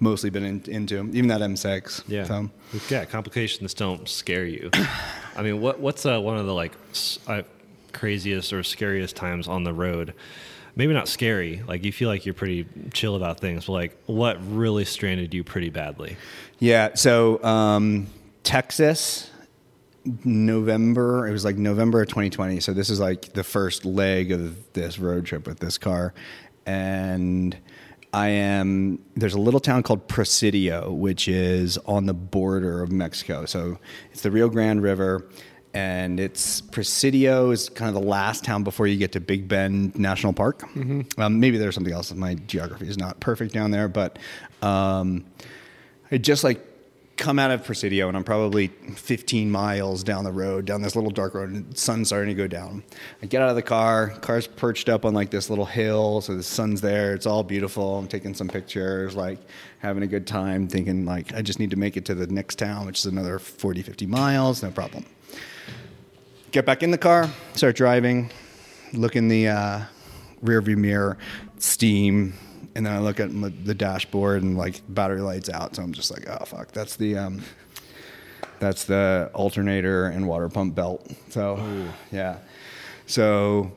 mostly 0.00 0.30
been 0.30 0.44
in, 0.44 0.62
into. 0.66 0.98
Even 0.98 1.28
that 1.28 1.40
M6. 1.40 2.04
Yeah, 2.06 2.24
So, 2.24 2.50
yeah. 2.88 3.04
Complications 3.04 3.74
don't 3.74 4.08
scare 4.08 4.44
you. 4.44 4.70
I 5.36 5.42
mean, 5.42 5.60
what 5.60 5.80
what's 5.80 6.04
uh, 6.06 6.20
one 6.20 6.36
of 6.36 6.46
the 6.46 6.54
like 6.54 6.72
uh, 7.26 7.42
craziest 7.92 8.52
or 8.52 8.62
scariest 8.62 9.16
times 9.16 9.48
on 9.48 9.64
the 9.64 9.72
road? 9.72 10.14
Maybe 10.76 10.92
not 10.92 11.08
scary. 11.08 11.62
Like 11.66 11.84
you 11.84 11.90
feel 11.90 12.08
like 12.08 12.24
you're 12.24 12.34
pretty 12.34 12.66
chill 12.92 13.16
about 13.16 13.40
things, 13.40 13.66
but 13.66 13.72
like 13.72 13.98
what 14.06 14.38
really 14.54 14.84
stranded 14.84 15.34
you 15.34 15.42
pretty 15.42 15.70
badly? 15.70 16.16
Yeah. 16.60 16.94
So 16.94 17.42
um, 17.42 18.06
Texas, 18.44 19.30
November. 20.24 21.26
It 21.26 21.32
was 21.32 21.44
like 21.44 21.56
November 21.56 22.02
of 22.02 22.08
2020. 22.08 22.60
So 22.60 22.72
this 22.72 22.90
is 22.90 23.00
like 23.00 23.32
the 23.32 23.44
first 23.44 23.84
leg 23.84 24.32
of 24.32 24.72
this 24.72 24.98
road 24.98 25.26
trip 25.26 25.46
with 25.46 25.58
this 25.58 25.78
car, 25.78 26.14
and 26.68 27.56
I 28.12 28.28
am. 28.28 28.98
There's 29.16 29.34
a 29.34 29.40
little 29.40 29.60
town 29.60 29.82
called 29.82 30.06
Presidio, 30.06 30.92
which 30.92 31.26
is 31.28 31.78
on 31.78 32.06
the 32.06 32.14
border 32.14 32.82
of 32.82 32.92
Mexico. 32.92 33.46
So 33.46 33.78
it's 34.12 34.20
the 34.20 34.30
Rio 34.30 34.48
Grande 34.48 34.82
River. 34.82 35.28
And 35.74 36.18
it's 36.18 36.60
Presidio 36.62 37.50
is 37.50 37.68
kind 37.68 37.94
of 37.94 38.02
the 38.02 38.08
last 38.08 38.42
town 38.42 38.64
before 38.64 38.86
you 38.86 38.96
get 38.96 39.12
to 39.12 39.20
Big 39.20 39.48
Bend 39.48 39.98
National 39.98 40.32
Park. 40.32 40.62
Um, 41.18 41.40
maybe 41.40 41.58
there's 41.58 41.74
something 41.74 41.92
else. 41.92 42.12
My 42.12 42.34
geography 42.34 42.88
is 42.88 42.96
not 42.96 43.20
perfect 43.20 43.52
down 43.52 43.70
there, 43.70 43.86
but 43.86 44.18
um, 44.62 45.26
I 46.10 46.16
just 46.18 46.42
like 46.42 46.64
come 47.18 47.38
out 47.38 47.50
of 47.50 47.64
Presidio 47.64 48.08
and 48.08 48.16
I'm 48.16 48.24
probably 48.24 48.68
15 48.68 49.50
miles 49.50 50.04
down 50.04 50.24
the 50.24 50.32
road, 50.32 50.64
down 50.64 50.80
this 50.80 50.94
little 50.94 51.10
dark 51.10 51.34
road, 51.34 51.50
and 51.50 51.70
the 51.70 51.76
sun's 51.76 52.08
starting 52.08 52.28
to 52.28 52.34
go 52.34 52.46
down. 52.46 52.84
I 53.22 53.26
get 53.26 53.42
out 53.42 53.50
of 53.50 53.56
the 53.56 53.62
car, 53.62 54.10
car's 54.20 54.46
perched 54.46 54.88
up 54.88 55.04
on 55.04 55.12
like 55.12 55.30
this 55.30 55.50
little 55.50 55.66
hill, 55.66 56.20
so 56.20 56.36
the 56.36 56.42
sun's 56.42 56.80
there. 56.80 57.14
It's 57.14 57.26
all 57.26 57.42
beautiful. 57.42 57.98
I'm 57.98 58.06
taking 58.06 58.34
some 58.34 58.48
pictures, 58.48 59.16
like 59.16 59.40
having 59.80 60.04
a 60.04 60.06
good 60.06 60.26
time, 60.26 60.68
thinking 60.68 61.04
like 61.04 61.34
I 61.34 61.42
just 61.42 61.58
need 61.58 61.70
to 61.70 61.76
make 61.76 61.96
it 61.96 62.04
to 62.06 62.14
the 62.14 62.28
next 62.28 62.56
town, 62.56 62.86
which 62.86 63.00
is 63.00 63.06
another 63.06 63.38
40, 63.38 63.82
50 63.82 64.06
miles, 64.06 64.62
no 64.62 64.70
problem. 64.70 65.04
Get 66.52 66.64
back 66.64 66.82
in 66.82 66.92
the 66.92 66.98
car, 66.98 67.28
start 67.54 67.76
driving, 67.76 68.30
look 68.92 69.16
in 69.16 69.28
the 69.28 69.48
uh, 69.48 69.80
rear 70.40 70.62
view 70.62 70.76
mirror, 70.76 71.18
steam, 71.58 72.32
and 72.78 72.86
then 72.86 72.94
I 72.94 73.00
look 73.00 73.18
at 73.18 73.30
the 73.64 73.74
dashboard 73.74 74.44
and 74.44 74.56
like 74.56 74.80
battery 74.88 75.20
lights 75.20 75.50
out. 75.50 75.74
So 75.74 75.82
I'm 75.82 75.92
just 75.92 76.12
like, 76.12 76.28
oh 76.28 76.44
fuck, 76.44 76.70
that's 76.70 76.94
the 76.94 77.18
um, 77.18 77.42
that's 78.60 78.84
the 78.84 79.32
alternator 79.34 80.06
and 80.06 80.28
water 80.28 80.48
pump 80.48 80.76
belt. 80.76 81.04
So 81.28 81.60
yeah, 82.12 82.38
so 83.06 83.72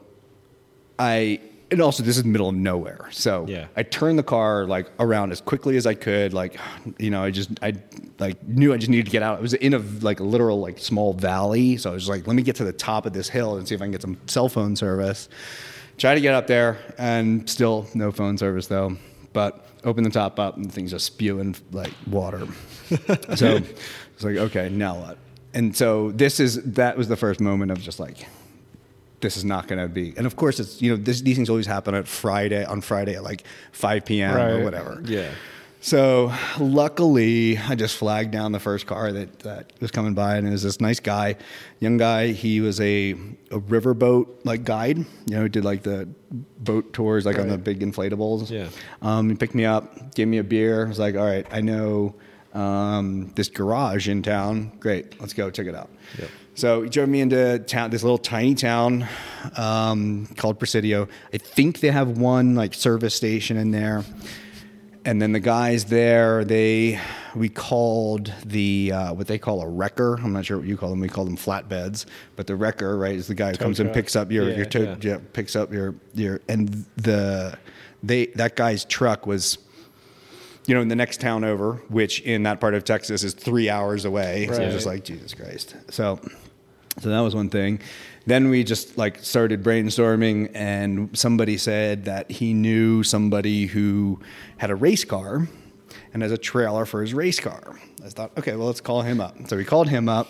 I 0.99 1.41
and 1.71 1.81
also 1.81 2.03
this 2.03 2.15
is 2.15 2.23
middle 2.23 2.49
of 2.49 2.53
nowhere. 2.53 3.07
So 3.09 3.47
Yeah. 3.47 3.65
I 3.75 3.81
turned 3.81 4.19
the 4.19 4.23
car 4.23 4.67
like 4.67 4.91
around 4.99 5.31
as 5.31 5.41
quickly 5.41 5.77
as 5.77 5.87
I 5.87 5.95
could. 5.95 6.31
Like, 6.31 6.59
you 6.99 7.09
know, 7.09 7.23
I 7.23 7.31
just 7.31 7.49
I 7.63 7.73
like 8.19 8.43
knew 8.47 8.71
I 8.71 8.77
just 8.77 8.91
needed 8.91 9.05
to 9.07 9.11
get 9.11 9.23
out. 9.23 9.39
It 9.39 9.41
was 9.41 9.55
in 9.55 9.73
a 9.73 9.79
like 10.01 10.19
a 10.19 10.23
literal 10.23 10.59
like 10.59 10.77
small 10.77 11.13
valley. 11.13 11.77
So 11.77 11.89
I 11.89 11.93
was 11.95 12.07
like, 12.07 12.27
let 12.27 12.35
me 12.35 12.43
get 12.43 12.55
to 12.57 12.65
the 12.65 12.73
top 12.73 13.07
of 13.07 13.13
this 13.13 13.29
hill 13.29 13.57
and 13.57 13.67
see 13.67 13.73
if 13.73 13.81
I 13.81 13.85
can 13.85 13.91
get 13.93 14.03
some 14.03 14.17
cell 14.27 14.47
phone 14.47 14.75
service. 14.75 15.27
Try 15.97 16.15
to 16.15 16.21
get 16.21 16.33
up 16.33 16.47
there 16.47 16.79
and 16.97 17.49
still 17.49 17.87
no 17.93 18.11
phone 18.11 18.37
service 18.37 18.67
though. 18.67 18.97
But 19.33 19.65
open 19.83 20.03
the 20.03 20.09
top 20.09 20.39
up 20.39 20.57
and 20.57 20.65
the 20.65 20.71
thing's 20.71 20.91
just 20.91 21.05
spewing 21.05 21.55
like 21.71 21.93
water. 22.07 22.47
so 23.35 23.57
it's 23.57 24.23
like, 24.23 24.37
okay, 24.37 24.69
now 24.69 24.99
what? 24.99 25.17
And 25.53 25.75
so 25.75 26.11
this 26.11 26.39
is 26.39 26.61
that 26.63 26.97
was 26.97 27.07
the 27.07 27.17
first 27.17 27.39
moment 27.39 27.71
of 27.71 27.79
just 27.79 27.99
like 27.99 28.25
this 29.21 29.37
is 29.37 29.45
not 29.45 29.67
going 29.67 29.79
to 29.81 29.87
be. 29.87 30.13
And 30.17 30.25
of 30.25 30.35
course, 30.35 30.59
it's 30.59 30.81
you 30.81 30.91
know 30.91 30.97
this, 30.97 31.21
these 31.21 31.35
things 31.35 31.49
always 31.49 31.67
happen 31.67 31.93
at 31.95 32.07
Friday 32.07 32.65
on 32.65 32.81
Friday 32.81 33.15
at 33.15 33.23
like 33.23 33.43
5 33.71 34.05
p.m. 34.05 34.35
or 34.35 34.63
whatever. 34.63 35.01
Yeah. 35.05 35.31
So 35.83 36.31
luckily, 36.59 37.57
I 37.57 37.73
just 37.73 37.97
flagged 37.97 38.29
down 38.29 38.51
the 38.51 38.59
first 38.59 38.85
car 38.85 39.11
that, 39.11 39.39
that 39.39 39.73
was 39.79 39.89
coming 39.89 40.13
by, 40.13 40.37
and 40.37 40.47
it 40.47 40.51
was 40.51 40.61
this 40.61 40.79
nice 40.79 40.99
guy, 40.99 41.37
young 41.79 41.97
guy. 41.97 42.27
He 42.27 42.61
was 42.61 42.79
a, 42.79 43.13
a 43.49 43.59
riverboat 43.59 44.45
like 44.45 44.63
guide, 44.63 44.99
you 44.99 45.05
know, 45.25 45.47
did 45.47 45.65
like 45.65 45.81
the 45.81 46.07
boat 46.59 46.93
tours 46.93 47.25
like 47.25 47.39
on 47.39 47.47
the 47.47 47.57
big 47.57 47.79
inflatables. 47.79 48.51
Yeah. 48.51 48.69
Um, 49.01 49.29
he 49.29 49.35
picked 49.35 49.55
me 49.55 49.65
up, 49.65 50.13
gave 50.13 50.27
me 50.27 50.37
a 50.37 50.43
beer. 50.43 50.85
I 50.85 50.87
was 50.87 50.99
like, 50.99 51.15
all 51.15 51.25
right, 51.25 51.47
I 51.51 51.61
know 51.61 52.13
um, 52.53 53.31
this 53.33 53.49
garage 53.49 54.07
in 54.07 54.21
town. 54.21 54.73
Great, 54.79 55.19
let's 55.19 55.33
go 55.33 55.49
check 55.49 55.65
it 55.65 55.73
out. 55.73 55.89
Yep. 56.19 56.29
So 56.53 56.83
he 56.83 56.89
drove 56.89 57.09
me 57.09 57.21
into 57.21 57.57
town, 57.57 57.89
this 57.89 58.03
little 58.03 58.19
tiny 58.19 58.53
town 58.53 59.07
um, 59.57 60.27
called 60.37 60.59
Presidio. 60.59 61.07
I 61.33 61.39
think 61.39 61.79
they 61.79 61.89
have 61.89 62.19
one 62.19 62.53
like 62.53 62.75
service 62.75 63.15
station 63.15 63.57
in 63.57 63.71
there. 63.71 64.03
And 65.03 65.21
then 65.21 65.31
the 65.31 65.39
guys 65.39 65.85
there, 65.85 66.45
they 66.45 66.99
we 67.35 67.49
called 67.49 68.31
the 68.45 68.91
uh, 68.91 69.13
what 69.13 69.27
they 69.27 69.39
call 69.39 69.61
a 69.61 69.67
wrecker. 69.67 70.19
I'm 70.21 70.33
not 70.33 70.45
sure 70.45 70.57
what 70.57 70.67
you 70.67 70.77
call 70.77 70.89
them. 70.91 70.99
We 70.99 71.09
call 71.09 71.25
them 71.25 71.37
flatbeds, 71.37 72.05
but 72.35 72.45
the 72.45 72.55
wrecker, 72.55 72.97
right, 72.97 73.15
is 73.15 73.27
the 73.27 73.33
guy 73.33 73.51
who 73.51 73.57
comes 73.57 73.79
and 73.79 73.91
picks 73.91 74.15
up 74.15 74.31
your 74.31 74.49
Yeah, 74.49 74.57
your 74.57 74.65
tow, 74.65 74.81
yeah. 74.83 74.95
yeah, 75.01 75.17
picks 75.33 75.55
up 75.55 75.73
your 75.73 75.95
your 76.13 76.41
and 76.47 76.85
the 76.97 77.57
they 78.03 78.27
that 78.35 78.55
guy's 78.55 78.85
truck 78.85 79.25
was 79.25 79.57
you 80.67 80.75
know 80.75 80.81
in 80.81 80.87
the 80.87 80.95
next 80.95 81.19
town 81.19 81.43
over, 81.43 81.73
which 81.89 82.21
in 82.21 82.43
that 82.43 82.59
part 82.59 82.75
of 82.75 82.83
Texas 82.83 83.23
is 83.23 83.33
three 83.33 83.69
hours 83.69 84.05
away. 84.05 84.47
right. 84.47 84.55
So 84.55 84.61
I 84.61 84.65
was 84.65 84.75
just 84.75 84.85
like 84.85 85.03
Jesus 85.03 85.33
Christ. 85.33 85.75
So 85.89 86.19
so 86.99 87.09
that 87.09 87.21
was 87.21 87.33
one 87.33 87.49
thing. 87.49 87.79
Then 88.25 88.49
we 88.49 88.63
just 88.63 88.97
like 88.97 89.19
started 89.19 89.63
brainstorming, 89.63 90.51
and 90.53 91.17
somebody 91.17 91.57
said 91.57 92.05
that 92.05 92.29
he 92.29 92.53
knew 92.53 93.03
somebody 93.03 93.65
who 93.65 94.19
had 94.57 94.69
a 94.69 94.75
race 94.75 95.03
car 95.03 95.47
and 96.13 96.21
has 96.21 96.31
a 96.31 96.37
trailer 96.37 96.85
for 96.85 97.01
his 97.01 97.13
race 97.13 97.39
car. 97.39 97.79
I 98.03 98.09
thought, 98.09 98.31
okay, 98.37 98.55
well, 98.55 98.67
let's 98.67 98.81
call 98.81 99.01
him 99.01 99.19
up. 99.19 99.35
So 99.47 99.57
we 99.57 99.65
called 99.65 99.89
him 99.89 100.07
up, 100.07 100.27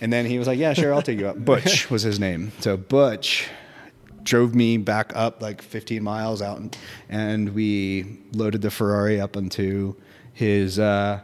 and 0.00 0.12
then 0.12 0.24
he 0.24 0.38
was 0.38 0.46
like, 0.46 0.58
yeah, 0.58 0.72
sure, 0.72 0.94
I'll 0.94 1.02
take 1.02 1.18
you 1.18 1.28
up. 1.28 1.36
Butch 1.44 1.90
was 1.90 2.02
his 2.02 2.18
name. 2.18 2.52
So 2.60 2.76
Butch 2.76 3.48
drove 4.22 4.54
me 4.54 4.76
back 4.78 5.12
up 5.14 5.42
like 5.42 5.60
15 5.60 6.02
miles 6.02 6.40
out, 6.40 6.58
and, 6.58 6.76
and 7.10 7.54
we 7.54 8.20
loaded 8.32 8.62
the 8.62 8.70
Ferrari 8.70 9.20
up 9.20 9.36
onto 9.36 9.94
his. 10.32 10.78
Uh, 10.78 11.20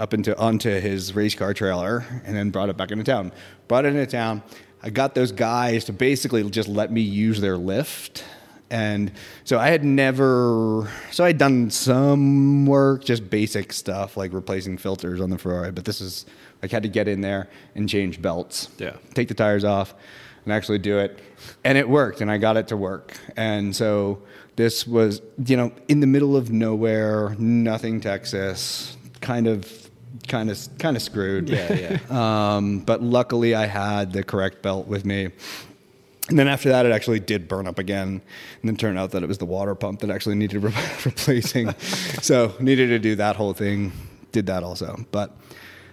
up 0.00 0.14
into 0.14 0.36
onto 0.36 0.80
his 0.80 1.14
race 1.14 1.34
car 1.34 1.54
trailer 1.54 2.04
and 2.24 2.34
then 2.34 2.50
brought 2.50 2.68
it 2.68 2.76
back 2.76 2.90
into 2.90 3.04
town. 3.04 3.30
Brought 3.68 3.84
it 3.84 3.90
into 3.90 4.06
town. 4.06 4.42
I 4.82 4.90
got 4.90 5.14
those 5.14 5.32
guys 5.32 5.84
to 5.86 5.92
basically 5.92 6.48
just 6.50 6.68
let 6.68 6.90
me 6.90 7.00
use 7.00 7.40
their 7.40 7.56
lift. 7.56 8.24
And 8.68 9.12
so 9.44 9.58
I 9.58 9.68
had 9.68 9.84
never, 9.84 10.90
so 11.10 11.24
I'd 11.24 11.38
done 11.38 11.70
some 11.70 12.64
work, 12.66 13.04
just 13.04 13.28
basic 13.28 13.72
stuff 13.72 14.16
like 14.16 14.32
replacing 14.32 14.78
filters 14.78 15.20
on 15.20 15.28
the 15.28 15.36
Ferrari, 15.38 15.70
but 15.72 15.84
this 15.84 16.00
is 16.00 16.24
like 16.62 16.70
had 16.70 16.82
to 16.82 16.88
get 16.88 17.06
in 17.06 17.20
there 17.20 17.48
and 17.74 17.88
change 17.88 18.22
belts. 18.22 18.68
Yeah. 18.78 18.96
Take 19.14 19.28
the 19.28 19.34
tires 19.34 19.62
off 19.62 19.94
and 20.44 20.52
actually 20.52 20.78
do 20.78 20.98
it. 20.98 21.18
And 21.64 21.76
it 21.76 21.88
worked 21.88 22.22
and 22.22 22.30
I 22.30 22.38
got 22.38 22.56
it 22.56 22.68
to 22.68 22.76
work. 22.76 23.16
And 23.36 23.76
so 23.76 24.22
this 24.56 24.86
was, 24.86 25.20
you 25.44 25.56
know, 25.56 25.72
in 25.88 26.00
the 26.00 26.06
middle 26.06 26.34
of 26.34 26.50
nowhere, 26.50 27.36
nothing 27.38 28.00
Texas, 28.00 28.96
kind 29.20 29.46
of 29.46 29.81
kind 30.28 30.50
of 30.50 30.58
kind 30.78 30.96
of 30.96 31.02
screwed. 31.02 31.48
Yeah, 31.48 31.72
yeah. 31.72 31.98
Um, 32.56 32.80
but 32.80 33.02
luckily 33.02 33.54
I 33.54 33.66
had 33.66 34.12
the 34.12 34.22
correct 34.22 34.62
belt 34.62 34.86
with 34.86 35.04
me. 35.04 35.30
And 36.28 36.38
then 36.38 36.46
after 36.46 36.68
that, 36.68 36.86
it 36.86 36.92
actually 36.92 37.20
did 37.20 37.48
burn 37.48 37.66
up 37.66 37.78
again. 37.78 38.08
And 38.08 38.22
then 38.62 38.76
turned 38.76 38.98
out 38.98 39.10
that 39.10 39.22
it 39.22 39.26
was 39.26 39.38
the 39.38 39.44
water 39.44 39.74
pump 39.74 40.00
that 40.00 40.10
actually 40.10 40.36
needed 40.36 40.62
re- 40.62 40.72
replacing. 41.04 41.72
so 42.22 42.54
needed 42.60 42.88
to 42.88 42.98
do 42.98 43.16
that 43.16 43.36
whole 43.36 43.52
thing. 43.52 43.92
Did 44.30 44.46
that 44.46 44.62
also. 44.62 45.04
But 45.10 45.36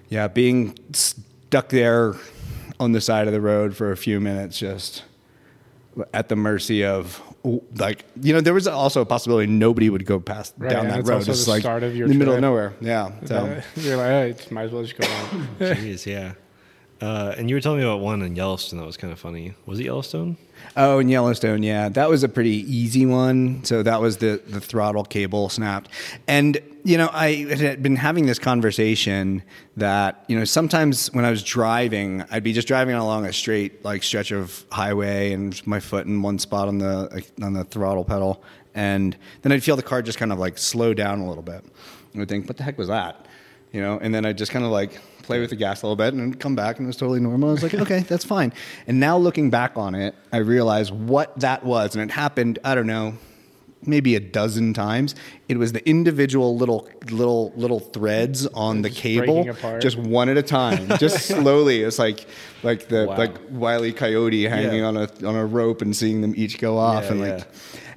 yeah, 0.09 0.27
being 0.27 0.77
stuck 0.93 1.69
there 1.69 2.15
on 2.79 2.91
the 2.93 3.01
side 3.01 3.27
of 3.27 3.33
the 3.33 3.41
road 3.41 3.75
for 3.75 3.91
a 3.91 3.97
few 3.97 4.19
minutes, 4.19 4.59
just 4.59 5.03
at 6.13 6.29
the 6.29 6.35
mercy 6.35 6.85
of 6.85 7.21
like 7.75 8.03
you 8.21 8.33
know 8.33 8.41
there 8.41 8.53
was 8.53 8.67
also 8.67 9.01
a 9.01 9.05
possibility 9.05 9.47
nobody 9.51 9.89
would 9.89 10.05
go 10.05 10.19
past 10.19 10.53
Right, 10.57 10.71
down 10.71 10.87
and 10.87 10.95
that 11.05 11.09
road. 11.09 11.17
also 11.19 11.31
It's 11.31 11.45
the 11.45 11.51
like 11.51 11.61
start 11.61 11.83
of 11.83 11.95
your 11.95 12.05
in 12.07 12.13
the 12.13 12.17
middle 12.19 12.35
of 12.35 12.41
nowhere. 12.41 12.73
Yeah. 12.81 13.11
So. 13.25 13.61
You're 13.77 13.97
like, 13.97 14.41
oh, 14.49 14.53
might 14.53 14.63
as 14.63 14.71
well 14.71 14.83
just 14.83 14.97
go 14.97 15.07
on. 15.07 15.47
Jeez, 15.59 16.05
yeah. 16.05 16.33
Uh, 17.01 17.33
and 17.37 17.49
you 17.49 17.55
were 17.55 17.61
telling 17.61 17.79
me 17.79 17.85
about 17.85 18.01
one 18.01 18.21
in 18.21 18.35
Yellowstone 18.35 18.79
that 18.79 18.85
was 18.85 18.97
kind 18.97 19.13
of 19.13 19.19
funny. 19.19 19.53
Was 19.65 19.79
it 19.79 19.85
Yellowstone? 19.85 20.37
Oh, 20.75 20.99
in 20.99 21.07
Yellowstone, 21.07 21.63
yeah, 21.63 21.87
that 21.89 22.09
was 22.09 22.23
a 22.23 22.29
pretty 22.29 22.57
easy 22.71 23.05
one. 23.05 23.63
So 23.63 23.81
that 23.83 24.01
was 24.01 24.17
the 24.17 24.41
the 24.45 24.59
throttle 24.59 25.05
cable 25.05 25.47
snapped, 25.47 25.89
and 26.27 26.59
you 26.83 26.97
know 26.97 27.09
I 27.13 27.45
had 27.55 27.81
been 27.81 27.95
having 27.95 28.25
this 28.25 28.39
conversation 28.39 29.43
that 29.77 30.25
you 30.27 30.37
know 30.37 30.43
sometimes 30.43 31.11
when 31.13 31.23
I 31.23 31.31
was 31.31 31.41
driving, 31.43 32.25
I'd 32.31 32.43
be 32.43 32.51
just 32.51 32.67
driving 32.67 32.95
along 32.95 33.25
a 33.25 33.33
straight 33.33 33.83
like 33.85 34.03
stretch 34.03 34.31
of 34.31 34.65
highway 34.69 35.31
and 35.31 35.65
my 35.65 35.79
foot 35.79 36.05
in 36.05 36.21
one 36.21 36.37
spot 36.37 36.67
on 36.67 36.79
the 36.79 37.25
on 37.41 37.53
the 37.53 37.63
throttle 37.63 38.03
pedal, 38.03 38.43
and 38.75 39.15
then 39.41 39.53
I'd 39.53 39.63
feel 39.63 39.77
the 39.77 39.83
car 39.83 40.01
just 40.01 40.17
kind 40.17 40.33
of 40.33 40.39
like 40.39 40.57
slow 40.57 40.93
down 40.93 41.19
a 41.19 41.27
little 41.27 41.43
bit. 41.43 41.63
And 42.13 42.21
I'd 42.21 42.27
think, 42.27 42.47
what 42.47 42.57
the 42.57 42.63
heck 42.63 42.77
was 42.77 42.89
that? 42.89 43.25
You 43.71 43.81
know, 43.81 43.99
and 43.99 44.13
then 44.13 44.25
I'd 44.25 44.37
just 44.37 44.51
kind 44.51 44.65
of 44.65 44.71
like 44.71 44.99
play 45.29 45.39
with 45.39 45.51
the 45.51 45.55
gas 45.55 45.83
a 45.83 45.85
little 45.85 45.95
bit 45.95 46.13
and 46.13 46.19
then 46.21 46.33
come 46.33 46.55
back 46.55 46.77
and 46.77 46.85
it 46.85 46.89
was 46.89 46.97
totally 46.97 47.19
normal. 47.19 47.49
I 47.49 47.51
was 47.53 47.61
like, 47.63 47.75
okay, 47.75 47.99
that's 47.99 48.25
fine. 48.25 48.51
And 48.87 48.99
now 48.99 49.15
looking 49.17 49.49
back 49.51 49.77
on 49.77 49.93
it, 49.93 50.15
I 50.33 50.37
realize 50.37 50.91
what 50.91 51.39
that 51.39 51.63
was. 51.63 51.95
And 51.95 52.03
it 52.09 52.11
happened, 52.13 52.57
I 52.63 52.73
don't 52.73 52.87
know, 52.87 53.13
maybe 53.85 54.15
a 54.15 54.19
dozen 54.19 54.73
times. 54.73 55.13
It 55.47 55.57
was 55.57 55.71
the 55.71 55.87
individual 55.87 56.57
little 56.57 56.89
little 57.11 57.53
little 57.55 57.79
threads 57.79 58.47
on 58.47 58.81
the 58.81 58.89
Just 58.89 59.01
cable, 59.01 59.43
just 59.79 59.97
one 59.97 60.29
at 60.29 60.37
a 60.37 60.41
time, 60.43 60.87
just 60.97 61.27
slowly. 61.27 61.81
It's 61.83 61.99
like 61.99 62.25
like 62.63 62.87
the 62.89 63.05
Wow. 63.05 63.17
like 63.17 63.35
Wiley 63.51 63.93
Coyote 63.93 64.43
hanging 64.49 64.79
Yeah. 64.79 64.85
on 64.85 64.97
a 64.97 65.07
on 65.25 65.35
a 65.35 65.45
rope 65.45 65.81
and 65.83 65.95
seeing 65.95 66.21
them 66.21 66.33
each 66.35 66.57
go 66.57 66.77
off 66.77 67.03
Yeah, 67.05 67.11
and 67.11 67.21
like 67.21 67.39
yeah. 67.39 67.43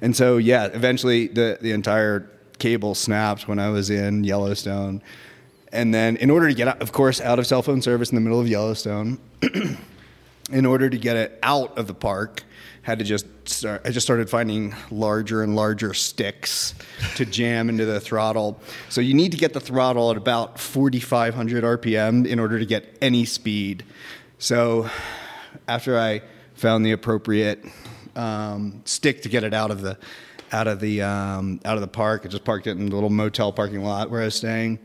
and 0.02 0.14
so 0.14 0.36
yeah, 0.36 0.66
eventually 0.66 1.28
the 1.28 1.58
the 1.60 1.72
entire 1.72 2.28
cable 2.58 2.94
snapped 2.94 3.48
when 3.48 3.58
I 3.58 3.70
was 3.70 3.88
in 3.90 4.22
Yellowstone. 4.22 5.02
And 5.72 5.92
then 5.92 6.16
in 6.16 6.30
order 6.30 6.48
to 6.48 6.54
get 6.54 6.80
of 6.80 6.92
course, 6.92 7.20
out 7.20 7.38
of 7.38 7.46
cell 7.46 7.62
phone 7.62 7.80
service 7.80 8.10
in 8.10 8.14
the 8.14 8.20
middle 8.20 8.40
of 8.40 8.46
Yellowstone, 8.46 9.18
in 10.52 10.66
order 10.66 10.90
to 10.90 10.98
get 10.98 11.16
it 11.16 11.38
out 11.42 11.76
of 11.78 11.86
the 11.86 11.94
park, 11.94 12.44
had 12.82 12.98
to 12.98 13.04
just 13.04 13.26
start. 13.48 13.80
I 13.84 13.90
just 13.90 14.04
started 14.04 14.28
finding 14.28 14.74
larger 14.90 15.42
and 15.42 15.56
larger 15.56 15.94
sticks 15.94 16.74
to 17.14 17.24
jam 17.24 17.68
into 17.68 17.86
the 17.86 18.00
throttle. 18.00 18.60
So 18.88 19.00
you 19.00 19.14
need 19.14 19.32
to 19.32 19.38
get 19.38 19.54
the 19.54 19.60
throttle 19.60 20.10
at 20.10 20.16
about 20.16 20.58
4,500 20.58 21.64
RPM 21.64 22.26
in 22.26 22.38
order 22.38 22.58
to 22.58 22.66
get 22.66 22.96
any 23.00 23.24
speed. 23.24 23.84
So 24.38 24.90
after 25.68 25.98
I 25.98 26.22
found 26.54 26.84
the 26.84 26.92
appropriate 26.92 27.64
um, 28.16 28.82
stick 28.84 29.22
to 29.22 29.28
get 29.28 29.44
it 29.44 29.54
out 29.54 29.70
of 29.70 29.80
the 29.80 29.96
out 30.50 30.66
of 30.66 30.80
the 30.80 31.00
um, 31.00 31.60
out 31.64 31.76
of 31.76 31.80
the 31.80 31.88
park, 31.88 32.22
I 32.24 32.28
just 32.28 32.44
parked 32.44 32.66
it 32.66 32.72
in 32.72 32.90
the 32.90 32.94
little 32.94 33.10
motel 33.10 33.52
parking 33.52 33.82
lot 33.82 34.10
where 34.10 34.20
I 34.20 34.24
was 34.24 34.34
staying 34.34 34.80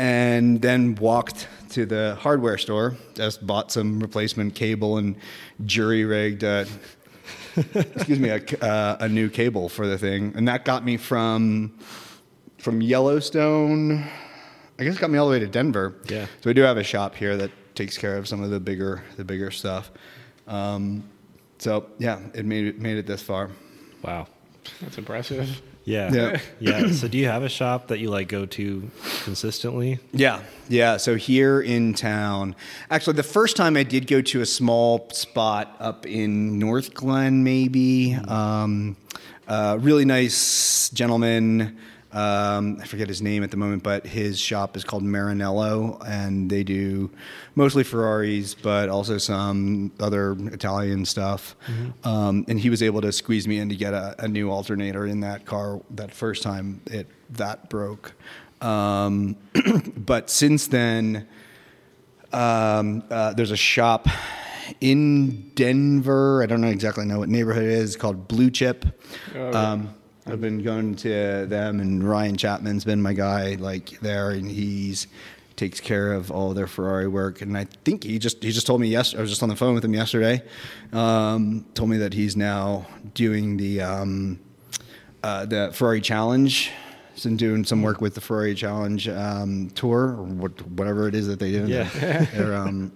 and 0.00 0.62
then 0.62 0.94
walked 0.94 1.46
to 1.68 1.84
the 1.84 2.16
hardware 2.18 2.56
store. 2.56 2.96
Just 3.14 3.46
bought 3.46 3.70
some 3.70 4.00
replacement 4.00 4.54
cable 4.54 4.96
and 4.96 5.14
jury 5.66 6.06
rigged, 6.06 6.42
uh, 6.42 6.64
excuse 7.74 8.18
me, 8.18 8.30
a, 8.30 8.42
uh, 8.64 8.96
a 9.00 9.08
new 9.10 9.28
cable 9.28 9.68
for 9.68 9.86
the 9.86 9.98
thing, 9.98 10.32
and 10.34 10.48
that 10.48 10.64
got 10.64 10.84
me 10.84 10.96
from 10.96 11.78
from 12.56 12.80
Yellowstone. 12.80 14.06
I 14.78 14.84
guess 14.84 14.96
it 14.96 15.00
got 15.00 15.10
me 15.10 15.18
all 15.18 15.26
the 15.26 15.32
way 15.32 15.38
to 15.38 15.46
Denver. 15.46 15.96
Yeah. 16.08 16.24
So 16.24 16.48
we 16.48 16.54
do 16.54 16.62
have 16.62 16.78
a 16.78 16.84
shop 16.84 17.14
here 17.14 17.36
that 17.36 17.50
takes 17.74 17.98
care 17.98 18.16
of 18.16 18.26
some 18.26 18.42
of 18.42 18.48
the 18.48 18.58
bigger 18.58 19.04
the 19.18 19.24
bigger 19.24 19.50
stuff. 19.50 19.90
Um, 20.48 21.04
so 21.58 21.86
yeah, 21.98 22.20
it 22.32 22.46
made 22.46 22.64
it 22.64 22.78
made 22.80 22.96
it 22.96 23.06
this 23.06 23.20
far. 23.20 23.50
Wow. 24.02 24.28
That's 24.80 24.96
impressive. 24.96 25.60
Yeah. 25.84 26.12
Yeah. 26.12 26.40
Yeah. 26.60 26.92
So 26.92 27.08
do 27.08 27.18
you 27.18 27.26
have 27.26 27.42
a 27.42 27.48
shop 27.48 27.88
that 27.88 27.98
you 27.98 28.10
like 28.10 28.28
go 28.28 28.46
to 28.46 28.90
consistently? 29.24 29.98
Yeah, 30.12 30.42
yeah. 30.68 30.98
So 30.98 31.16
here 31.16 31.60
in 31.60 31.94
town, 31.94 32.54
actually, 32.90 33.14
the 33.14 33.22
first 33.22 33.56
time 33.56 33.76
I 33.76 33.82
did 33.82 34.06
go 34.06 34.20
to 34.20 34.40
a 34.42 34.46
small 34.46 35.08
spot 35.10 35.74
up 35.80 36.06
in 36.06 36.60
Northglenn, 36.60 37.36
maybe. 37.42 38.14
Um, 38.14 38.96
uh, 39.48 39.78
really 39.80 40.04
nice 40.04 40.90
gentleman. 40.90 41.78
Um, 42.12 42.78
I 42.80 42.86
forget 42.86 43.08
his 43.08 43.22
name 43.22 43.44
at 43.44 43.52
the 43.52 43.56
moment, 43.56 43.84
but 43.84 44.04
his 44.04 44.38
shop 44.38 44.76
is 44.76 44.82
called 44.82 45.04
Marinello, 45.04 46.04
and 46.06 46.50
they 46.50 46.64
do 46.64 47.10
mostly 47.54 47.84
Ferraris, 47.84 48.54
but 48.54 48.88
also 48.88 49.16
some 49.18 49.92
other 50.00 50.32
Italian 50.48 51.04
stuff. 51.04 51.54
Um, 52.04 52.44
and 52.48 52.58
he 52.58 52.68
was 52.68 52.82
able 52.82 53.00
to 53.02 53.12
squeeze 53.12 53.46
me 53.46 53.58
in 53.58 53.68
to 53.68 53.76
get 53.76 53.94
a, 53.94 54.16
a 54.18 54.26
new 54.26 54.50
alternator 54.50 55.06
in 55.06 55.20
that 55.20 55.46
car 55.46 55.80
that 55.90 56.12
first 56.12 56.42
time 56.42 56.80
it 56.86 57.06
that 57.30 57.70
broke. 57.70 58.14
Um, 58.60 59.36
but 59.96 60.30
since 60.30 60.66
then, 60.66 61.28
um, 62.32 63.04
uh, 63.10 63.32
there's 63.34 63.50
a 63.52 63.56
shop 63.56 64.08
in 64.80 65.50
Denver. 65.54 66.42
I 66.42 66.46
don't 66.46 66.60
know 66.60 66.68
exactly 66.68 67.04
know 67.04 67.20
what 67.20 67.28
neighborhood 67.28 67.64
it 67.64 67.70
is 67.70 67.96
called 67.96 68.28
Blue 68.28 68.50
Chip. 68.50 68.84
Um, 69.54 69.94
I've 70.32 70.40
been 70.40 70.62
going 70.62 70.94
to 70.96 71.46
them, 71.46 71.80
and 71.80 72.02
Ryan 72.08 72.36
Chapman's 72.36 72.84
been 72.84 73.00
my 73.02 73.12
guy 73.12 73.56
like 73.58 74.00
there, 74.00 74.30
and 74.30 74.50
he's 74.50 75.06
takes 75.56 75.78
care 75.78 76.14
of 76.14 76.30
all 76.30 76.54
their 76.54 76.66
Ferrari 76.66 77.06
work. 77.06 77.42
And 77.42 77.56
I 77.56 77.66
think 77.84 78.02
he 78.04 78.18
just 78.18 78.42
he 78.42 78.50
just 78.50 78.66
told 78.66 78.80
me 78.80 78.88
yes. 78.88 79.14
I 79.14 79.20
was 79.20 79.28
just 79.28 79.42
on 79.42 79.48
the 79.50 79.56
phone 79.56 79.74
with 79.74 79.84
him 79.84 79.92
yesterday. 79.94 80.42
Um, 80.92 81.66
told 81.74 81.90
me 81.90 81.98
that 81.98 82.14
he's 82.14 82.34
now 82.36 82.86
doing 83.14 83.56
the 83.58 83.82
um, 83.82 84.40
uh, 85.22 85.46
the 85.46 85.70
Ferrari 85.72 86.00
Challenge. 86.00 86.70
He's 87.14 87.24
been 87.24 87.36
doing 87.36 87.64
some 87.64 87.82
work 87.82 88.00
with 88.00 88.14
the 88.14 88.20
Ferrari 88.22 88.54
Challenge 88.54 89.08
um, 89.08 89.68
tour, 89.74 89.98
or 90.16 90.22
what, 90.22 90.66
whatever 90.68 91.06
it 91.08 91.14
is 91.14 91.26
that 91.26 91.38
they 91.38 91.52
do. 91.52 91.66
Yeah. 91.66 91.84
They're, 92.32 92.54
um, 92.54 92.92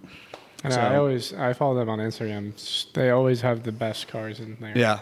And 0.62 0.72
So- 0.72 0.80
I 0.80 0.96
always 0.96 1.34
I 1.34 1.52
follow 1.52 1.74
them 1.74 1.90
on 1.90 1.98
Instagram. 1.98 2.54
They 2.94 3.10
always 3.10 3.42
have 3.42 3.64
the 3.64 3.72
best 3.72 4.08
cars 4.08 4.40
in 4.40 4.56
there. 4.60 4.72
Yeah, 4.74 5.00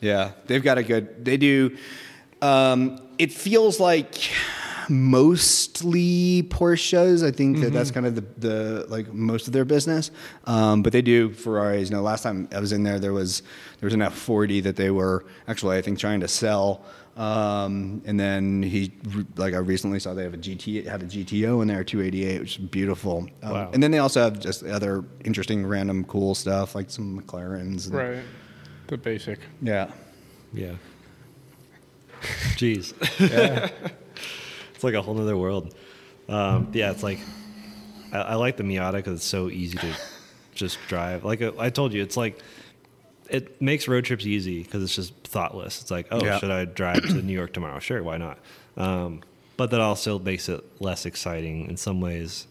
yeah, 0.00 0.32
they've 0.46 0.62
got 0.62 0.78
a 0.78 0.82
good. 0.82 1.24
They 1.24 1.36
do. 1.36 1.76
Um, 2.42 3.00
it 3.18 3.32
feels 3.32 3.80
like 3.80 4.14
mostly 4.88 6.42
Porsches. 6.44 7.26
I 7.26 7.30
think 7.30 7.60
that 7.60 7.72
that's 7.72 7.90
kind 7.90 8.06
of 8.06 8.14
the, 8.14 8.24
the 8.38 8.86
like 8.88 9.12
most 9.12 9.46
of 9.46 9.52
their 9.52 9.64
business. 9.64 10.10
Um, 10.44 10.82
but 10.82 10.92
they 10.92 11.02
do 11.02 11.30
Ferraris. 11.32 11.90
You 11.90 11.96
know, 11.96 12.02
last 12.02 12.22
time 12.22 12.48
I 12.52 12.60
was 12.60 12.72
in 12.72 12.82
there, 12.82 12.98
there 12.98 13.12
was 13.12 13.42
there 13.80 13.86
was 13.86 13.94
an 13.94 14.00
F40 14.00 14.62
that 14.64 14.76
they 14.76 14.90
were 14.90 15.24
actually 15.48 15.76
I 15.78 15.82
think 15.82 15.98
trying 15.98 16.20
to 16.20 16.28
sell. 16.28 16.84
Um, 17.16 18.02
and 18.04 18.20
then 18.20 18.62
he, 18.62 18.92
like 19.36 19.54
I 19.54 19.56
recently 19.56 19.98
saw, 20.00 20.12
they 20.12 20.24
have 20.24 20.34
a 20.34 20.36
GT, 20.36 20.86
had 20.86 21.02
a 21.02 21.06
GTO 21.06 21.62
in 21.62 21.68
there, 21.68 21.82
288, 21.82 22.40
which 22.40 22.58
is 22.58 22.66
beautiful. 22.66 23.26
Um, 23.42 23.52
Wow. 23.52 23.70
And 23.72 23.82
then 23.82 23.90
they 23.90 23.96
also 24.00 24.22
have 24.22 24.38
just 24.38 24.62
other 24.62 25.02
interesting, 25.24 25.64
random, 25.64 26.04
cool 26.04 26.34
stuff 26.34 26.74
like 26.74 26.90
some 26.90 27.18
McLarens. 27.18 27.86
and- 27.86 27.94
Right. 27.94 28.18
The 28.88 28.96
basic. 28.96 29.38
Yeah. 29.60 29.90
Yeah. 30.52 30.74
Jeez. 32.56 32.94
it's 34.74 34.84
like 34.84 34.94
a 34.94 35.02
whole 35.02 35.20
other 35.20 35.36
world. 35.36 35.74
Um, 36.28 36.68
yeah, 36.72 36.90
it's 36.90 37.02
like 37.02 37.18
I, 38.12 38.18
I 38.18 38.34
like 38.34 38.56
the 38.56 38.62
Miata 38.62 38.92
because 38.94 39.14
it's 39.14 39.24
so 39.24 39.48
easy 39.48 39.78
to 39.78 39.94
just 40.54 40.78
drive. 40.88 41.24
Like 41.24 41.42
uh, 41.42 41.52
I 41.58 41.70
told 41.70 41.92
you, 41.92 42.02
it's 42.02 42.16
like 42.16 42.38
it 43.28 43.60
makes 43.60 43.88
road 43.88 44.04
trips 44.04 44.24
easy 44.24 44.62
because 44.62 44.82
it's 44.82 44.94
just 44.94 45.12
thoughtless. 45.24 45.82
It's 45.82 45.90
like, 45.90 46.06
oh, 46.10 46.24
Yeah. 46.24 46.38
should 46.38 46.50
I 46.50 46.64
drive 46.64 47.02
to 47.02 47.14
New 47.22 47.32
York 47.32 47.52
tomorrow? 47.52 47.78
Sure, 47.80 48.02
why 48.02 48.16
not? 48.18 48.38
Um, 48.76 49.22
but 49.56 49.70
that 49.70 49.80
also 49.80 50.18
makes 50.18 50.48
it 50.48 50.62
less 50.80 51.06
exciting 51.06 51.66
in 51.68 51.76
some 51.76 52.00
ways. 52.00 52.46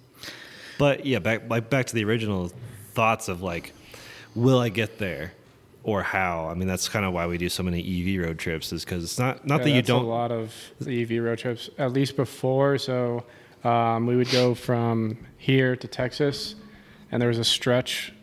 But 0.78 1.06
yeah, 1.06 1.20
back 1.20 1.50
like 1.50 1.70
back 1.70 1.86
to 1.88 1.96
the 1.96 2.04
original 2.04 2.52
thoughts 2.94 3.28
of 3.30 3.42
like, 3.42 3.74
will 4.36 4.60
I 4.60 4.70
get 4.70 4.98
there, 5.00 5.34
or 5.86 6.02
how? 6.04 6.50
I 6.50 6.56
mean, 6.56 6.68
that's 6.68 6.90
kind 6.90 7.06
of 7.06 7.14
why 7.14 7.28
we 7.28 7.38
do 7.38 7.48
so 7.48 7.64
many 7.64 7.80
EV 7.80 8.22
road 8.26 8.40
trips, 8.40 8.74
is 8.74 8.84
because 8.84 9.04
it's 9.04 9.20
not 9.20 9.46
not 9.46 9.60
Yeah, 9.60 9.66
that 9.66 9.72
you 9.72 9.82
don't. 9.82 10.04
a 10.04 10.08
lot 10.08 10.32
of 10.32 10.54
the 10.82 11.02
EV 11.04 11.24
road 11.24 11.38
trips, 11.38 11.70
at 11.78 11.94
least 11.94 12.16
before. 12.16 12.78
So 12.78 13.24
um, 13.64 14.08
we 14.08 14.16
would 14.16 14.32
go 14.32 14.56
from 14.56 15.18
here 15.38 15.76
to 15.76 15.88
Texas, 15.88 16.56
and 17.12 17.22
there 17.22 17.30
was 17.30 17.38
a 17.40 17.44
stretch 17.46 18.14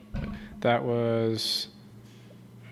that 0.61 0.85
was 0.85 1.69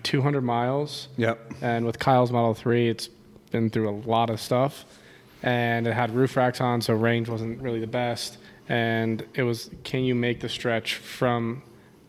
200 0.03 0.41
miles. 0.41 1.07
Yep. 1.17 1.53
And 1.61 1.85
with 1.85 1.97
Kyle's 1.99 2.31
Model 2.31 2.53
3, 2.53 2.89
it's 2.89 3.07
been 3.51 3.69
through 3.69 3.89
a 3.89 3.97
lot 4.07 4.29
of 4.29 4.39
stuff. 4.39 4.85
And 5.43 5.87
it 5.87 5.93
had 5.93 6.13
roof 6.13 6.37
racks 6.37 6.61
on, 6.61 6.81
so 6.81 6.93
range 6.93 7.27
wasn't 7.27 7.61
really 7.61 7.79
the 7.79 7.87
best. 7.87 8.37
And 8.69 9.25
it 9.33 9.43
was, 9.43 9.69
can 9.83 10.03
you 10.03 10.15
make 10.15 10.39
the 10.39 10.49
stretch 10.49 10.95
from 10.95 11.63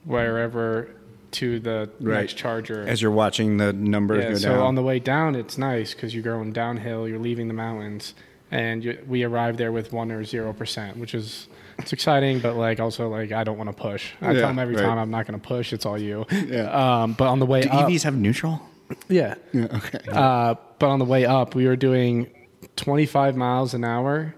wherever 0.04 0.90
to 1.32 1.58
the 1.60 1.90
Right. 2.00 2.20
next 2.20 2.36
charger? 2.36 2.86
As 2.86 3.00
you're 3.02 3.10
watching 3.10 3.56
the 3.56 3.72
numbers 3.72 4.24
Yeah, 4.24 4.30
go 4.30 4.36
so 4.36 4.48
down. 4.48 4.58
So 4.58 4.64
on 4.64 4.74
the 4.74 4.82
way 4.82 4.98
down, 4.98 5.34
it's 5.34 5.58
nice 5.58 5.94
because 5.94 6.14
you're 6.14 6.22
going 6.24 6.52
downhill, 6.52 7.08
you're 7.08 7.18
leaving 7.18 7.48
the 7.48 7.54
mountains, 7.54 8.14
and 8.50 8.84
you, 8.84 8.98
we 9.08 9.22
arrived 9.24 9.58
there 9.58 9.72
with 9.72 9.92
one 9.92 10.10
or 10.12 10.24
zero 10.24 10.52
percent, 10.52 10.96
which 10.98 11.14
is 11.14 11.48
it's 11.78 11.92
exciting, 11.92 12.38
but 12.38 12.54
like 12.56 12.80
also 12.80 13.08
like 13.08 13.32
I 13.32 13.44
don't 13.44 13.56
want 13.58 13.70
to 13.70 13.76
push. 13.76 14.12
I 14.20 14.32
Yeah, 14.32 14.40
tell 14.40 14.48
them 14.48 14.58
every 14.58 14.76
right. 14.76 14.82
time 14.82 14.98
I'm 14.98 15.10
not 15.10 15.26
going 15.26 15.40
to 15.40 15.46
push. 15.46 15.72
It's 15.72 15.86
all 15.86 15.98
you. 15.98 16.26
Yeah. 16.46 17.02
Um, 17.02 17.14
but 17.14 17.28
on 17.28 17.38
the 17.38 17.46
way 17.46 17.62
Do 17.62 17.70
up, 17.70 17.88
EVs 17.88 18.02
have 18.04 18.16
neutral? 18.16 18.60
yeah. 19.08 19.34
Yeah. 19.52 19.68
Okay. 19.74 19.98
Uh, 20.10 20.54
but 20.78 20.86
on 20.88 20.98
the 20.98 21.04
way 21.06 21.24
up, 21.24 21.54
we 21.54 21.66
were 21.66 21.76
doing 21.76 22.28
25 22.76 23.36
miles 23.36 23.72
an 23.74 23.84
hour 23.84 24.34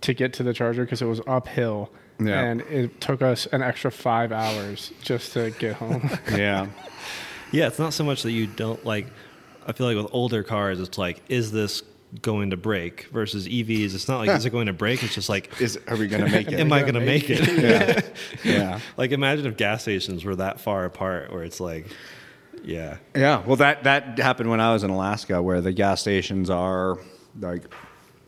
to 0.00 0.12
get 0.12 0.32
to 0.34 0.42
the 0.42 0.52
charger 0.52 0.84
because 0.84 1.00
it 1.02 1.06
was 1.06 1.20
uphill. 1.26 1.90
Yeah. 2.18 2.40
And 2.40 2.60
it 2.62 3.00
took 3.00 3.22
us 3.22 3.46
an 3.46 3.62
extra 3.62 3.90
five 3.90 4.32
hours 4.32 4.92
just 5.02 5.32
to 5.34 5.50
get 5.52 5.76
home. 5.76 6.08
yeah. 6.30 6.66
Yeah, 7.52 7.66
it's 7.68 7.78
not 7.78 7.92
so 7.92 8.04
much 8.04 8.22
that 8.22 8.32
you 8.32 8.46
don't 8.46 8.84
like. 8.84 9.06
I 9.66 9.72
feel 9.72 9.86
like 9.86 9.96
with 9.96 10.12
older 10.12 10.42
cars, 10.42 10.80
it's 10.80 10.96
like, 10.98 11.22
is 11.28 11.52
this 11.52 11.82
going 12.22 12.50
to 12.50 12.56
break? 12.56 13.06
Versus 13.12 13.46
EVs, 13.48 13.94
it's 13.94 14.08
not 14.08 14.18
like, 14.18 14.30
is 14.30 14.46
it 14.46 14.50
going 14.58 14.66
to 14.66 14.72
break? 14.72 15.02
It's 15.02 15.14
just 15.14 15.28
like, 15.28 15.60
Is 15.60 15.78
are 15.88 15.96
we 15.96 16.06
gonna 16.08 16.28
make 16.30 16.48
it? 16.52 16.60
am 16.60 16.72
I 16.72 16.80
going 16.82 16.94
to 16.94 17.00
make 17.00 17.28
it? 17.28 17.40
yeah. 17.62 18.00
Yeah. 18.44 18.80
like, 18.96 19.10
imagine 19.12 19.46
if 19.46 19.56
gas 19.56 19.82
stations 19.82 20.24
were 20.24 20.36
that 20.36 20.60
far 20.60 20.84
apart, 20.84 21.32
where 21.32 21.42
it's 21.42 21.60
like, 21.60 21.86
yeah, 22.64 22.96
Yeah. 23.14 23.44
Well, 23.44 23.56
that 23.56 23.84
that 23.84 24.18
happened 24.18 24.50
when 24.50 24.60
I 24.60 24.72
was 24.72 24.82
in 24.82 24.90
Alaska, 24.90 25.42
where 25.42 25.60
the 25.60 25.72
gas 25.72 26.00
stations 26.00 26.48
are 26.50 26.98
like 27.38 27.62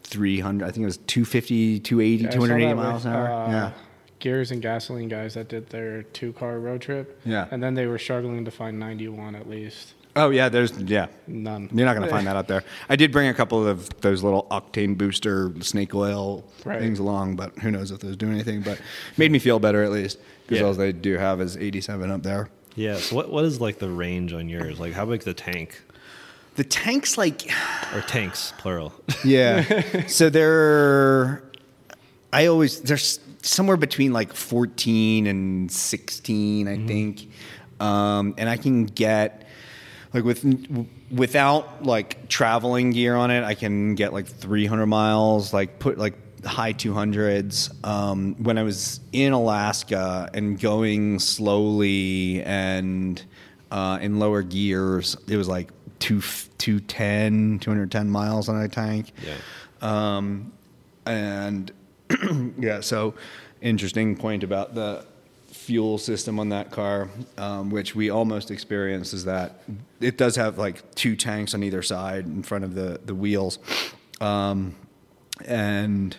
300. 0.08 0.66
I 0.66 0.70
think 0.70 0.82
it 0.82 0.86
was 0.86 0.96
250, 0.98 1.80
280, 1.80 2.24
Yeah, 2.24 2.30
280 2.30 2.74
miles 2.74 3.04
with, 3.04 3.12
an 3.12 3.18
hour. 3.18 3.28
uh, 3.30 3.50
yeah. 3.50 3.72
Gears 4.20 4.50
and 4.50 4.60
gasoline 4.60 5.08
guys 5.08 5.34
that 5.34 5.48
did 5.48 5.68
their 5.70 6.02
two 6.02 6.32
car 6.32 6.58
road 6.58 6.80
trip. 6.80 7.20
Yeah. 7.24 7.46
And 7.52 7.62
then 7.62 7.74
they 7.74 7.86
were 7.86 7.98
struggling 7.98 8.44
to 8.46 8.50
find 8.50 8.78
91 8.80 9.36
at 9.36 9.48
least. 9.48 9.94
Oh 10.16 10.30
yeah. 10.30 10.48
There's 10.48 10.76
yeah. 10.78 11.06
None. 11.28 11.70
You're 11.72 11.86
not 11.86 11.94
going 11.94 12.08
to 12.08 12.12
find 12.12 12.26
that 12.28 12.34
out 12.34 12.48
there. 12.48 12.64
I 12.88 12.96
did 12.96 13.12
bring 13.12 13.28
a 13.28 13.34
couple 13.34 13.64
of 13.64 13.88
those 14.00 14.24
little 14.24 14.48
octane 14.50 14.98
booster 14.98 15.52
snake 15.60 15.94
oil 15.94 16.42
Right. 16.64 16.80
things 16.80 16.98
along, 16.98 17.36
but 17.36 17.56
who 17.58 17.70
knows 17.70 17.92
if 17.92 18.00
those 18.00 18.16
do 18.16 18.28
anything. 18.28 18.62
But 18.62 18.80
made 19.16 19.30
me 19.30 19.38
feel 19.38 19.60
better 19.60 19.84
at 19.84 19.92
least 19.92 20.18
because 20.48 20.60
Yeah. 20.60 20.66
all 20.66 20.74
they 20.74 20.90
do 20.92 21.16
have 21.16 21.40
is 21.40 21.56
87 21.56 22.10
up 22.10 22.24
there. 22.24 22.48
yeah. 22.74 22.96
So 22.96 23.14
what 23.14 23.30
what 23.30 23.44
is 23.44 23.60
like 23.60 23.78
the 23.78 23.88
range 23.90 24.32
on 24.32 24.48
yours? 24.48 24.80
Like, 24.80 24.94
how 24.94 25.04
big's 25.06 25.26
the 25.26 25.34
tank 25.34 25.80
The 26.58 26.64
tank's 26.64 27.16
like 27.16 27.52
or 27.94 28.00
tanks 28.00 28.52
plural? 28.58 28.92
Yeah. 29.24 30.06
so 30.08 30.28
they're, 30.28 31.44
I 32.32 32.46
always, 32.46 32.80
there's 32.80 33.20
somewhere 33.42 33.76
between 33.76 34.12
like 34.12 34.32
14 34.32 35.28
and 35.28 35.70
16, 35.70 36.66
I 36.66 36.84
think. 36.84 37.28
Um, 37.78 38.34
and 38.38 38.48
I 38.48 38.56
can 38.56 38.86
get, 38.86 39.46
like, 40.12 40.24
with, 40.24 40.44
without 41.12 41.84
like 41.84 42.28
traveling 42.28 42.90
gear 42.90 43.14
on 43.14 43.30
it, 43.30 43.44
I 43.44 43.54
can 43.54 43.94
get 43.94 44.12
like 44.12 44.26
300 44.26 44.86
miles, 44.86 45.52
like, 45.52 45.78
put 45.78 45.96
like, 45.96 46.14
high 46.44 46.72
200s 46.72 47.84
um, 47.84 48.36
when 48.36 48.58
i 48.58 48.62
was 48.62 49.00
in 49.12 49.32
alaska 49.32 50.30
and 50.34 50.60
going 50.60 51.18
slowly 51.18 52.40
and 52.44 53.24
uh, 53.72 53.98
in 54.00 54.20
lower 54.20 54.42
gears 54.42 55.16
it 55.26 55.36
was 55.36 55.48
like 55.48 55.70
two, 55.98 56.20
210 56.58 57.58
210 57.60 58.10
miles 58.10 58.48
on 58.48 58.60
a 58.62 58.68
tank 58.68 59.12
Yeah. 59.26 59.36
um, 60.16 60.52
and 61.06 61.72
yeah, 62.58 62.80
so 62.80 63.14
interesting 63.60 64.16
point 64.16 64.42
about 64.44 64.74
the 64.74 65.04
fuel 65.50 65.98
system 65.98 66.38
on 66.40 66.48
that 66.50 66.70
car, 66.70 67.08
um, 67.36 67.70
which 67.70 67.94
we 67.94 68.08
almost 68.10 68.50
experienced, 68.50 69.12
is 69.12 69.24
that 69.26 69.62
it 70.00 70.16
does 70.16 70.36
have 70.36 70.56
like 70.58 70.94
two 70.94 71.14
tanks 71.16 71.52
on 71.54 71.62
either 71.62 71.82
side 71.82 72.24
in 72.24 72.42
front 72.42 72.64
of 72.64 72.74
the 72.74 73.00
the 73.04 73.14
wheels, 73.14 73.58
um, 74.20 74.74
and 75.44 76.16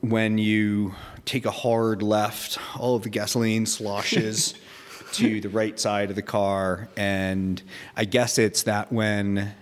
when 0.00 0.38
you 0.38 0.94
take 1.24 1.46
a 1.46 1.50
hard 1.50 2.02
left, 2.02 2.58
all 2.78 2.96
of 2.96 3.02
the 3.02 3.08
gasoline 3.10 3.64
sloshes 3.66 4.54
to 5.14 5.40
the 5.40 5.48
right 5.48 5.78
side 5.78 6.10
of 6.10 6.16
the 6.16 6.22
car, 6.22 6.88
and 6.96 7.62
I 7.96 8.04
guess 8.04 8.38
it's 8.38 8.64
that 8.64 8.92
when 8.92 9.54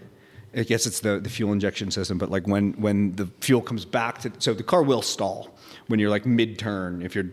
I 0.55 0.62
guess 0.64 0.86
it's 0.86 1.00
the, 1.00 1.18
the 1.18 1.30
fuel 1.30 1.53
injection 1.53 1.90
system, 1.90 2.18
but 2.18 2.30
like 2.30 2.46
when 2.46 2.72
when 2.72 3.16
the 3.16 3.26
fuel 3.40 3.62
comes 3.62 3.84
back 3.84 4.18
to 4.22 4.32
so 4.38 4.53
the 4.53 4.62
car 4.62 4.82
will 4.82 5.03
stall 5.03 5.55
when 5.86 5.98
you're 5.98 6.11
like 6.11 6.26
mid 6.26 6.59
turn 6.59 7.03
if 7.03 7.14
you're 7.14 7.30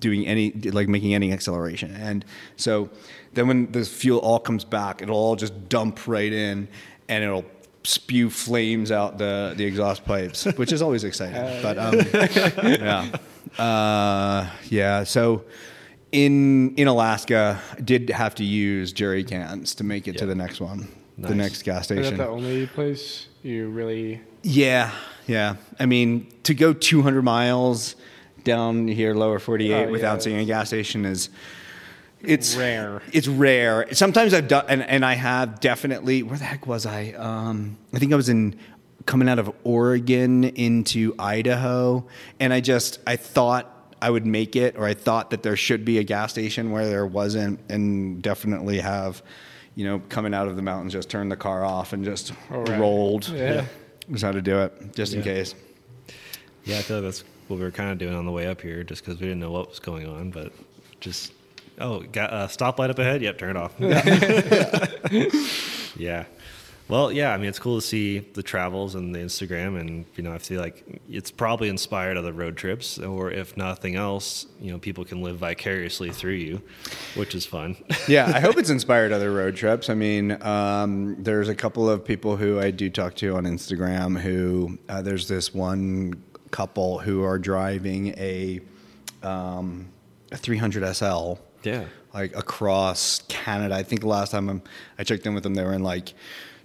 doing 0.00 0.26
any 0.26 0.52
like 0.52 0.88
making 0.88 1.14
any 1.14 1.32
acceleration. 1.32 1.94
And 1.94 2.24
so 2.56 2.90
then 3.34 3.48
when 3.48 3.72
the 3.72 3.84
fuel 3.84 4.18
all 4.20 4.38
comes 4.38 4.64
back 4.64 5.02
it'll 5.02 5.16
all 5.16 5.36
just 5.36 5.68
dump 5.68 6.06
right 6.06 6.32
in 6.32 6.68
and 7.08 7.24
it'll 7.24 7.44
spew 7.84 8.30
flames 8.30 8.90
out 8.90 9.18
the 9.18 9.54
the 9.56 9.64
exhaust 9.64 10.04
pipes 10.04 10.44
which 10.56 10.72
is 10.72 10.82
always 10.82 11.04
exciting 11.04 11.62
but 11.62 11.78
um, 11.78 11.94
yeah. 12.64 13.08
Uh, 13.62 14.50
yeah 14.68 15.04
so 15.04 15.44
in 16.16 16.74
in 16.76 16.88
Alaska 16.88 17.60
did 17.84 18.08
have 18.10 18.34
to 18.36 18.44
use 18.44 18.92
jerry 18.92 19.22
cans 19.24 19.74
to 19.76 19.84
make 19.84 20.08
it 20.08 20.16
to 20.18 20.26
the 20.26 20.34
next 20.34 20.60
one 20.60 20.88
the 21.18 21.34
next 21.34 21.62
gas 21.62 21.84
station. 21.84 22.04
Is 22.04 22.10
that 22.10 22.16
the 22.18 22.28
only 22.28 22.66
place 22.66 23.26
you 23.42 23.68
really? 23.68 24.20
yeah, 24.42 24.90
yeah. 25.26 25.56
I 25.80 25.86
mean, 25.86 26.26
to 26.42 26.52
go 26.54 26.72
200 26.74 27.22
miles 27.22 27.96
down 28.44 28.86
here, 28.86 29.14
lower 29.14 29.38
48, 29.38 29.72
Oh, 29.74 29.78
yeah. 29.80 29.90
without 29.90 30.22
seeing 30.22 30.38
a 30.38 30.44
gas 30.44 30.68
station 30.68 31.04
is 31.06 31.30
it's 32.22 32.54
Rare. 32.56 33.02
It's 33.12 33.28
rare. 33.28 33.86
Sometimes 33.94 34.34
I've 34.34 34.48
done, 34.48 34.64
and, 34.68 34.82
and 34.82 35.04
I 35.04 35.14
have 35.14 35.60
definitely. 35.60 36.22
Where 36.22 36.36
the 36.38 36.44
heck 36.44 36.66
was 36.66 36.84
I? 36.86 37.12
Um, 37.12 37.76
I 37.94 37.98
think 37.98 38.12
I 38.12 38.16
was 38.16 38.28
in 38.28 38.58
coming 39.06 39.28
out 39.28 39.38
of 39.38 39.50
Oregon 39.64 40.44
into 40.44 41.14
Idaho, 41.18 42.04
and 42.40 42.52
I 42.52 42.60
just 42.60 42.98
I 43.06 43.16
thought 43.16 43.75
I 44.06 44.10
would 44.10 44.24
make 44.24 44.54
it, 44.54 44.76
or 44.76 44.84
I 44.86 44.94
thought 44.94 45.30
that 45.30 45.42
there 45.42 45.56
should 45.56 45.84
be 45.84 45.98
a 45.98 46.04
gas 46.04 46.30
station 46.30 46.70
where 46.70 46.86
there 46.86 47.04
wasn't, 47.04 47.58
and 47.68 48.22
definitely 48.22 48.78
have. 48.78 49.20
You 49.74 49.84
know, 49.84 50.00
coming 50.08 50.32
out 50.32 50.46
of 50.46 50.54
the 50.54 50.62
mountains, 50.62 50.92
just 50.92 51.10
turn 51.10 51.28
the 51.28 51.36
car 51.36 51.64
off 51.64 51.92
and 51.92 52.04
just 52.04 52.32
right. 52.48 52.80
rolled. 52.80 53.28
Yeah. 53.28 53.66
Just 54.10 54.22
how 54.22 54.30
to 54.30 54.40
do 54.40 54.60
it, 54.60 54.94
just 54.94 55.12
in 55.12 55.22
case. 55.22 55.56
Yeah, 56.64 56.78
I 56.78 56.82
feel 56.82 56.98
like 56.98 57.04
that's 57.04 57.24
what 57.48 57.58
we 57.58 57.64
were 57.64 57.72
kind 57.72 57.90
of 57.90 57.98
doing 57.98 58.14
on 58.14 58.24
the 58.24 58.30
way 58.30 58.46
up 58.46 58.60
here, 58.60 58.84
just 58.84 59.04
because 59.04 59.20
we 59.20 59.26
didn't 59.26 59.40
know 59.40 59.50
what 59.50 59.68
was 59.68 59.80
going 59.80 60.06
on. 60.06 60.30
But 60.30 60.52
just 61.00 61.32
oh, 61.80 62.02
got 62.02 62.32
a 62.32 62.46
stoplight 62.46 62.90
up 62.90 63.00
ahead. 63.00 63.22
Yep, 63.22 63.38
turn 63.38 63.56
it 63.56 63.58
off. 63.58 63.74
yeah. 65.96 66.24
Well, 66.88 67.10
yeah. 67.10 67.32
I 67.32 67.36
mean, 67.36 67.48
it's 67.48 67.58
cool 67.58 67.80
to 67.80 67.86
see 67.86 68.20
the 68.20 68.42
travels 68.42 68.94
and 68.94 69.14
the 69.14 69.18
Instagram, 69.18 69.80
and 69.80 70.04
you 70.14 70.22
know, 70.22 70.32
I 70.32 70.38
feel 70.38 70.60
like 70.60 71.00
it's 71.08 71.30
probably 71.30 71.68
inspired 71.68 72.16
other 72.16 72.32
road 72.32 72.56
trips, 72.56 72.98
or 72.98 73.30
if 73.30 73.56
nothing 73.56 73.96
else, 73.96 74.46
you 74.60 74.70
know, 74.70 74.78
people 74.78 75.04
can 75.04 75.20
live 75.20 75.38
vicariously 75.38 76.10
through 76.10 76.34
you, 76.34 76.62
which 77.16 77.34
is 77.34 77.44
fun. 77.44 77.76
yeah, 78.08 78.30
I 78.32 78.40
hope 78.40 78.56
it's 78.56 78.70
inspired 78.70 79.12
other 79.12 79.32
road 79.32 79.56
trips. 79.56 79.90
I 79.90 79.94
mean, 79.94 80.40
um, 80.42 81.16
there's 81.18 81.48
a 81.48 81.54
couple 81.54 81.90
of 81.90 82.04
people 82.04 82.36
who 82.36 82.60
I 82.60 82.70
do 82.70 82.88
talk 82.88 83.14
to 83.16 83.36
on 83.36 83.44
Instagram 83.44 84.20
who 84.20 84.78
uh, 84.88 85.02
there's 85.02 85.26
this 85.26 85.52
one 85.52 86.22
couple 86.52 86.98
who 86.98 87.24
are 87.24 87.38
driving 87.38 88.08
a, 88.16 88.60
um, 89.22 89.88
a 90.30 90.36
300 90.36 90.94
SL. 90.94 91.34
Yeah. 91.64 91.84
Like 92.14 92.34
across 92.36 93.22
Canada. 93.28 93.74
I 93.74 93.82
think 93.82 94.00
the 94.00 94.06
last 94.06 94.30
time 94.30 94.48
I'm, 94.48 94.62
I 94.98 95.04
checked 95.04 95.26
in 95.26 95.34
with 95.34 95.42
them, 95.42 95.54
they 95.54 95.64
were 95.64 95.74
in 95.74 95.82
like 95.82 96.14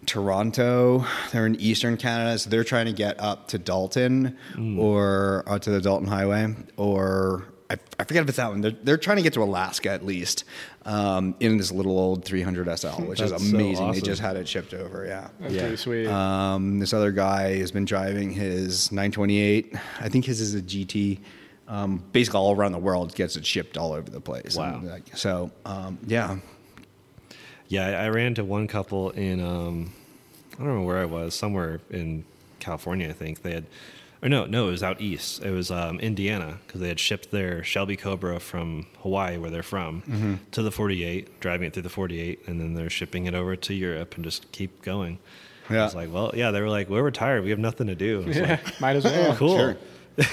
Toronto. 0.06 1.06
They're 1.32 1.46
in 1.46 1.56
Eastern 1.60 1.98
Canada, 1.98 2.38
so 2.40 2.50
they're 2.50 2.64
trying 2.64 2.86
to 2.88 2.94
get 2.94 3.20
up 3.20 3.48
to 3.50 3.58
Dalton 3.58 4.38
or 4.80 5.44
uh, 5.48 5.60
to 5.60 5.70
the 5.70 5.82
Dalton 5.82 6.08
Highway, 6.08 6.56
or 6.78 7.46
I, 7.70 7.78
I 8.00 8.04
forget 8.04 8.24
if 8.24 8.30
it's 8.30 8.38
that 8.38 8.50
one. 8.50 8.62
They're, 8.62 8.72
they're 8.84 8.98
trying 8.98 9.18
to 9.18 9.24
get 9.24 9.34
to 9.34 9.44
Alaska 9.44 9.90
at 9.92 10.06
least 10.06 10.44
um, 10.86 11.36
in 11.40 11.58
this 11.58 11.72
little 11.72 11.98
old 11.98 12.26
300 12.26 12.78
SL, 12.80 12.88
which 13.04 13.22
is 13.22 13.32
That's 13.32 13.50
so 13.50 13.56
amazing. 13.56 13.92
They 13.94 14.02
just 14.02 14.22
had 14.22 14.36
it 14.36 14.48
shipped 14.48 14.74
over. 14.74 15.06
Yeah. 15.06 15.30
That's 15.40 15.54
Yeah. 15.54 15.62
pretty 15.62 15.78
sweet. 15.78 16.08
Um, 16.08 16.80
this 16.80 16.94
other 16.94 17.12
guy 17.12 17.58
has 17.60 17.72
been 17.72 17.86
driving 17.86 18.32
his 18.32 18.92
928. 18.92 19.76
I 20.02 20.10
think 20.10 20.26
his 20.26 20.42
is 20.42 20.54
a 20.56 20.62
GT. 20.62 21.20
Um, 21.68 22.04
basically, 22.12 22.40
all 22.40 22.54
around 22.54 22.74
the 22.74 22.80
world, 22.80 23.16
gets 23.16 23.38
it 23.38 23.46
shipped 23.46 23.78
all 23.78 23.94
over 23.94 24.10
the 24.10 24.20
place. 24.20 24.58
Wow. 24.58 24.74
And, 24.80 24.90
like, 24.90 25.16
so, 25.16 25.52
um, 25.66 25.98
yeah, 26.06 26.38
Yeah, 27.72 27.88
I, 27.88 28.06
I 28.06 28.10
ran 28.10 28.28
into 28.28 28.44
one 28.44 28.68
couple 28.68 29.12
in 29.12 29.40
um, 29.40 29.94
I 30.54 30.58
don't 30.58 30.68
remember 30.68 30.86
where 30.86 30.98
I 30.98 31.06
was, 31.06 31.34
somewhere 31.34 31.80
in 31.90 32.26
California, 32.60 33.08
I 33.10 33.14
think. 33.14 33.42
They 33.44 33.54
had, 33.54 33.66
or 34.22 34.28
no, 34.30 34.46
no, 34.46 34.68
it 34.68 34.72
was 34.72 34.84
out 34.84 35.00
east. 35.00 35.42
It 35.44 35.52
was 35.52 35.72
um, 35.72 36.00
Indiana 36.02 36.58
because 36.68 36.82
they 36.82 36.90
had 36.90 37.00
shipped 37.00 37.32
their 37.32 37.64
Shelby 37.64 37.96
Cobra 37.96 38.40
from 38.40 38.86
Hawaii, 39.00 39.38
where 39.38 39.50
they're 39.50 39.64
from, 39.64 40.02
Mm-hmm. 40.02 40.34
to 40.52 40.62
the 40.62 40.72
48, 40.72 41.40
driving 41.40 41.68
it 41.68 41.74
through 41.74 41.84
the 41.84 41.90
48, 41.90 42.48
and 42.48 42.60
then 42.60 42.74
they're 42.74 42.90
shipping 42.90 43.26
it 43.26 43.34
over 43.34 43.56
to 43.56 43.74
Europe 43.74 44.16
and 44.16 44.24
just 44.26 44.52
keep 44.52 44.82
going. 44.82 45.18
Yeah. 45.70 45.76
I 45.76 45.80
Yeah. 45.80 45.84
was 45.86 45.96
like, 45.96 46.14
well, 46.14 46.32
yeah, 46.36 46.52
they 46.52 46.60
were 46.62 46.70
like, 46.70 46.90
we're 46.90 47.02
retired. 47.04 47.44
We 47.46 47.52
have 47.52 47.60
nothing 47.60 47.88
to 47.88 47.96
do. 47.96 48.22
I 48.24 48.28
was 48.28 48.38
like, 48.40 48.82
Might 48.82 48.96
as 48.98 49.06
well. 49.06 49.36
cool. 49.38 49.76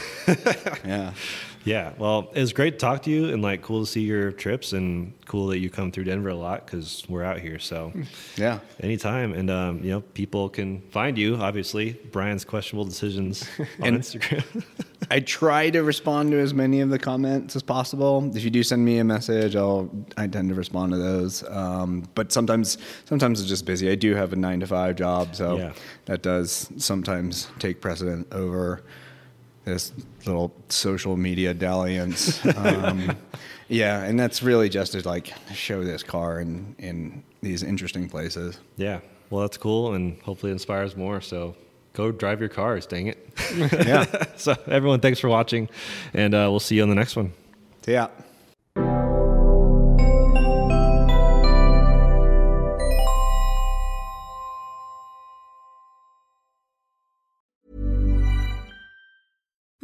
yeah. 0.84 1.12
Yeah, 1.68 1.92
well, 1.98 2.30
it 2.34 2.40
was 2.40 2.54
great 2.54 2.72
to 2.72 2.78
talk 2.78 3.02
to 3.02 3.10
you, 3.10 3.28
and 3.28 3.42
like 3.42 3.60
cool 3.60 3.80
to 3.84 3.86
see 3.86 4.00
your 4.00 4.32
trips, 4.32 4.72
and 4.72 5.12
cool 5.26 5.48
that 5.48 5.58
you 5.58 5.68
come 5.68 5.92
through 5.92 6.04
Denver 6.04 6.30
a 6.30 6.34
lot 6.34 6.64
because 6.64 7.04
we're 7.10 7.22
out 7.24 7.40
here. 7.40 7.58
So, 7.58 7.92
Yeah. 8.36 8.60
anytime, 8.80 9.34
and 9.34 9.50
um, 9.50 9.82
you 9.84 9.90
know, 9.90 10.00
people 10.00 10.48
can 10.48 10.80
find 10.90 11.18
you. 11.18 11.36
Obviously, 11.36 11.92
Brian's 12.10 12.44
questionable 12.46 12.86
decisions 12.86 13.46
on 13.82 13.98
Instagram. 13.98 14.64
I 15.10 15.20
try 15.20 15.68
to 15.70 15.82
respond 15.82 16.30
to 16.32 16.38
as 16.38 16.52
many 16.54 16.80
of 16.80 16.88
the 16.88 16.98
comments 16.98 17.54
as 17.54 17.62
possible. 17.62 18.30
If 18.34 18.44
you 18.44 18.50
do 18.50 18.62
send 18.62 18.82
me 18.84 18.98
a 18.98 19.04
message, 19.04 19.54
I'll 19.54 19.90
I 20.16 20.26
tend 20.26 20.48
to 20.48 20.54
respond 20.54 20.92
to 20.92 20.98
those. 20.98 21.44
Um, 21.48 22.08
but 22.14 22.32
sometimes 22.32 22.78
sometimes 23.04 23.40
it's 23.40 23.48
just 23.48 23.66
busy. 23.66 23.90
I 23.90 23.94
do 23.94 24.14
have 24.14 24.32
a 24.32 24.36
nine 24.36 24.60
to 24.60 24.66
five 24.66 24.96
job, 24.96 25.34
so 25.36 25.58
Yeah. 25.58 25.72
that 26.06 26.22
does 26.22 26.70
sometimes 26.78 27.48
take 27.58 27.80
precedent 27.82 28.26
over 28.32 28.82
this 29.68 29.92
little 30.26 30.52
social 30.68 31.16
media 31.16 31.54
dalliance. 31.54 32.44
um, 32.56 33.16
yeah, 33.68 34.02
and 34.02 34.18
that's 34.18 34.42
really 34.42 34.68
just 34.68 34.92
to 34.92 35.06
like 35.08 35.32
show 35.52 35.84
this 35.84 36.02
car 36.02 36.40
in 36.40 36.74
in 36.78 37.22
these 37.42 37.62
interesting 37.62 38.08
places. 38.08 38.58
yeah, 38.76 39.00
well, 39.30 39.42
that's 39.42 39.56
cool, 39.56 39.94
and 39.94 40.20
hopefully 40.22 40.52
inspires 40.52 40.96
more. 40.96 41.20
So, 41.20 41.54
go 41.92 42.10
drive 42.10 42.40
your 42.40 42.48
cars. 42.48 42.86
Dang 42.86 43.08
it! 43.08 43.28
Yeah. 43.56 44.24
so, 44.36 44.56
everyone, 44.66 45.00
thanks 45.00 45.20
for 45.20 45.28
watching, 45.28 45.68
and 46.14 46.34
uh, 46.34 46.48
we'll 46.50 46.60
see 46.60 46.76
you 46.76 46.82
on 46.82 46.88
the 46.88 46.94
next 46.94 47.16
one. 47.16 47.32
So 47.82 47.92
yeah. 47.92 48.08